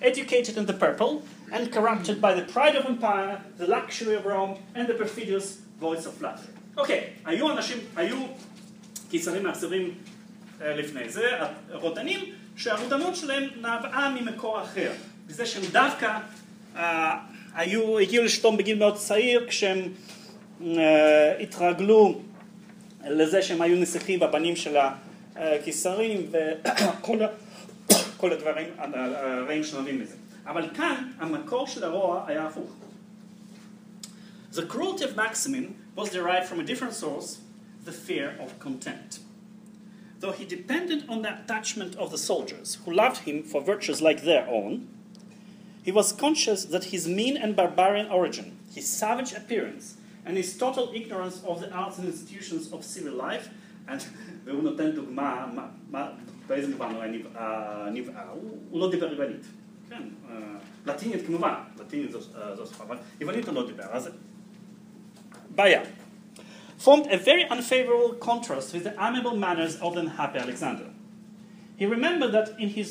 [0.01, 4.53] educated in the purple, and corrupted by the pride of empire, the luxury of Rome,
[4.75, 5.47] and the perfidious
[5.79, 6.53] voice of flattery.
[6.77, 8.17] אוקיי, היו אנשים, היו
[9.09, 9.45] קיסרים
[10.61, 11.29] אה, לפני זה,
[11.71, 12.19] רודנים,
[12.57, 14.91] שהרודנות שלהם נבעה ממקור אחר,
[15.27, 16.19] בזה שהם דווקא
[16.75, 17.17] אה,
[17.55, 19.79] היו, הגיעו לשלטון בגיל מאוד צעיר, כשהם
[20.61, 22.21] אה, התרגלו
[23.07, 24.77] לזה שהם היו נסיכים והבנים של
[25.35, 26.31] הקיסרים
[28.15, 30.15] וכל הדברים הרעים שנובעים מזה.
[30.45, 32.75] אבל כאן המקור של הרוע היה הפוך.
[34.53, 37.37] The cruelty of Maximin was derived from a different source,
[37.85, 39.19] the fear of contempt.
[40.19, 44.21] Though he depended on the attachment of the soldiers, who loved him for virtues like
[44.23, 44.89] their own,
[45.84, 49.86] he was conscious that his mean and barbarian origin, his savage appearance,
[50.26, 53.48] and his total ignorance of the arts and institutions of civil life,
[53.88, 54.00] and
[54.44, 56.10] והוא נותן דוגמה, מה, מה,
[56.46, 59.46] באיזה מובן הוא היה נבע- אה, נבער, הוא, הוא לא דיבר יוונית,
[59.90, 60.34] כן, אה,
[60.86, 64.08] לטינית כמובן, לטינית זו אה, זו שפה, אבל יוונית הוא לא דיבר, אז
[65.54, 65.82] בעיה.
[66.78, 70.88] formed a very unfavorable contrast with the amiable manners of the unhappy Alexander.
[71.80, 72.88] He remembered that in his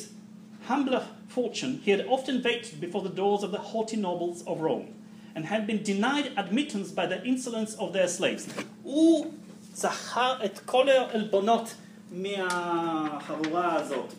[0.67, 4.87] humbler fortune he had often waited before the doors of the haughty nobles of Rome
[5.35, 8.45] and had been denied admittance by the insolence of their slaves.
[8.83, 9.25] הוא
[9.73, 11.73] זכר את כל העלבונות
[12.11, 14.13] מהחבורה הזאת,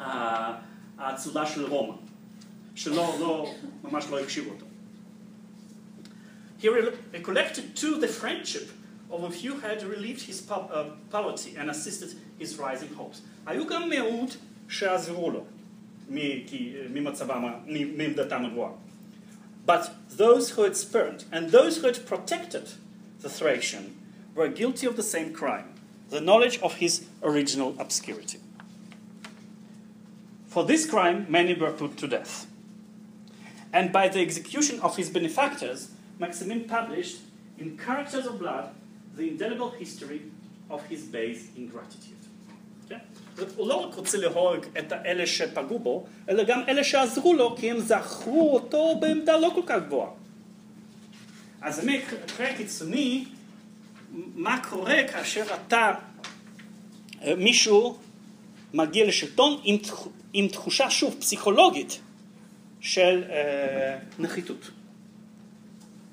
[0.00, 0.52] ה-
[0.98, 1.94] האצולה של רומא,
[2.74, 3.52] שלא, לא,
[3.84, 4.66] ממש לא הקשיבו אותו.
[6.62, 8.68] He re- recollected too the friendship
[9.10, 10.84] of a few who had relieved his po- uh,
[11.14, 12.10] poverty and assisted
[12.40, 13.20] his rising hopes.
[13.46, 14.34] היו גם מיעוט
[14.68, 15.50] שעזרו לו מ- כי-
[16.10, 18.72] ממצבם, ה- מ- מעמדתם הגבוהה.
[19.66, 19.82] But
[20.16, 22.66] those who had spurned and those who had protected
[23.22, 23.84] the Thracian
[24.36, 25.68] were guilty of the same crime,
[26.10, 28.38] the knowledge of his original obscurity.
[30.48, 32.46] For this crime, many were put to death.
[33.72, 37.18] And by the execution of his benefactors, Maximin published,
[37.58, 38.66] in characters of blood,
[39.16, 40.20] the indelible history
[40.70, 42.22] of his base ingratitude.
[42.88, 43.00] כן?
[43.55, 47.71] הוא לא רק רוצה להורג את האלה שפגעו בו, אלא גם אלה שעזרו לו, כי
[47.71, 50.09] הם זכרו אותו בעמדה לא כל כך גבוהה.
[51.61, 53.25] אז זה מקרה קיצוני,
[54.35, 55.93] מה קורה כאשר אתה,
[57.21, 57.97] אה, מישהו
[58.73, 59.77] מגיע לשלטון עם,
[60.33, 61.99] עם תחושה, שוב, פסיכולוגית
[62.79, 64.71] של אה, נחיתות.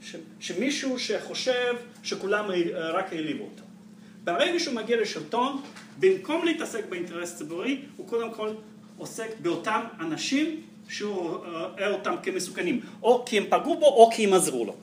[0.02, 3.67] ש, שמישהו שחושב שכולם אה, רק העליבו אותו.
[4.32, 5.62] ברגע שהוא מגיע לשלטון,
[5.98, 8.50] במקום להתעסק באינטרס ציבורי, הוא קודם כל
[8.98, 14.34] עוסק באותם אנשים שהוא רואה אותם כמסוכנים, או כי הם פגעו בו או כי הם
[14.34, 14.74] עזרו לו.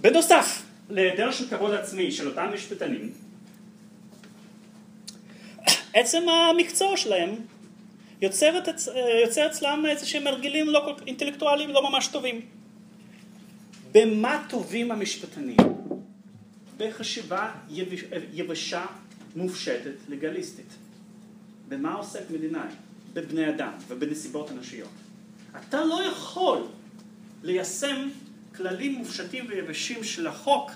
[0.00, 3.12] בנוסף להיעדר של כבוד עצמי של אותם משפטנים,
[5.94, 7.30] עצם המקצוע שלהם
[8.22, 8.88] יוצר, את, אצ-
[9.24, 12.40] יוצר אצלם איזה שהם הרגלים לא אינטלקטואליים לא ממש טובים.
[13.92, 15.56] במה טובים המשפטנים?
[16.76, 18.86] בחשיבה יבש- יבשה,
[19.36, 20.66] מופשטת, לגליסטית.
[21.68, 22.68] במה עוסק מדינאי?
[23.12, 24.88] בבני אדם ובנסיבות אנושיות.
[25.56, 26.66] אתה לא יכול
[27.42, 28.08] ליישם
[28.56, 30.70] כללים מופשטים ויבשים של החוק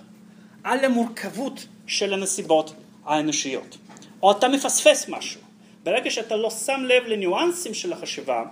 [0.65, 2.75] על המורכבות של הנסיבות
[3.05, 3.79] האנושיות.
[4.23, 5.41] או אתה מפספס משהו.
[5.85, 8.45] ברגע שאתה לא שם לב לניואנסים של החשיבה,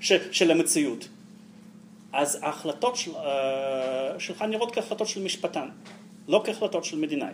[0.00, 1.08] ש, של המציאות,
[2.12, 5.68] אז ההחלטות של, אה, שלך נראות כהחלטות של משפטן,
[6.28, 7.32] לא כהחלטות של מדינאי.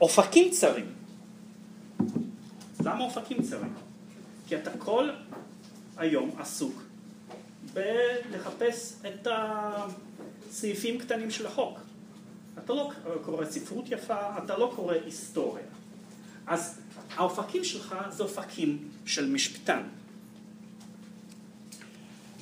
[0.00, 0.92] אופקים צרים.
[2.84, 3.74] למה אופקים צרים?
[4.48, 5.10] כי אתה כל
[5.96, 6.82] היום עסוק
[7.72, 11.78] בלחפש את הסעיפים קטנים של החוק.
[12.64, 12.90] אתה לא
[13.22, 15.64] קורא ספרות יפה, אתה לא קורא היסטוריה.
[16.46, 16.80] אז
[17.16, 19.82] האופקים שלך זה אופקים של משפטן.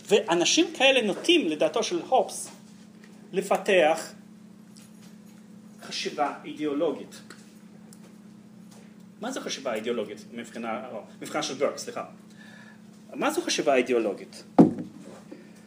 [0.09, 2.51] ואנשים כאלה נוטים, לדעתו של הופס,
[3.33, 4.13] לפתח
[5.83, 7.21] חשיבה אידיאולוגית.
[9.21, 10.83] מה זו חשיבה אידיאולוגית מבחינה,
[11.23, 12.05] מבחינה של ברק, סליחה.
[13.15, 14.45] מה זו חשיבה אידיאולוגית?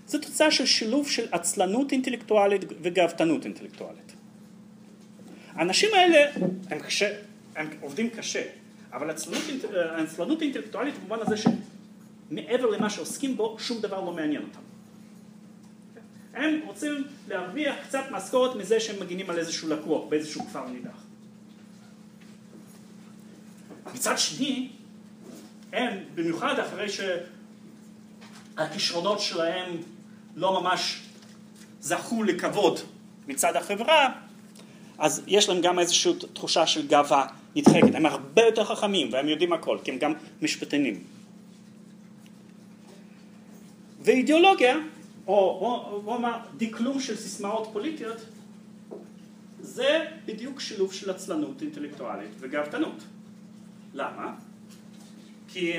[0.08, 4.14] זו תוצאה של שילוב של עצלנות אינטלקטואלית וגאוותנות אינטלקטואלית.
[5.54, 6.32] האנשים האלה
[6.70, 7.14] הם, קשה,
[7.56, 8.44] הם עובדים קשה,
[8.94, 9.42] אבל עצלנות,
[9.98, 11.38] עצלנות אינטלקטואלית במובן הזה
[12.32, 14.60] שמעבר למה שעוסקים בו, שום דבר לא מעניין אותם.
[16.34, 21.04] הם רוצים להרוויח קצת משכורת מזה שהם מגינים על איזשהו לקוח באיזשהו כפר נידח.
[23.94, 24.70] מצד שני,
[25.74, 26.88] הם, במיוחד אחרי
[28.58, 29.78] שהכישרונות שלהם
[30.36, 31.02] לא ממש
[31.82, 32.80] זכו לכבוד
[33.28, 34.10] מצד החברה,
[34.98, 37.96] אז יש להם גם איזושהי תחושה של גאווה נדחקת.
[37.96, 41.04] הם הרבה יותר חכמים והם יודעים הכל, כי הם גם משפטנים.
[44.04, 44.78] ואידיאולוגיה,
[45.28, 48.18] או בוא נאמר דקלום של סיסמאות פוליטיות,
[49.60, 53.04] זה בדיוק שילוב של עצלנות אינטלקטואלית וגאוותנות.
[53.94, 54.34] למה?
[55.48, 55.74] כי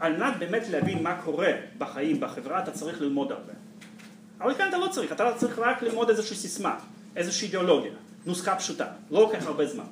[0.00, 3.52] על מנת באמת להבין מה קורה בחיים, בחברה, אתה צריך ללמוד הרבה.
[4.40, 6.78] אבל כאן אתה לא צריך, אתה צריך רק ללמוד איזושהי סיסמה,
[7.16, 7.92] איזושהי אידיאולוגיה,
[8.26, 9.84] נוסחה פשוטה, לא לוקח הרבה זמן.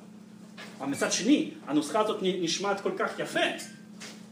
[0.79, 3.39] אבל מצד שני, הנוסחה הזאת נשמעת כל כך יפה,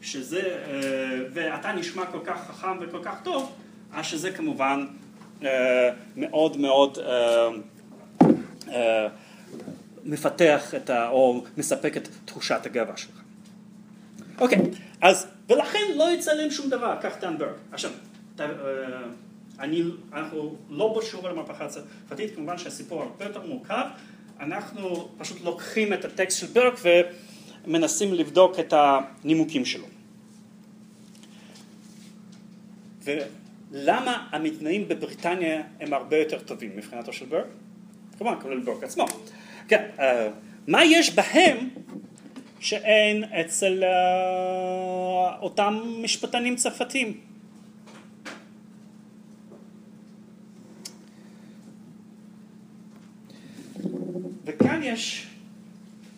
[0.02, 3.56] שזה, אה, ואתה נשמע כל כך חכם וכל כך טוב,
[3.94, 4.86] אז שזה כמובן
[5.44, 6.98] אה, מאוד מאוד
[8.68, 9.08] אה,
[10.04, 11.10] מפתח את ה...
[11.10, 13.22] או מספק את תחושת הגאווה שלך.
[14.40, 14.60] אוקיי,
[15.02, 17.54] אז ולכן לא יצא להם שום דבר, כך טנברג.
[17.72, 17.92] עכשיו,
[18.36, 18.42] ת,
[19.60, 23.86] אני, אנחנו לא בשיעור על המהפכה הצרפתית, כמובן שהסיפור הרבה יותר מורכב,
[24.40, 26.74] אנחנו פשוט לוקחים את הטקסט של ברק
[27.66, 29.86] ומנסים לבדוק את הנימוקים שלו.
[33.04, 37.46] ולמה המתנאים בבריטניה הם הרבה יותר טובים מבחינתו של ברק?
[38.18, 39.06] כמובן, כולל ברק עצמו.
[39.68, 40.02] כן, uh,
[40.68, 41.70] מה יש בהם
[42.60, 47.20] שאין אצל uh, אותם משפטנים צרפתים?
[54.46, 55.28] וכאן יש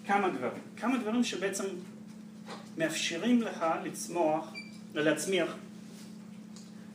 [0.05, 1.63] כמה דברים, כמה דברים שבעצם
[2.77, 4.53] מאפשרים לך לצמוח,
[4.95, 5.55] להצמיח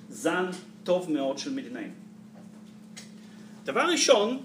[0.08, 0.46] זן
[0.84, 1.94] טוב מאוד של מדינאים.
[3.64, 4.42] דבר ראשון,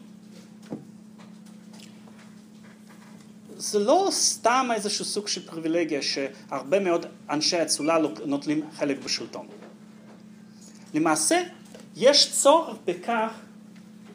[3.57, 9.47] זה לא סתם איזשהו סוג של פריבילגיה שהרבה מאוד אנשי אצולה נוטלים חלק בשלטון.
[10.93, 11.43] למעשה,
[11.95, 13.33] יש צורך בכך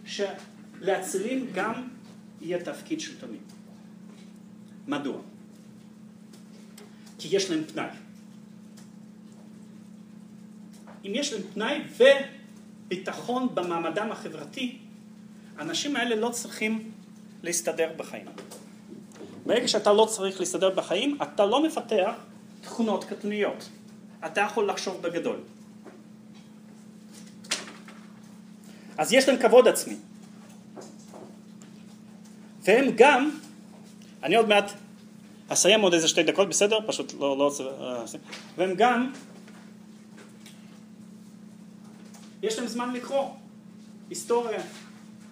[0.04, 1.88] שלאצילים גם
[2.40, 3.45] יהיה תפקיד שלטוני.
[4.86, 5.16] מדוע?
[7.18, 7.88] כי יש להם פנאי.
[11.04, 11.80] אם יש להם פנאי
[12.86, 14.78] וביטחון במעמדם החברתי,
[15.58, 16.90] האנשים האלה לא צריכים
[17.42, 18.26] להסתדר בחיים.
[19.46, 22.12] ברגע שאתה לא צריך להסתדר בחיים, אתה לא מפתח
[22.60, 23.68] תכונות קטניות.
[24.26, 25.36] אתה יכול לחשוב בגדול.
[28.98, 29.96] אז יש להם כבוד עצמי.
[32.62, 33.35] והם גם,
[34.26, 34.72] אני עוד מעט
[35.48, 36.78] אסיים עוד איזה שתי דקות, בסדר?
[36.86, 37.64] פשוט לא, לא רוצה...
[37.64, 38.04] אה,
[38.56, 39.12] והם גם,
[42.42, 43.30] יש להם זמן לקרוא
[44.10, 44.60] היסטוריה,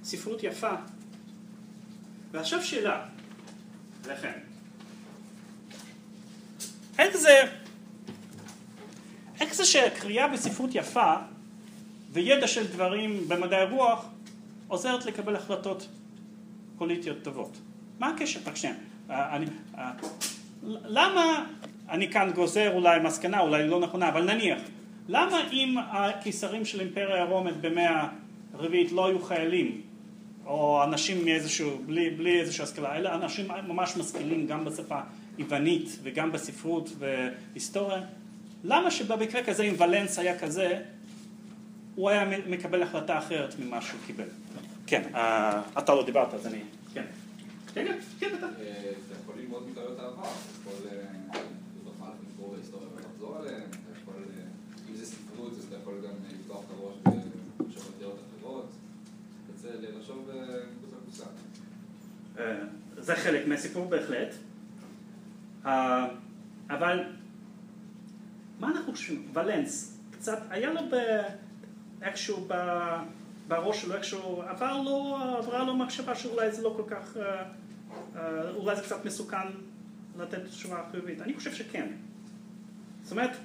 [0.05, 0.71] ספרות יפה.
[2.31, 3.07] ועכשיו שאלה,
[4.09, 4.39] לכן,
[6.99, 7.41] איך זה,
[9.41, 11.15] איך זה שקריאה בספרות יפה
[12.12, 14.07] וידע של דברים במדעי הרוח
[14.69, 15.89] עוזרת לקבל החלטות
[16.79, 17.59] פוליטיות טובות?
[17.99, 18.41] מה הקשר?
[18.47, 18.77] רק שנייה.
[19.11, 19.39] אה,
[19.79, 19.93] אה,
[20.85, 21.45] למה,
[21.91, 24.59] אני כאן גוזר אולי מסקנה, אולי לא נכונה, אבל נניח,
[25.09, 28.09] למה אם הקיסרים של אימפריה הרומית במאה
[28.55, 29.81] הרביעית לא היו חיילים,
[30.47, 35.01] או אנשים מאיזשהו, בלי, בלי איזושהי השכלה, אלא אנשים ממש משכילים גם בשפה
[35.39, 38.01] יוונית וגם בספרות והיסטוריה,
[38.65, 40.81] למה שבמקרה כזה אם ולנס היה כזה,
[41.95, 44.29] הוא היה מקבל החלטה אחרת ממה שהוא קיבל?
[44.87, 46.59] כן, אה, אתה לא דיברת אז אני,
[46.95, 47.05] כן.
[47.75, 48.47] כן, כן, כן, אתה.
[48.47, 54.43] אה, אתה יכול ללמוד מטעויות העבר, אתה יכול לקרוא בהיסטוריה ולחזור עליהם, אתה יכול, אה,
[54.91, 58.71] אם זה ספרות אז אתה יכול גם לפתוח את הראש ולחשוב על דעות אחרות,
[59.65, 60.31] לחשוב
[60.83, 61.25] מחוץ לקופסה.
[62.99, 64.35] זה חלק מהסיפור בהחלט,
[66.71, 67.05] אבל
[68.61, 70.81] מה אנחנו חושבים, ולנס, קצת היה לו
[72.03, 72.49] איכשהו
[73.49, 77.45] בראש שלו איכשהו, עבר לו, עברה לו מחשבה שאולי זה לא כל כך, אה, אה,
[78.55, 79.47] אולי זה קצת מסוכן
[80.19, 81.20] לתת תשובה חיובית.
[81.20, 81.89] אני חושב שכן.
[83.02, 83.36] זאת אומרת,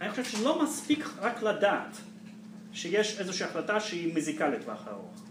[0.00, 1.96] אני חושב שלא מספיק רק לדעת
[2.72, 5.22] שיש איזושהי החלטה שהיא מזיקה לטווח הארוך.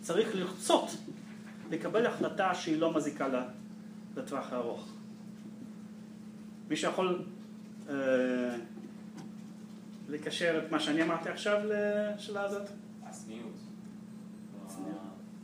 [0.00, 0.90] צריך לרצות
[1.70, 3.28] לקבל החלטה שהיא לא מזיקה
[4.16, 4.88] לטווח הארוך.
[6.68, 7.24] מישהו יכול
[7.88, 7.94] אה,
[10.08, 12.68] לקשר את מה שאני אמרתי עכשיו לשאלה הזאת?
[13.04, 13.54] הצניעות.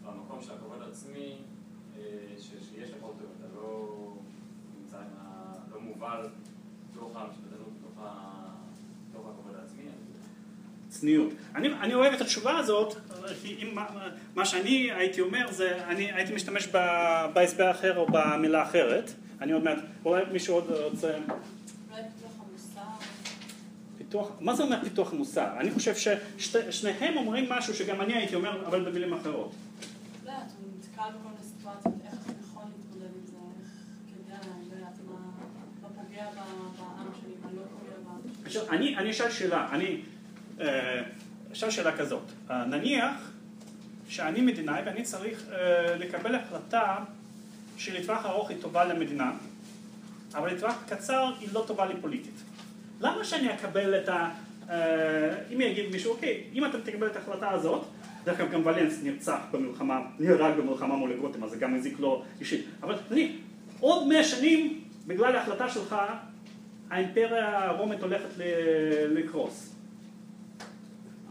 [0.05, 1.52] במקום של הכבוד עצמי, אה,
[2.83, 3.89] שיש לך אותו, אתה לא
[4.79, 5.53] נמצא עם ה...
[5.75, 6.27] לא מובל
[6.91, 7.73] בתוך המשפטנות,
[9.11, 9.83] בתוך הכבוד העצמי.
[10.89, 11.33] צניעות.
[11.55, 12.95] אני, אני אוהב את התשובה הזאת,
[13.43, 13.87] כי אם, מה,
[14.35, 16.69] מה שאני הייתי אומר זה, אני הייתי משתמש
[17.35, 19.13] בהסבר אחר או במילה אחרת.
[19.41, 21.19] אני עוד מעט, אולי מישהו עוד רוצה...
[21.91, 22.81] אולי פיתוח המוסר.
[23.99, 25.49] פיתוח, מה זה אומר פיתוח המוסר?
[25.61, 29.53] אני חושב ששניהם אומרים משהו שגם אני הייתי אומר, אבל במילים אחרות.
[30.27, 33.71] לא, אתה נתקל בכל מיני סיטואציות, איך אתה יכול להתמודד עם זה, איך
[34.27, 35.17] כדאי, לדעת מה
[35.81, 36.12] פוגע בעם שלי, מה לא פוגע בעם שלי.
[38.71, 40.01] אני, אני אשאל שאלה, אני
[40.61, 41.03] אה,
[41.53, 43.31] אשאל שאלה כזאת, אה, נניח
[44.09, 46.97] שאני מדינאי ואני צריך אה, לקבל החלטה
[47.77, 49.33] שלטווח ארוך היא טובה למדינה,
[50.35, 52.43] אבל לטווח קצר היא לא טובה לי פוליטית.
[53.01, 54.31] למה שאני אקבל את ה...
[55.55, 57.85] אם יגיד מישהו, אוקיי, אם אתה תקבל את ההחלטה הזאת,
[58.25, 62.25] דרך אגב גם ולנס נרצח במלחמה, נהרג במלחמה מול הגותם, אז זה גם הזיק לו
[62.41, 62.65] אישית.
[62.83, 63.37] אבל אני,
[63.81, 65.97] עוד מאה שנים, בגלל ההחלטה שלך,
[66.91, 68.29] האימפריה הרומית הולכת
[69.09, 69.75] לקרוס.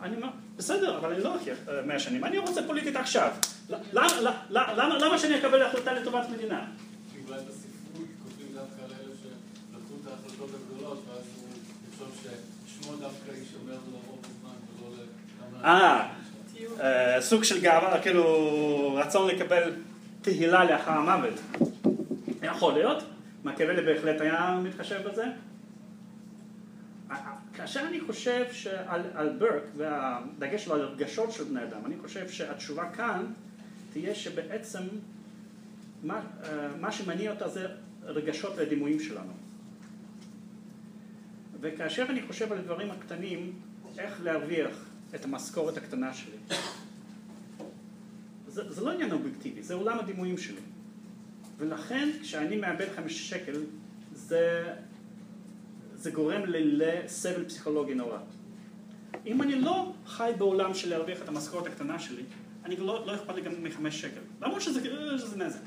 [0.02, 0.28] אני אומר,
[0.58, 3.32] בסדר, אבל אני לא אחיה מאה שנים, אני רוצה פוליטית עכשיו.
[3.94, 6.66] למה שאני אקבל החלטה לטובת מדינה?
[7.28, 11.48] אולי בספרות כותבים דווקא על אלה שלקחו את ההחלטות הגדולות, ואז הוא
[11.90, 12.32] יחשוב
[12.68, 15.04] ששמו דווקא יישמר לרוב הזמן ולא
[15.64, 15.66] ל...
[16.82, 19.74] אה, סוג של גאווה, כאילו רצון לקבל
[20.22, 21.34] תהילה לאחר המוות.
[22.44, 23.04] יכול להיות,
[23.44, 25.26] מקיאוולי בהחלט היה מתחשב בזה.
[27.54, 32.30] כאשר אני חושב שעל, על ברק והדגש שלו על הרגשות של בני אדם, אני חושב
[32.30, 33.26] שהתשובה כאן
[33.94, 34.84] תהיה שבעצם
[36.04, 37.68] מה, אה, מה שמניע אותה זה
[38.04, 39.34] רגשות ודימויים שלנו.
[41.62, 43.54] וכאשר אני חושב על הדברים הקטנים,
[43.98, 44.86] איך להרוויח
[45.16, 46.38] את המשכורת הקטנה שלי,
[48.48, 50.62] זה, זה לא עניין אובייקטיבי, זה עולם הדימויים שלי.
[51.62, 53.64] ולכן כשאני מאבד חמש שקל,
[54.14, 54.74] זה,
[55.96, 58.18] זה גורם לי לסבל פסיכולוגי נורא.
[59.26, 62.24] אם אני לא חי בעולם של להרוויח את המשכורת הקטנה שלי,
[62.66, 64.20] אני לא, לא אכפת לי גם מחמש שקל.
[64.42, 64.82] למרות שזה,
[65.18, 65.60] שזה נזק.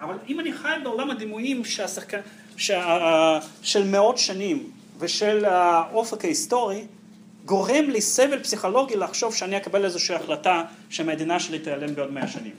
[0.00, 2.20] אבל אם אני חי בעולם הדימויים שהשחקן,
[2.56, 6.86] שה, של מאות שנים ושל האופק ההיסטורי,
[7.44, 12.54] גורם לי סבל פסיכולוגי לחשוב שאני אקבל איזושהי החלטה שהמדינה שלי תיעלם בעוד מאה שנים.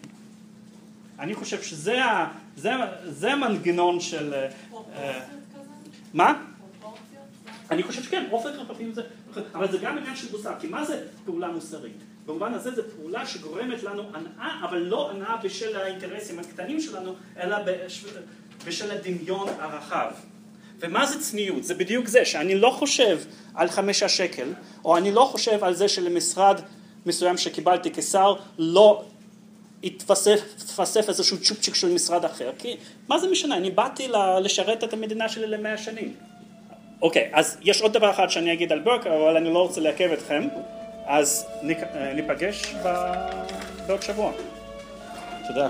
[1.20, 2.72] אני חושב שזה ה, זה,
[3.06, 4.34] זה המנגנון של...
[4.96, 5.20] אה,
[6.14, 6.42] מה?
[7.72, 9.02] אני חושב שכן, אופק רפפים זה,
[9.54, 11.98] אבל זה גם עניין של מוסר, כי מה זה פעולה מוסרית?
[12.26, 17.58] במובן הזה זו פעולה שגורמת לנו הנאה, אבל לא הנאה בשל האינטרסים הקטנים שלנו, אלא
[18.66, 20.12] בשל הדמיון הרחב.
[20.80, 21.64] ומה זה צניעות?
[21.64, 23.20] זה בדיוק זה, שאני לא חושב
[23.54, 24.54] על חמישה שקל,
[24.86, 26.62] או אני לא חושב על זה שלמשרד
[27.06, 29.06] מסוים שקיבלתי כשר לא
[29.86, 33.58] יתווסף איזשהו צ'ופצ'יק של משרד אחר, כי מה זה משנה?
[33.58, 34.08] אני באתי
[34.42, 36.14] לשרת את המדינה שלי למאה שנים.
[37.02, 40.10] אוקיי, אז יש עוד דבר אחד שאני אגיד על ברק, אבל אני לא רוצה לעכב
[40.12, 40.48] אתכם.
[41.06, 41.46] אז
[42.16, 42.76] ניפגש
[43.88, 44.32] בעוד שבוע.
[45.48, 45.68] תודה.